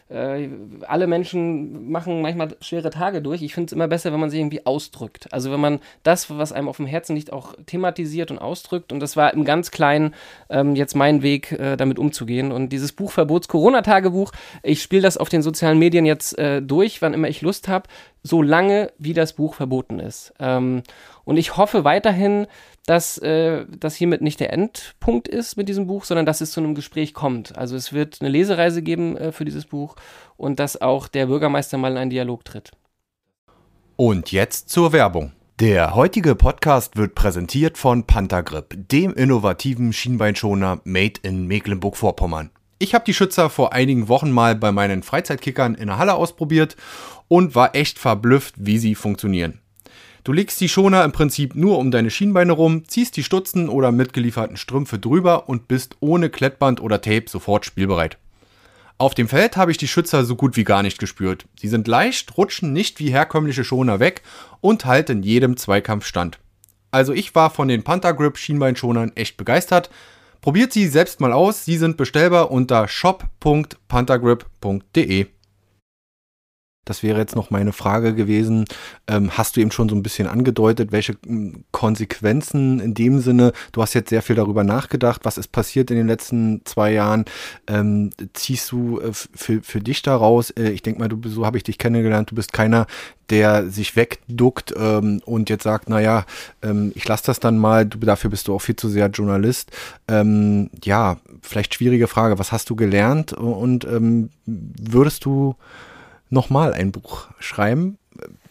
äh, 0.07 0.49
alle 0.87 1.07
Menschen 1.07 1.89
machen 1.89 2.21
manchmal 2.21 2.55
schwere 2.61 2.91
Tage 2.91 3.23
durch. 3.23 3.41
Ich 3.41 3.55
finde 3.55 3.69
es 3.69 3.73
immer 3.73 3.87
besser, 3.87 4.13
wenn 4.13 4.19
man 4.19 4.29
sich 4.29 4.39
irgendwie 4.39 4.65
ausdrückt. 4.65 5.33
Also 5.33 5.51
wenn 5.51 5.59
man 5.59 5.79
das, 6.03 6.29
was 6.29 6.51
einem 6.51 6.67
auf 6.67 6.77
dem 6.77 6.85
Herzen 6.85 7.15
liegt, 7.15 7.33
auch 7.33 7.55
thematisiert 7.65 8.29
und 8.29 8.37
ausdrückt. 8.37 8.91
Und 8.91 8.99
das 8.99 9.17
war 9.17 9.33
im 9.33 9.45
ganz 9.45 9.71
Kleinen 9.71 10.13
ähm, 10.49 10.75
jetzt 10.75 10.95
mein 10.95 11.23
Weg, 11.23 11.51
äh, 11.53 11.75
damit 11.75 11.97
umzugehen. 11.97 12.51
Und 12.51 12.69
dieses 12.69 12.91
Buch 12.91 13.11
Verbots 13.11 13.47
Corona-Tagebuch, 13.47 14.31
ich 14.61 14.83
spiele 14.83 15.01
das 15.01 15.17
auf 15.17 15.29
den 15.29 15.41
sozialen 15.41 15.79
Medien 15.79 16.05
jetzt 16.05 16.37
äh, 16.37 16.61
durch, 16.61 17.01
wann 17.01 17.15
immer 17.15 17.27
ich 17.27 17.41
Lust 17.41 17.67
habe, 17.67 17.89
so 18.21 18.41
lange 18.43 18.91
wie 18.99 19.13
das 19.13 19.33
Buch 19.33 19.55
verboten 19.55 19.99
ist. 19.99 20.33
Ähm, 20.39 20.83
und 21.23 21.37
ich 21.37 21.57
hoffe 21.57 21.83
weiterhin, 21.83 22.45
dass 22.85 23.17
äh, 23.17 23.65
das 23.79 23.95
hiermit 23.95 24.21
nicht 24.21 24.39
der 24.39 24.53
Endpunkt 24.53 25.27
ist 25.27 25.57
mit 25.57 25.67
diesem 25.69 25.87
Buch, 25.87 26.05
sondern 26.05 26.25
dass 26.25 26.41
es 26.41 26.51
zu 26.51 26.59
einem 26.59 26.75
Gespräch 26.75 27.13
kommt. 27.13 27.57
Also 27.57 27.75
es 27.75 27.93
wird 27.93 28.17
eine 28.21 28.29
Lesereise 28.29 28.81
geben 28.81 29.17
äh, 29.17 29.31
für 29.31 29.45
dieses 29.45 29.65
Buch 29.65 29.95
und 30.37 30.59
dass 30.59 30.81
auch 30.81 31.07
der 31.07 31.25
Bürgermeister 31.25 31.77
mal 31.77 31.91
in 31.91 31.97
einen 31.97 32.11
Dialog 32.11 32.45
tritt. 32.45 32.71
Und 33.95 34.31
jetzt 34.31 34.69
zur 34.69 34.93
Werbung. 34.93 35.31
Der 35.61 35.95
heutige 35.95 36.35
Podcast 36.35 36.97
wird 36.97 37.15
präsentiert 37.15 37.77
von 37.77 38.03
Panthergrip, 38.05 38.75
dem 38.89 39.13
innovativen 39.13 39.93
Schienbeinschoner 39.93 40.81
made 40.83 41.21
in 41.23 41.47
Mecklenburg-Vorpommern. 41.47 42.51
Ich 42.77 42.93
habe 42.93 43.05
die 43.05 43.13
Schützer 43.13 43.49
vor 43.49 43.71
einigen 43.71 44.09
Wochen 44.09 44.31
mal 44.31 44.55
bei 44.55 44.73
meinen 44.73 45.01
Freizeitkickern 45.01 45.75
in 45.75 45.87
der 45.87 45.97
Halle 45.97 46.15
ausprobiert 46.15 46.75
und 47.29 47.55
war 47.55 47.73
echt 47.73 47.99
verblüfft, 47.99 48.55
wie 48.57 48.77
sie 48.77 48.95
funktionieren. 48.95 49.61
Du 50.25 50.33
legst 50.33 50.59
die 50.59 50.67
Schoner 50.69 51.05
im 51.05 51.11
Prinzip 51.11 51.53
nur 51.53 51.77
um 51.77 51.91
deine 51.91 52.09
Schienbeine 52.09 52.51
rum, 52.51 52.87
ziehst 52.87 53.15
die 53.15 53.23
Stutzen 53.23 53.69
oder 53.69 53.91
mitgelieferten 53.91 54.57
Strümpfe 54.57 54.97
drüber 54.97 55.47
und 55.47 55.67
bist 55.67 55.97
ohne 55.99 56.31
Klettband 56.31 56.81
oder 56.81 56.99
Tape 56.99 57.25
sofort 57.27 57.63
spielbereit. 57.63 58.17
Auf 58.97 59.13
dem 59.13 59.27
Feld 59.27 59.55
habe 59.55 59.69
ich 59.69 59.77
die 59.77 59.87
Schützer 59.87 60.25
so 60.25 60.35
gut 60.35 60.57
wie 60.57 60.63
gar 60.63 60.81
nicht 60.81 60.97
gespürt. 60.97 61.45
Sie 61.59 61.67
sind 61.67 61.87
leicht, 61.87 62.35
rutschen 62.39 62.73
nicht 62.73 62.99
wie 62.99 63.11
herkömmliche 63.11 63.63
Schoner 63.63 63.99
weg 63.99 64.23
und 64.61 64.85
halten 64.85 65.21
jedem 65.21 65.57
Zweikampf 65.57 66.07
stand. 66.07 66.39
Also 66.89 67.13
ich 67.13 67.35
war 67.35 67.51
von 67.51 67.67
den 67.67 67.83
Panther 67.83 68.15
Grip 68.15 68.39
Schienbeinschonern 68.39 69.11
echt 69.13 69.37
begeistert. 69.37 69.91
Probiert 70.41 70.73
sie 70.73 70.87
selbst 70.87 71.19
mal 71.19 71.33
aus. 71.33 71.65
Sie 71.65 71.77
sind 71.77 71.97
bestellbar 71.97 72.49
unter 72.49 72.87
shop.panthergrip.de. 72.87 75.27
Das 76.85 77.03
wäre 77.03 77.19
jetzt 77.19 77.35
noch 77.35 77.49
meine 77.49 77.73
Frage 77.73 78.13
gewesen. 78.13 78.65
Ähm, 79.07 79.31
hast 79.37 79.55
du 79.55 79.61
eben 79.61 79.71
schon 79.71 79.89
so 79.89 79.95
ein 79.95 80.03
bisschen 80.03 80.27
angedeutet, 80.27 80.91
welche 80.91 81.17
hm, 81.25 81.65
Konsequenzen 81.71 82.79
in 82.79 82.93
dem 82.93 83.19
Sinne, 83.19 83.51
du 83.71 83.81
hast 83.81 83.95
jetzt 83.95 84.09
sehr 84.09 84.21
viel 84.21 84.35
darüber 84.35 84.63
nachgedacht, 84.63 85.25
was 85.25 85.37
ist 85.37 85.51
passiert 85.51 85.91
in 85.91 85.97
den 85.97 86.07
letzten 86.07 86.61
zwei 86.65 86.93
Jahren, 86.93 87.25
ähm, 87.67 88.11
ziehst 88.33 88.71
du 88.71 88.99
äh, 88.99 89.11
für, 89.11 89.61
für 89.61 89.79
dich 89.79 90.03
daraus? 90.03 90.51
Äh, 90.51 90.69
ich 90.69 90.83
denke 90.83 90.99
mal, 90.99 91.09
du, 91.09 91.19
so 91.27 91.45
habe 91.45 91.57
ich 91.57 91.63
dich 91.63 91.77
kennengelernt, 91.77 92.31
du 92.31 92.35
bist 92.35 92.53
keiner, 92.53 92.87
der 93.29 93.69
sich 93.69 93.95
wegduckt 93.95 94.73
ähm, 94.77 95.21
und 95.25 95.49
jetzt 95.49 95.63
sagt, 95.63 95.89
naja, 95.89 96.25
ähm, 96.61 96.91
ich 96.95 97.07
lasse 97.07 97.25
das 97.25 97.39
dann 97.39 97.57
mal, 97.57 97.85
du, 97.85 97.97
dafür 97.97 98.29
bist 98.29 98.47
du 98.47 98.55
auch 98.55 98.61
viel 98.61 98.75
zu 98.75 98.89
sehr 98.89 99.07
Journalist. 99.07 99.71
Ähm, 100.07 100.69
ja, 100.83 101.17
vielleicht 101.41 101.73
schwierige 101.73 102.07
Frage, 102.07 102.37
was 102.37 102.51
hast 102.51 102.69
du 102.69 102.75
gelernt 102.75 103.33
und 103.33 103.85
ähm, 103.85 104.29
würdest 104.45 105.25
du 105.25 105.55
nochmal 106.29 106.73
ein 106.73 106.91
Buch 106.91 107.27
schreiben? 107.39 107.97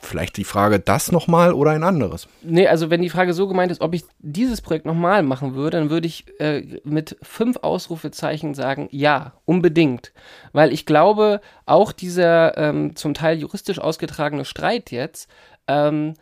Vielleicht 0.00 0.36
die 0.36 0.44
Frage, 0.44 0.78
das 0.78 1.10
nochmal 1.10 1.54
oder 1.54 1.70
ein 1.70 1.84
anderes? 1.84 2.28
Nee, 2.42 2.68
also 2.68 2.90
wenn 2.90 3.00
die 3.00 3.08
Frage 3.08 3.32
so 3.32 3.48
gemeint 3.48 3.72
ist, 3.72 3.80
ob 3.80 3.94
ich 3.94 4.04
dieses 4.18 4.60
Projekt 4.60 4.84
nochmal 4.84 5.22
machen 5.22 5.54
würde, 5.54 5.78
dann 5.78 5.88
würde 5.88 6.06
ich 6.06 6.26
äh, 6.38 6.80
mit 6.84 7.16
fünf 7.22 7.56
Ausrufezeichen 7.62 8.52
sagen, 8.52 8.88
ja, 8.90 9.32
unbedingt. 9.46 10.12
Weil 10.52 10.72
ich 10.72 10.84
glaube, 10.84 11.40
auch 11.64 11.92
dieser 11.92 12.58
ähm, 12.58 12.94
zum 12.96 13.14
Teil 13.14 13.38
juristisch 13.38 13.78
ausgetragene 13.78 14.44
Streit 14.44 14.90
jetzt 14.90 15.30
ähm, 15.66 16.12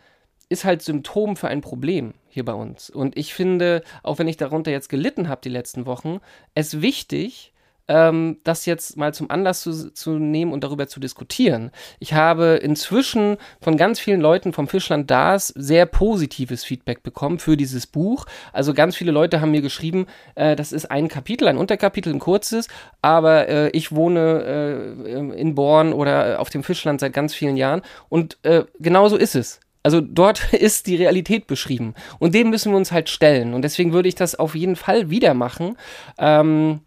ist 0.47 0.63
halt 0.63 0.81
Symptom 0.81 1.35
für 1.35 1.49
ein 1.49 1.61
Problem 1.61 2.13
hier 2.29 2.45
bei 2.45 2.53
uns. 2.53 2.89
Und 2.89 3.17
ich 3.17 3.33
finde, 3.33 3.83
auch 4.03 4.19
wenn 4.19 4.27
ich 4.27 4.37
darunter 4.37 4.71
jetzt 4.71 4.87
gelitten 4.87 5.27
habe 5.27 5.41
die 5.43 5.49
letzten 5.49 5.85
Wochen, 5.85 6.19
es 6.55 6.81
wichtig, 6.81 7.52
ähm, 7.87 8.37
das 8.43 8.65
jetzt 8.65 8.97
mal 8.97 9.13
zum 9.13 9.29
Anlass 9.29 9.61
zu, 9.61 9.93
zu 9.93 10.11
nehmen 10.11 10.53
und 10.53 10.63
darüber 10.63 10.87
zu 10.87 10.99
diskutieren. 10.99 11.71
Ich 11.99 12.13
habe 12.13 12.59
inzwischen 12.61 13.37
von 13.61 13.77
ganz 13.77 13.99
vielen 13.99 14.21
Leuten 14.21 14.53
vom 14.53 14.67
Fischland 14.67 15.11
Das 15.11 15.49
sehr 15.49 15.85
positives 15.85 16.63
Feedback 16.63 17.03
bekommen 17.03 17.39
für 17.39 17.57
dieses 17.57 17.87
Buch. 17.87 18.25
Also 18.53 18.73
ganz 18.73 18.95
viele 18.95 19.11
Leute 19.11 19.41
haben 19.41 19.51
mir 19.51 19.61
geschrieben, 19.61 20.07
äh, 20.35 20.55
das 20.55 20.71
ist 20.71 20.89
ein 20.91 21.07
Kapitel, 21.07 21.47
ein 21.47 21.57
Unterkapitel, 21.57 22.13
ein 22.13 22.19
kurzes, 22.19 22.67
aber 23.01 23.47
äh, 23.49 23.69
ich 23.69 23.91
wohne 23.91 24.95
äh, 25.05 25.39
in 25.39 25.55
Born 25.55 25.93
oder 25.93 26.39
auf 26.39 26.49
dem 26.49 26.63
Fischland 26.63 27.01
seit 27.01 27.13
ganz 27.13 27.33
vielen 27.33 27.57
Jahren 27.57 27.81
und 28.09 28.37
äh, 28.43 28.63
genauso 28.79 29.17
ist 29.17 29.35
es. 29.35 29.59
Also 29.83 29.99
dort 29.99 30.53
ist 30.53 30.87
die 30.87 30.95
Realität 30.95 31.47
beschrieben 31.47 31.93
und 32.19 32.33
dem 32.33 32.49
müssen 32.49 32.71
wir 32.71 32.77
uns 32.77 32.93
halt 32.93 33.09
stellen 33.09 33.53
und 33.53 33.63
deswegen 33.63 33.91
würde 33.91 34.07
ich 34.07 34.15
das 34.15 34.35
auf 34.35 34.55
jeden 34.55 34.77
Fall 34.77 35.09
wieder 35.09 35.33
machen. 35.33 35.77
Ähm, 36.17 36.79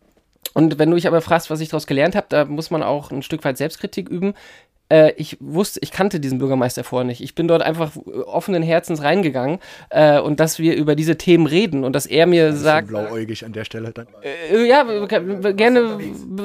und 0.56 0.78
wenn 0.78 0.88
du 0.88 0.94
dich 0.94 1.06
aber 1.06 1.20
fragst, 1.20 1.50
was 1.50 1.60
ich 1.60 1.68
daraus 1.68 1.86
gelernt 1.86 2.16
habe, 2.16 2.28
da 2.30 2.46
muss 2.46 2.70
man 2.70 2.82
auch 2.82 3.10
ein 3.10 3.20
Stück 3.20 3.44
weit 3.44 3.58
Selbstkritik 3.58 4.08
üben 4.08 4.32
äh, 4.88 5.12
ich 5.16 5.36
wusste, 5.40 5.80
ich 5.82 5.90
kannte 5.90 6.20
diesen 6.20 6.38
Bürgermeister 6.38 6.84
vorher 6.84 7.04
nicht. 7.04 7.20
Ich 7.20 7.34
bin 7.34 7.48
dort 7.48 7.62
einfach 7.62 7.92
offenen 8.26 8.62
Herzens 8.62 9.02
reingegangen 9.02 9.58
äh, 9.90 10.20
und 10.20 10.38
dass 10.40 10.58
wir 10.58 10.76
über 10.76 10.94
diese 10.94 11.16
Themen 11.16 11.46
reden 11.46 11.84
und 11.84 11.92
dass 11.92 12.06
er 12.06 12.26
mir 12.26 12.52
sagt. 12.52 12.88
Blauäugig 12.88 13.44
an 13.44 13.52
der 13.52 13.64
Stelle 13.64 13.92
dann. 13.92 14.06
Äh, 14.22 14.66
ja, 14.66 14.84
gerne 15.52 15.98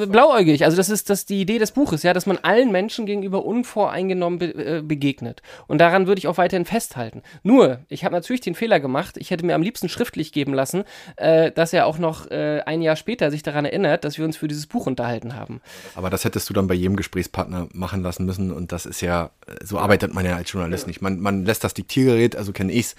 blauäugig. 0.08 0.64
Also 0.64 0.76
das 0.76 0.90
ist 0.90 1.10
das 1.10 1.24
die 1.24 1.40
Idee 1.40 1.58
des 1.58 1.70
Buches, 1.70 2.02
ja, 2.02 2.12
dass 2.12 2.26
man 2.26 2.38
allen 2.38 2.72
Menschen 2.72 3.06
gegenüber 3.06 3.44
unvoreingenommen 3.44 4.38
be 4.38 4.54
äh, 4.54 4.82
begegnet. 4.82 5.42
Und 5.68 5.78
daran 5.78 6.06
würde 6.06 6.18
ich 6.18 6.26
auch 6.26 6.38
weiterhin 6.38 6.64
festhalten. 6.64 7.22
Nur, 7.42 7.78
ich 7.88 8.04
habe 8.04 8.14
natürlich 8.14 8.40
den 8.40 8.54
Fehler 8.54 8.80
gemacht. 8.80 9.16
Ich 9.18 9.30
hätte 9.30 9.46
mir 9.46 9.54
am 9.54 9.62
liebsten 9.62 9.88
schriftlich 9.88 10.32
geben 10.32 10.52
lassen, 10.52 10.84
äh, 11.16 11.52
dass 11.52 11.72
er 11.72 11.86
auch 11.86 11.98
noch 11.98 12.30
äh, 12.30 12.60
ein 12.66 12.82
Jahr 12.82 12.96
später 12.96 13.30
sich 13.30 13.42
daran 13.42 13.64
erinnert, 13.64 14.04
dass 14.04 14.18
wir 14.18 14.24
uns 14.24 14.36
für 14.36 14.48
dieses 14.48 14.66
Buch 14.66 14.86
unterhalten 14.86 15.36
haben. 15.36 15.60
Aber 15.94 16.10
das 16.10 16.24
hättest 16.24 16.50
du 16.50 16.54
dann 16.54 16.66
bei 16.66 16.74
jedem 16.74 16.96
Gesprächspartner 16.96 17.68
machen 17.72 18.02
lassen 18.02 18.26
müssen 18.26 18.31
müssen 18.32 18.52
und 18.52 18.72
das 18.72 18.86
ist 18.86 19.00
ja, 19.00 19.30
so 19.62 19.78
arbeitet 19.78 20.14
man 20.14 20.24
ja 20.24 20.36
als 20.36 20.52
Journalist 20.52 20.86
nicht. 20.86 21.02
Man, 21.02 21.20
man 21.20 21.44
lässt 21.44 21.64
das 21.64 21.74
Diktiergerät, 21.74 22.36
also 22.36 22.52
kenne 22.52 22.72
ich's, 22.72 22.96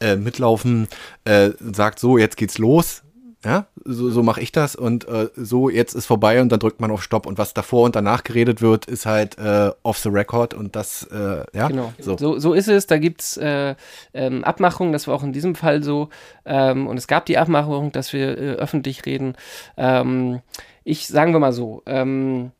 äh, 0.00 0.16
mitlaufen, 0.16 0.88
äh, 1.24 1.50
sagt 1.60 1.98
so, 1.98 2.18
jetzt 2.18 2.36
geht's 2.36 2.58
los, 2.58 3.02
ja, 3.44 3.66
so, 3.84 4.10
so 4.10 4.22
mache 4.22 4.40
ich 4.40 4.50
das 4.50 4.74
und 4.74 5.06
äh, 5.06 5.28
so, 5.36 5.68
jetzt 5.68 5.94
ist 5.94 6.06
vorbei 6.06 6.40
und 6.40 6.50
dann 6.50 6.58
drückt 6.58 6.80
man 6.80 6.90
auf 6.90 7.02
Stopp 7.02 7.26
und 7.26 7.38
was 7.38 7.54
davor 7.54 7.84
und 7.84 7.94
danach 7.94 8.24
geredet 8.24 8.60
wird, 8.62 8.86
ist 8.86 9.06
halt 9.06 9.38
äh, 9.38 9.70
off 9.82 9.98
the 9.98 10.08
record 10.08 10.54
und 10.54 10.74
das, 10.74 11.04
äh, 11.12 11.44
ja. 11.52 11.68
Genau, 11.68 11.92
so. 12.00 12.16
so, 12.16 12.38
so 12.38 12.54
ist 12.54 12.68
es. 12.68 12.86
Da 12.86 12.98
gibt 12.98 13.22
es 13.22 13.36
äh, 13.36 13.76
ähm, 14.14 14.42
Abmachungen, 14.42 14.92
das 14.92 15.06
war 15.06 15.14
auch 15.14 15.22
in 15.22 15.32
diesem 15.32 15.54
Fall 15.54 15.82
so 15.82 16.08
ähm, 16.44 16.86
und 16.86 16.96
es 16.96 17.06
gab 17.06 17.26
die 17.26 17.38
Abmachung, 17.38 17.92
dass 17.92 18.12
wir 18.12 18.36
äh, 18.36 18.52
öffentlich 18.54 19.06
reden. 19.06 19.36
Ähm, 19.76 20.40
ich, 20.82 21.06
sagen 21.06 21.32
wir 21.32 21.40
mal 21.40 21.52
so, 21.52 21.82
ähm, 21.86 22.52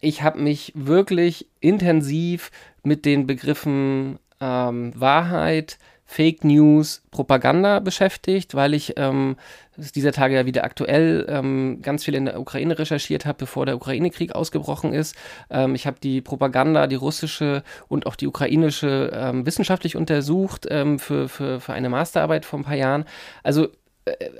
ich 0.00 0.22
habe 0.22 0.40
mich 0.40 0.72
wirklich 0.74 1.46
intensiv 1.60 2.50
mit 2.82 3.04
den 3.04 3.26
Begriffen 3.26 4.18
ähm, 4.40 4.92
Wahrheit, 4.98 5.78
Fake 6.06 6.42
News, 6.42 7.04
Propaganda 7.12 7.78
beschäftigt, 7.78 8.56
weil 8.56 8.74
ich 8.74 8.94
ähm, 8.96 9.36
dieser 9.76 10.10
Tage 10.10 10.34
ja 10.34 10.44
wieder 10.44 10.64
aktuell 10.64 11.24
ähm, 11.28 11.82
ganz 11.82 12.04
viel 12.04 12.16
in 12.16 12.24
der 12.24 12.40
Ukraine 12.40 12.76
recherchiert 12.76 13.26
habe, 13.26 13.38
bevor 13.38 13.64
der 13.64 13.76
Ukraine-Krieg 13.76 14.34
ausgebrochen 14.34 14.92
ist. 14.92 15.14
Ähm, 15.50 15.76
ich 15.76 15.86
habe 15.86 16.00
die 16.02 16.20
Propaganda, 16.20 16.88
die 16.88 16.96
russische 16.96 17.62
und 17.86 18.06
auch 18.06 18.16
die 18.16 18.26
ukrainische 18.26 19.12
ähm, 19.14 19.46
wissenschaftlich 19.46 19.94
untersucht 19.94 20.66
ähm, 20.68 20.98
für, 20.98 21.28
für, 21.28 21.60
für 21.60 21.74
eine 21.74 21.88
Masterarbeit 21.88 22.44
vor 22.44 22.58
ein 22.58 22.64
paar 22.64 22.74
Jahren. 22.74 23.04
Also 23.44 23.68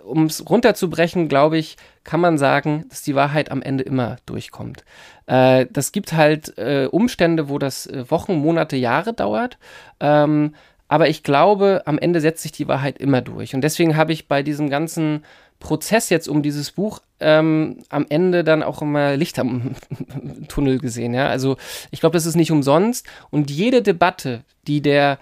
um 0.05 0.25
es 0.25 0.49
runterzubrechen, 0.49 1.29
glaube 1.29 1.59
ich, 1.59 1.77
kann 2.05 2.21
man 2.21 2.39
sagen, 2.39 2.87
dass 2.89 3.03
die 3.03 3.15
Wahrheit 3.15 3.51
am 3.51 3.63
Ende 3.63 3.85
immer 3.85 4.17
durchkommt. 4.27 4.85
Äh, 5.27 5.67
das 5.71 5.93
gibt 5.93 6.13
halt 6.13 6.57
äh, 6.59 6.89
Umstände, 6.91 7.49
wo 7.49 7.59
das 7.59 7.87
äh, 7.87 8.11
Wochen, 8.11 8.35
Monate, 8.35 8.77
Jahre 8.77 9.13
dauert. 9.13 9.59
Ähm, 10.01 10.55
aber 10.89 11.09
ich 11.09 11.23
glaube, 11.23 11.83
am 11.85 11.99
Ende 11.99 12.21
setzt 12.21 12.43
sich 12.43 12.53
die 12.53 12.67
Wahrheit 12.67 12.99
immer 12.99 13.21
durch. 13.21 13.55
Und 13.55 13.61
deswegen 13.61 13.97
habe 13.97 14.13
ich 14.13 14.27
bei 14.27 14.43
diesem 14.43 14.71
ganzen 14.71 15.25
Prozess 15.61 16.09
jetzt 16.09 16.27
um 16.27 16.43
dieses 16.43 16.73
Buch 16.73 17.01
ähm, 17.21 17.85
am 17.91 18.07
Ende 18.09 18.43
dann 18.43 18.63
auch 18.63 18.83
immer 18.83 19.17
Licht 19.17 19.39
am 19.39 19.77
Tunnel 20.49 20.79
gesehen. 20.79 21.15
Ja? 21.15 21.29
Also 21.29 21.59
ich 21.93 22.01
glaube, 22.01 22.15
das 22.15 22.27
ist 22.27 22.35
nicht 22.35 22.51
umsonst. 22.51 23.07
Und 23.31 23.51
jede 23.51 23.83
Debatte, 23.83 24.43
die 24.67 24.81
der 24.81 25.19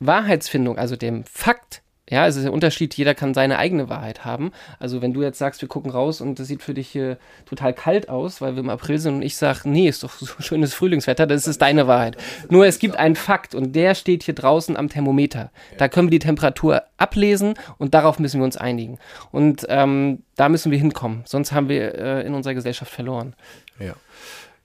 Wahrheitsfindung, 0.00 0.78
also 0.78 0.96
dem 0.96 1.22
Fakt 1.24 1.83
ja, 2.10 2.26
es 2.26 2.36
ist 2.36 2.44
der 2.44 2.52
Unterschied, 2.52 2.94
jeder 2.94 3.14
kann 3.14 3.32
seine 3.32 3.56
eigene 3.56 3.88
Wahrheit 3.88 4.26
haben. 4.26 4.52
Also 4.78 5.00
wenn 5.00 5.14
du 5.14 5.22
jetzt 5.22 5.38
sagst, 5.38 5.62
wir 5.62 5.68
gucken 5.68 5.90
raus 5.90 6.20
und 6.20 6.38
das 6.38 6.48
sieht 6.48 6.62
für 6.62 6.74
dich 6.74 6.88
hier 6.88 7.16
total 7.46 7.72
kalt 7.72 8.10
aus, 8.10 8.42
weil 8.42 8.56
wir 8.56 8.60
im 8.60 8.68
April 8.68 8.98
sind 8.98 9.16
und 9.16 9.22
ich 9.22 9.36
sage, 9.36 9.60
nee, 9.64 9.88
ist 9.88 10.02
doch 10.02 10.12
so 10.18 10.26
schönes 10.40 10.74
Frühlingswetter, 10.74 11.26
das 11.26 11.46
ist 11.46 11.62
deine 11.62 11.86
Wahrheit. 11.86 12.18
Nur 12.50 12.66
es 12.66 12.78
gibt 12.78 12.96
einen 12.96 13.16
Fakt 13.16 13.54
und 13.54 13.74
der 13.74 13.94
steht 13.94 14.22
hier 14.22 14.34
draußen 14.34 14.76
am 14.76 14.90
Thermometer. 14.90 15.50
Da 15.78 15.88
können 15.88 16.08
wir 16.08 16.18
die 16.18 16.26
Temperatur 16.26 16.82
ablesen 16.98 17.54
und 17.78 17.94
darauf 17.94 18.18
müssen 18.18 18.40
wir 18.40 18.44
uns 18.44 18.58
einigen. 18.58 18.98
Und 19.32 19.64
ähm, 19.70 20.22
da 20.36 20.50
müssen 20.50 20.70
wir 20.72 20.78
hinkommen, 20.78 21.22
sonst 21.24 21.52
haben 21.52 21.70
wir 21.70 21.94
äh, 21.94 22.26
in 22.26 22.34
unserer 22.34 22.54
Gesellschaft 22.54 22.92
verloren. 22.92 23.34
Ja. 23.78 23.94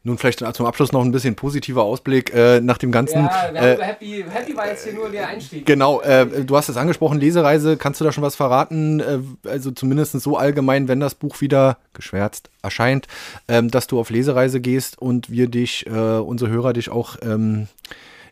Nun 0.04 0.18
vielleicht 0.18 0.40
zum 0.56 0.66
Abschluss 0.66 0.94
noch 0.94 1.04
ein 1.04 1.12
bisschen 1.12 1.36
positiver 1.36 1.84
Ausblick 1.84 2.34
äh, 2.34 2.62
nach 2.62 2.78
dem 2.78 2.90
ganzen. 2.92 3.26
Ja, 3.26 3.50
äh, 3.54 3.78
happy, 3.82 4.24
happy 4.30 4.56
war 4.56 4.68
jetzt 4.68 4.86
hier 4.86 4.94
nur 4.94 5.10
der 5.10 5.28
Einstieg. 5.28 5.66
Genau, 5.66 6.00
äh, 6.00 6.46
du 6.46 6.56
hast 6.56 6.70
es 6.70 6.78
angesprochen, 6.78 7.20
Lesereise. 7.20 7.76
Kannst 7.76 8.00
du 8.00 8.06
da 8.06 8.14
schon 8.14 8.24
was 8.24 8.38
verraten? 8.38 9.02
Äh, 9.02 9.20
also 9.50 9.72
zumindest 9.72 10.14
so 10.22 10.38
allgemein, 10.38 10.88
wenn 10.88 11.02
das 11.02 11.16
Buch 11.16 11.42
wieder 11.42 11.78
geschwärzt 11.94 12.50
erscheint, 12.62 13.08
ähm, 13.50 13.70
dass 13.70 13.88
du 13.88 14.00
auf 14.00 14.10
Lesereise 14.10 14.62
gehst 14.62 14.98
und 14.98 15.30
wir 15.30 15.50
dich, 15.50 15.86
äh, 15.86 15.90
unsere 15.90 16.50
Hörer 16.50 16.72
dich 16.72 16.90
auch 16.90 17.18
ähm, 17.22 17.68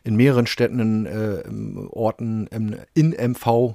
in 0.04 0.16
mehreren 0.16 0.46
Städten, 0.46 1.04
äh, 1.04 1.42
Orten 1.90 2.48
in 2.94 3.10
MV 3.12 3.74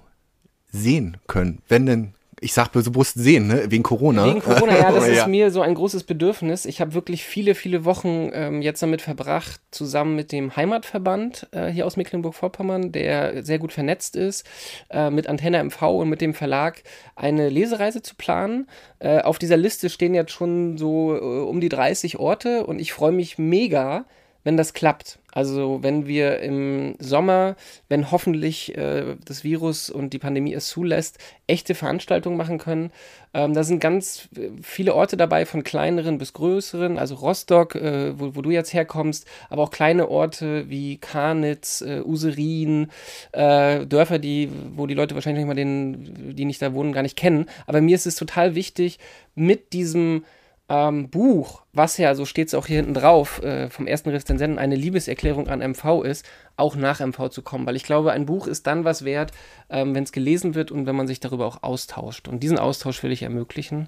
sehen 0.72 1.18
können, 1.28 1.60
wenn 1.68 1.86
denn 1.86 2.14
ich 2.40 2.54
sag 2.54 2.72
bewusst 2.72 3.16
sehen, 3.16 3.48
ne? 3.48 3.66
wegen 3.70 3.84
Corona. 3.84 4.26
Wegen 4.26 4.42
Corona, 4.42 4.78
ja, 4.78 4.92
das 4.92 5.08
ist 5.10 5.28
mir 5.28 5.52
so 5.52 5.62
ein 5.62 5.76
großes 5.76 6.04
Bedürfnis. 6.04 6.66
Ich 6.66 6.82
habe 6.82 6.94
wirklich 6.94 7.24
viele, 7.24 7.56
viele 7.56 7.86
Wochen 7.86 8.30
ähm, 8.34 8.62
jetzt 8.62 8.82
damit 8.82 9.02
verbracht, 9.02 9.60
zusammen 9.72 10.16
mit 10.16 10.32
dem 10.32 10.56
Heimatverband 10.56 11.48
äh, 11.52 11.68
hier 11.68 11.86
aus 11.86 11.98
Mecklenburg-Vorpommern, 11.98 12.92
der 12.92 13.44
sehr 13.44 13.60
gut 13.60 13.72
vernetzt 13.72 14.16
ist, 14.16 14.46
äh, 14.90 15.10
mit 15.10 15.28
Antenne 15.28 15.64
MV 15.64 15.82
und 15.82 16.10
mit 16.10 16.22
dem 16.22 16.34
Verlag 16.34 16.84
eine 17.16 17.50
Lesereise 17.50 18.02
zu 18.02 18.16
planen. 18.16 18.68
Äh, 19.00 19.22
auf 19.22 19.40
dieser 19.40 19.58
Liste 19.58 19.90
stehen 19.90 20.14
jetzt 20.14 20.32
schon 20.32 20.78
so 20.78 21.16
äh, 21.16 21.20
um 21.20 21.62
die 21.62 21.70
30 21.70 22.20
Orte 22.20 22.66
und 22.66 22.80
ich 22.80 22.94
freue 22.94 23.12
mich 23.12 23.38
mega, 23.38 24.06
wenn 24.44 24.58
das 24.58 24.74
klappt. 24.74 25.20
Also 25.32 25.80
wenn 25.82 26.06
wir 26.06 26.40
im 26.40 26.96
Sommer, 27.00 27.56
wenn 27.90 28.12
hoffentlich 28.12 28.78
äh, 28.78 29.16
das 29.26 29.44
Virus 29.44 29.90
und 29.90 30.14
die 30.14 30.20
Pandemie 30.20 30.54
es 30.54 30.68
zulässt, 30.68 31.18
echte 31.48 31.74
Veranstaltungen 31.74 32.38
machen 32.38 32.60
können. 32.60 32.92
Ähm, 33.34 33.56
da 33.56 33.64
sind 33.64 33.80
ganz 33.80 34.30
viele 34.62 34.94
Orte 34.94 35.18
dabei, 35.18 35.48
von 35.48 35.64
kleineren 35.64 36.20
bis 36.20 36.34
größeren, 36.34 37.00
also 37.00 37.16
Rostock, 37.16 37.74
äh, 37.74 38.20
wo, 38.20 38.36
wo, 38.36 38.42
du 38.44 38.52
jetzt 38.52 38.74
herkommst, 38.74 39.26
aber 39.50 39.64
auch 39.64 39.72
kleine 39.72 40.08
Orte 40.10 40.70
wie 40.70 40.98
Karnitz, 40.98 41.82
äh, 41.82 42.02
Userin, 42.02 42.92
äh, 43.32 43.88
Dörfer, 43.88 44.20
die, 44.20 44.52
wo 44.76 44.86
die 44.86 44.94
Leute 44.94 45.16
wahrscheinlich 45.16 45.44
nicht 45.44 45.48
mal 45.48 45.56
den, 45.56 46.36
die 46.36 46.46
nicht 46.46 46.62
da 46.62 46.74
wohnen, 46.76 46.94
gar 46.94 47.02
nicht 47.02 47.18
kennen. 47.18 47.48
Aber 47.66 47.82
mir 47.82 47.96
ist 47.96 48.06
es 48.06 48.16
total 48.16 48.54
wichtig, 48.54 49.00
mit 49.34 49.74
diesem 49.74 50.26
ähm, 50.70 51.10
Buch, 51.10 51.64
was 51.74 51.98
ja, 51.98 52.16
so 52.16 52.26
steht 52.26 52.48
es 52.48 52.54
auch 52.54 52.68
hier 52.68 52.78
hinten 52.78 52.94
drauf, 52.94 53.42
äh, 53.44 53.70
vom 53.70 53.88
ersten 53.88 54.10
Rezensenten 54.10 54.60
eine 54.60 54.76
Liebeserklärung 54.76 55.48
an 55.48 55.60
MV 55.60 56.04
ist, 56.04 56.26
auch 56.56 56.76
nach 56.76 57.00
MV 57.00 57.30
zu 57.30 57.42
kommen. 57.42 57.66
Weil 57.66 57.76
ich 57.76 57.84
glaube, 57.84 58.12
ein 58.12 58.26
Buch 58.26 58.48
ist 58.48 58.68
dann 58.68 58.86
was 58.86 59.04
wert, 59.06 59.32
ähm, 59.70 59.96
wenn 59.96 60.04
es 60.04 60.12
gelesen 60.12 60.56
wird 60.56 60.72
und 60.72 60.86
wenn 60.86 60.96
man 60.96 61.08
sich 61.08 61.20
darüber 61.20 61.46
auch 61.46 61.64
austauscht. 61.64 62.28
Und 62.28 62.42
diesen 62.42 62.60
Austausch 62.60 63.02
will 63.04 63.12
ich 63.12 63.24
ermöglichen. 63.24 63.88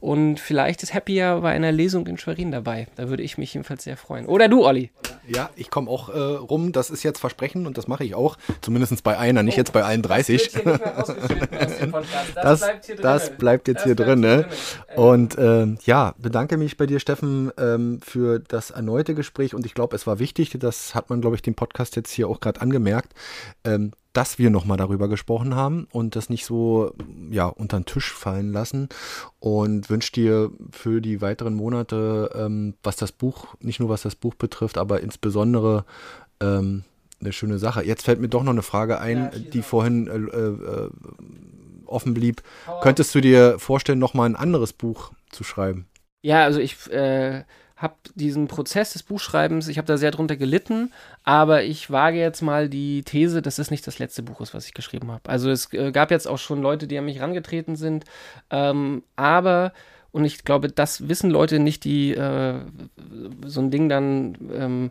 Und 0.00 0.38
vielleicht 0.40 0.82
ist 0.82 0.92
Happy 0.92 1.14
ja 1.14 1.40
bei 1.40 1.52
einer 1.52 1.72
Lesung 1.72 2.06
in 2.06 2.18
Schwerin 2.18 2.52
dabei. 2.52 2.86
Da 2.96 3.08
würde 3.08 3.22
ich 3.22 3.38
mich 3.38 3.54
jedenfalls 3.54 3.84
sehr 3.84 3.96
freuen. 3.96 4.26
Oder 4.26 4.48
du, 4.48 4.66
Olli? 4.66 4.90
Ja, 5.26 5.50
ich 5.56 5.70
komme 5.70 5.90
auch 5.90 6.08
äh, 6.10 6.18
rum. 6.18 6.72
Das 6.72 6.90
ist 6.90 7.02
jetzt 7.02 7.18
Versprechen 7.18 7.66
und 7.66 7.78
das 7.78 7.88
mache 7.88 8.04
ich 8.04 8.14
auch. 8.14 8.36
Zumindest 8.60 9.02
bei 9.02 9.18
einer, 9.18 9.42
nicht 9.42 9.54
oh, 9.54 9.58
jetzt 9.58 9.72
bei 9.72 9.82
allen 9.82 10.02
30. 10.02 10.52
Das, 10.52 11.14
das, 12.34 12.60
bleibt, 12.60 12.86
hier 12.86 12.96
das 12.96 13.36
bleibt 13.36 13.68
jetzt 13.68 13.78
das 13.78 13.84
hier 13.84 13.94
drin. 13.94 14.20
Ne? 14.20 14.46
Und 14.94 15.36
äh, 15.38 15.66
ja, 15.84 16.14
bedanke 16.18 16.56
mich 16.56 16.76
bei 16.76 16.86
dir, 16.86 17.00
Steffen, 17.00 17.50
ähm, 17.58 18.00
für 18.02 18.38
das 18.38 18.70
erneute 18.70 19.14
Gespräch. 19.14 19.54
Und 19.54 19.66
ich 19.66 19.74
glaube, 19.74 19.96
es 19.96 20.06
war 20.06 20.18
wichtig. 20.18 20.56
Das 20.58 20.94
hat 20.94 21.10
man, 21.10 21.20
glaube 21.20 21.36
ich, 21.36 21.42
dem 21.42 21.54
Podcast 21.54 21.85
jetzt 21.94 22.10
hier 22.10 22.28
auch 22.28 22.40
gerade 22.40 22.60
angemerkt. 22.60 23.14
Ähm, 23.64 23.92
dass 24.16 24.38
wir 24.38 24.48
nochmal 24.48 24.78
darüber 24.78 25.08
gesprochen 25.08 25.54
haben 25.54 25.88
und 25.92 26.16
das 26.16 26.30
nicht 26.30 26.46
so 26.46 26.94
ja, 27.30 27.48
unter 27.48 27.78
den 27.78 27.84
Tisch 27.84 28.14
fallen 28.14 28.50
lassen. 28.50 28.88
Und 29.40 29.90
wünsche 29.90 30.12
dir 30.12 30.50
für 30.70 31.02
die 31.02 31.20
weiteren 31.20 31.52
Monate, 31.52 32.30
ähm, 32.34 32.74
was 32.82 32.96
das 32.96 33.12
Buch, 33.12 33.54
nicht 33.60 33.78
nur 33.78 33.90
was 33.90 34.02
das 34.02 34.14
Buch 34.14 34.34
betrifft, 34.34 34.78
aber 34.78 35.02
insbesondere 35.02 35.84
ähm, 36.40 36.84
eine 37.20 37.32
schöne 37.34 37.58
Sache. 37.58 37.84
Jetzt 37.84 38.06
fällt 38.06 38.20
mir 38.20 38.28
doch 38.28 38.42
noch 38.42 38.52
eine 38.52 38.62
Frage 38.62 39.00
ein, 39.00 39.30
ja, 39.32 39.38
die 39.38 39.60
vorhin 39.60 40.06
äh, 40.06 40.38
äh, 40.38 40.90
offen 41.84 42.14
blieb. 42.14 42.42
Könntest 42.80 43.14
du 43.14 43.20
dir 43.20 43.58
vorstellen, 43.58 43.98
nochmal 43.98 44.30
ein 44.30 44.36
anderes 44.36 44.72
Buch 44.72 45.12
zu 45.30 45.44
schreiben? 45.44 45.88
Ja, 46.22 46.44
also 46.44 46.58
ich 46.58 46.90
äh, 46.90 47.44
habe 47.76 47.94
diesen 48.14 48.48
Prozess 48.48 48.94
des 48.94 49.02
Buchschreibens, 49.02 49.68
ich 49.68 49.76
habe 49.76 49.86
da 49.86 49.98
sehr 49.98 50.10
drunter 50.10 50.36
gelitten, 50.36 50.92
aber 51.24 51.62
ich 51.62 51.90
wage 51.90 52.18
jetzt 52.18 52.40
mal 52.40 52.68
die 52.70 53.02
These, 53.02 53.42
dass 53.42 53.58
es 53.58 53.70
nicht 53.70 53.86
das 53.86 53.98
letzte 53.98 54.22
Buch 54.22 54.40
ist, 54.40 54.54
was 54.54 54.66
ich 54.66 54.74
geschrieben 54.74 55.10
habe. 55.12 55.28
Also 55.28 55.50
es 55.50 55.72
äh, 55.74 55.92
gab 55.92 56.10
jetzt 56.10 56.26
auch 56.26 56.38
schon 56.38 56.62
Leute, 56.62 56.86
die 56.86 56.96
an 56.96 57.04
mich 57.04 57.18
herangetreten 57.18 57.76
sind, 57.76 58.04
ähm, 58.50 59.02
aber 59.14 59.72
und 60.10 60.24
ich 60.24 60.44
glaube, 60.44 60.68
das 60.68 61.08
wissen 61.08 61.28
Leute 61.28 61.58
nicht, 61.58 61.84
die 61.84 62.14
äh, 62.14 62.60
so 63.44 63.60
ein 63.60 63.70
Ding 63.70 63.90
dann 63.90 64.38
ähm, 64.54 64.90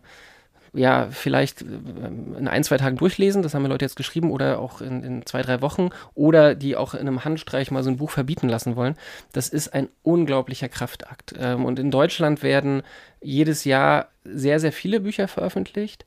ja, 0.76 1.08
vielleicht 1.10 1.62
ähm, 1.62 2.36
in 2.38 2.48
ein, 2.48 2.64
zwei 2.64 2.78
Tagen 2.78 2.98
durchlesen, 2.98 3.42
das 3.42 3.54
haben 3.54 3.64
wir 3.64 3.70
Leute 3.70 3.86
jetzt 3.86 3.96
geschrieben, 3.96 4.32
oder 4.32 4.60
auch 4.60 4.82
in, 4.82 5.04
in, 5.04 5.26
zwei, 5.26 5.42
drei 5.42 5.62
Wochen, 5.62 5.90
oder 6.14 6.56
die 6.56 6.76
auch 6.76 6.94
in 6.94 7.02
einem 7.02 7.26
Handstreich 7.26 7.72
mal 7.72 7.84
so 7.84 7.90
ein 7.90 7.98
Buch 7.98 8.12
verbieten 8.12 8.50
lassen 8.50 8.76
wollen. 8.76 8.96
Das 9.34 9.50
ist 9.50 9.74
ein 9.74 9.90
unglaublicher 10.04 10.70
Kraftakt. 10.70 11.34
Ähm, 11.40 11.66
und 11.66 11.80
in 11.80 11.92
Deutschland 11.92 12.44
werden 12.44 12.84
jedes 13.22 13.64
Jahr 13.64 14.10
sehr, 14.24 14.60
sehr 14.60 14.72
viele 14.72 15.00
Bücher 15.00 15.28
veröffentlicht. 15.28 16.06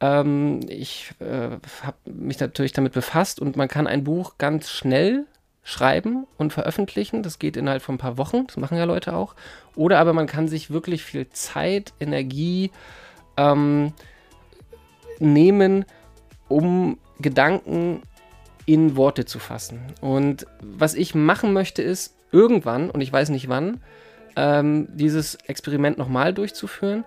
Ähm, 0.00 0.60
ich 0.68 1.12
äh, 1.20 1.56
habe 1.82 1.96
mich 2.04 2.38
natürlich 2.40 2.72
damit 2.72 2.92
befasst 2.92 3.40
und 3.40 3.56
man 3.56 3.68
kann 3.68 3.86
ein 3.86 4.04
Buch 4.04 4.34
ganz 4.38 4.70
schnell 4.70 5.26
schreiben 5.64 6.26
und 6.38 6.52
veröffentlichen. 6.52 7.22
Das 7.22 7.38
geht 7.38 7.56
innerhalb 7.56 7.82
von 7.82 7.96
ein 7.96 7.98
paar 7.98 8.16
Wochen, 8.16 8.46
das 8.46 8.56
machen 8.56 8.78
ja 8.78 8.84
Leute 8.84 9.14
auch. 9.14 9.34
Oder 9.76 9.98
aber 9.98 10.12
man 10.12 10.26
kann 10.26 10.48
sich 10.48 10.70
wirklich 10.70 11.02
viel 11.02 11.28
Zeit, 11.30 11.92
Energie, 12.00 12.70
ähm, 13.38 13.94
nehmen, 15.18 15.86
um 16.48 16.98
Gedanken 17.20 18.02
in 18.66 18.96
Worte 18.96 19.24
zu 19.24 19.38
fassen. 19.38 19.80
Und 20.02 20.46
was 20.60 20.94
ich 20.94 21.14
machen 21.14 21.54
möchte, 21.54 21.80
ist 21.80 22.14
irgendwann, 22.32 22.90
und 22.90 23.00
ich 23.00 23.10
weiß 23.10 23.30
nicht 23.30 23.48
wann, 23.48 23.80
ähm, 24.36 24.88
dieses 24.92 25.36
Experiment 25.46 25.96
nochmal 25.96 26.34
durchzuführen, 26.34 27.04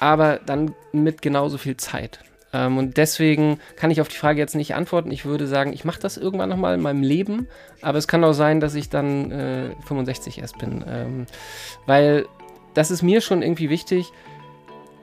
aber 0.00 0.40
dann 0.44 0.74
mit 0.92 1.22
genauso 1.22 1.58
viel 1.58 1.76
Zeit. 1.76 2.20
Ähm, 2.52 2.78
und 2.78 2.96
deswegen 2.96 3.60
kann 3.76 3.90
ich 3.90 4.00
auf 4.00 4.08
die 4.08 4.16
Frage 4.16 4.40
jetzt 4.40 4.56
nicht 4.56 4.74
antworten. 4.74 5.12
Ich 5.12 5.24
würde 5.24 5.46
sagen, 5.46 5.72
ich 5.72 5.84
mache 5.84 6.00
das 6.00 6.16
irgendwann 6.16 6.48
nochmal 6.48 6.74
in 6.74 6.80
meinem 6.80 7.02
Leben, 7.02 7.46
aber 7.82 7.98
es 7.98 8.08
kann 8.08 8.24
auch 8.24 8.32
sein, 8.32 8.60
dass 8.60 8.74
ich 8.74 8.88
dann 8.88 9.30
äh, 9.30 9.70
65 9.86 10.40
erst 10.40 10.58
bin. 10.58 10.84
Ähm, 10.88 11.26
weil 11.86 12.26
das 12.74 12.90
ist 12.90 13.02
mir 13.02 13.20
schon 13.20 13.42
irgendwie 13.42 13.70
wichtig, 13.70 14.10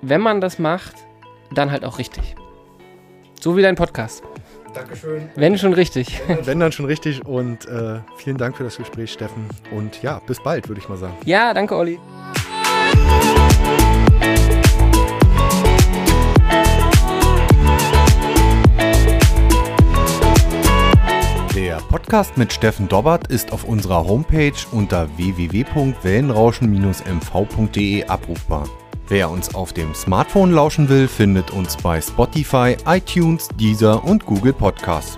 wenn 0.02 0.22
man 0.22 0.42
das 0.42 0.60
macht, 0.60 0.96
dann 1.52 1.72
halt 1.72 1.84
auch 1.86 1.98
richtig. 1.98 2.36
So 3.40 3.56
wie 3.58 3.62
dein 3.62 3.76
Podcast. 3.76 4.24
Dankeschön. 4.74 5.30
Wenn 5.36 5.58
schon 5.58 5.72
richtig. 5.74 6.22
Wenn 6.44 6.60
dann 6.60 6.72
schon 6.74 6.86
richtig. 6.86 7.26
Und 7.26 7.68
äh, 7.68 8.00
vielen 8.18 8.38
Dank 8.38 8.58
für 8.58 8.64
das 8.64 8.78
Gespräch, 8.78 9.12
Steffen. 9.12 9.48
Und 9.72 10.04
ja, 10.04 10.22
bis 10.28 10.40
bald, 10.42 10.68
würde 10.68 10.82
ich 10.82 10.90
mal 10.90 10.98
sagen. 10.98 11.16
Ja, 11.26 11.54
danke, 11.54 11.76
Olli. 11.76 12.00
Der 21.56 21.78
Podcast 21.90 22.38
mit 22.38 22.54
Steffen 22.54 22.88
Dobbert 22.88 23.26
ist 23.28 23.52
auf 23.52 23.64
unserer 23.64 24.06
Homepage 24.06 24.54
unter 24.72 25.10
www.wellenrauschen-mv.de 25.18 28.06
abrufbar. 28.06 28.68
Wer 29.10 29.30
uns 29.30 29.56
auf 29.56 29.72
dem 29.72 29.96
Smartphone 29.96 30.52
lauschen 30.52 30.90
will, 30.90 31.08
findet 31.08 31.52
uns 31.52 31.78
bei 31.78 32.02
Spotify, 32.02 32.76
iTunes, 32.86 33.48
Deezer 33.58 34.04
und 34.04 34.26
Google 34.26 34.52
Podcasts. 34.52 35.18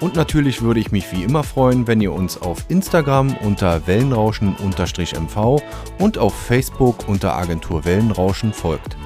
Und 0.00 0.16
natürlich 0.16 0.60
würde 0.60 0.80
ich 0.80 0.92
mich 0.92 1.10
wie 1.10 1.22
immer 1.22 1.42
freuen, 1.42 1.86
wenn 1.86 2.02
ihr 2.02 2.12
uns 2.12 2.40
auf 2.42 2.66
Instagram 2.68 3.34
unter 3.38 3.86
Wellenrauschen-MV 3.86 5.62
und 5.98 6.18
auf 6.18 6.34
Facebook 6.34 7.08
unter 7.08 7.34
Agentur 7.36 7.86
Wellenrauschen 7.86 8.52
folgt. 8.52 8.98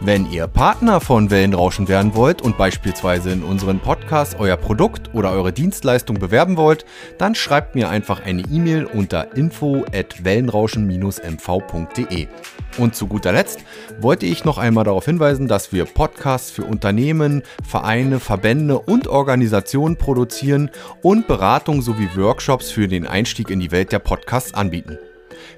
Wenn 0.00 0.30
ihr 0.30 0.48
Partner 0.48 1.00
von 1.00 1.30
Wellenrauschen 1.30 1.88
werden 1.88 2.14
wollt 2.14 2.42
und 2.42 2.58
beispielsweise 2.58 3.30
in 3.30 3.42
unseren 3.42 3.80
Podcast 3.80 4.36
euer 4.38 4.56
Produkt 4.56 5.14
oder 5.14 5.30
eure 5.30 5.52
Dienstleistung 5.52 6.18
bewerben 6.18 6.56
wollt, 6.56 6.84
dann 7.16 7.34
schreibt 7.34 7.74
mir 7.74 7.88
einfach 7.88 8.22
eine 8.22 8.42
E-Mail 8.42 8.84
unter 8.84 9.34
info 9.36 9.84
at 9.94 10.24
wellenrauschen-mv.de. 10.24 12.28
Und 12.76 12.96
zu 12.96 13.06
guter 13.06 13.32
Letzt 13.32 13.60
wollte 14.00 14.26
ich 14.26 14.44
noch 14.44 14.58
einmal 14.58 14.84
darauf 14.84 15.04
hinweisen, 15.04 15.48
dass 15.48 15.72
wir 15.72 15.84
Podcasts 15.84 16.50
für 16.50 16.64
Unternehmen, 16.64 17.42
Vereine, 17.66 18.20
Verbände 18.20 18.80
und 18.80 19.06
Organisationen 19.06 19.96
produzieren 19.96 20.70
und 21.02 21.28
Beratung 21.28 21.82
sowie 21.82 22.08
Workshops 22.16 22.70
für 22.70 22.88
den 22.88 23.06
Einstieg 23.06 23.48
in 23.48 23.60
die 23.60 23.70
Welt 23.70 23.92
der 23.92 24.00
Podcasts 24.00 24.54
anbieten. 24.54 24.98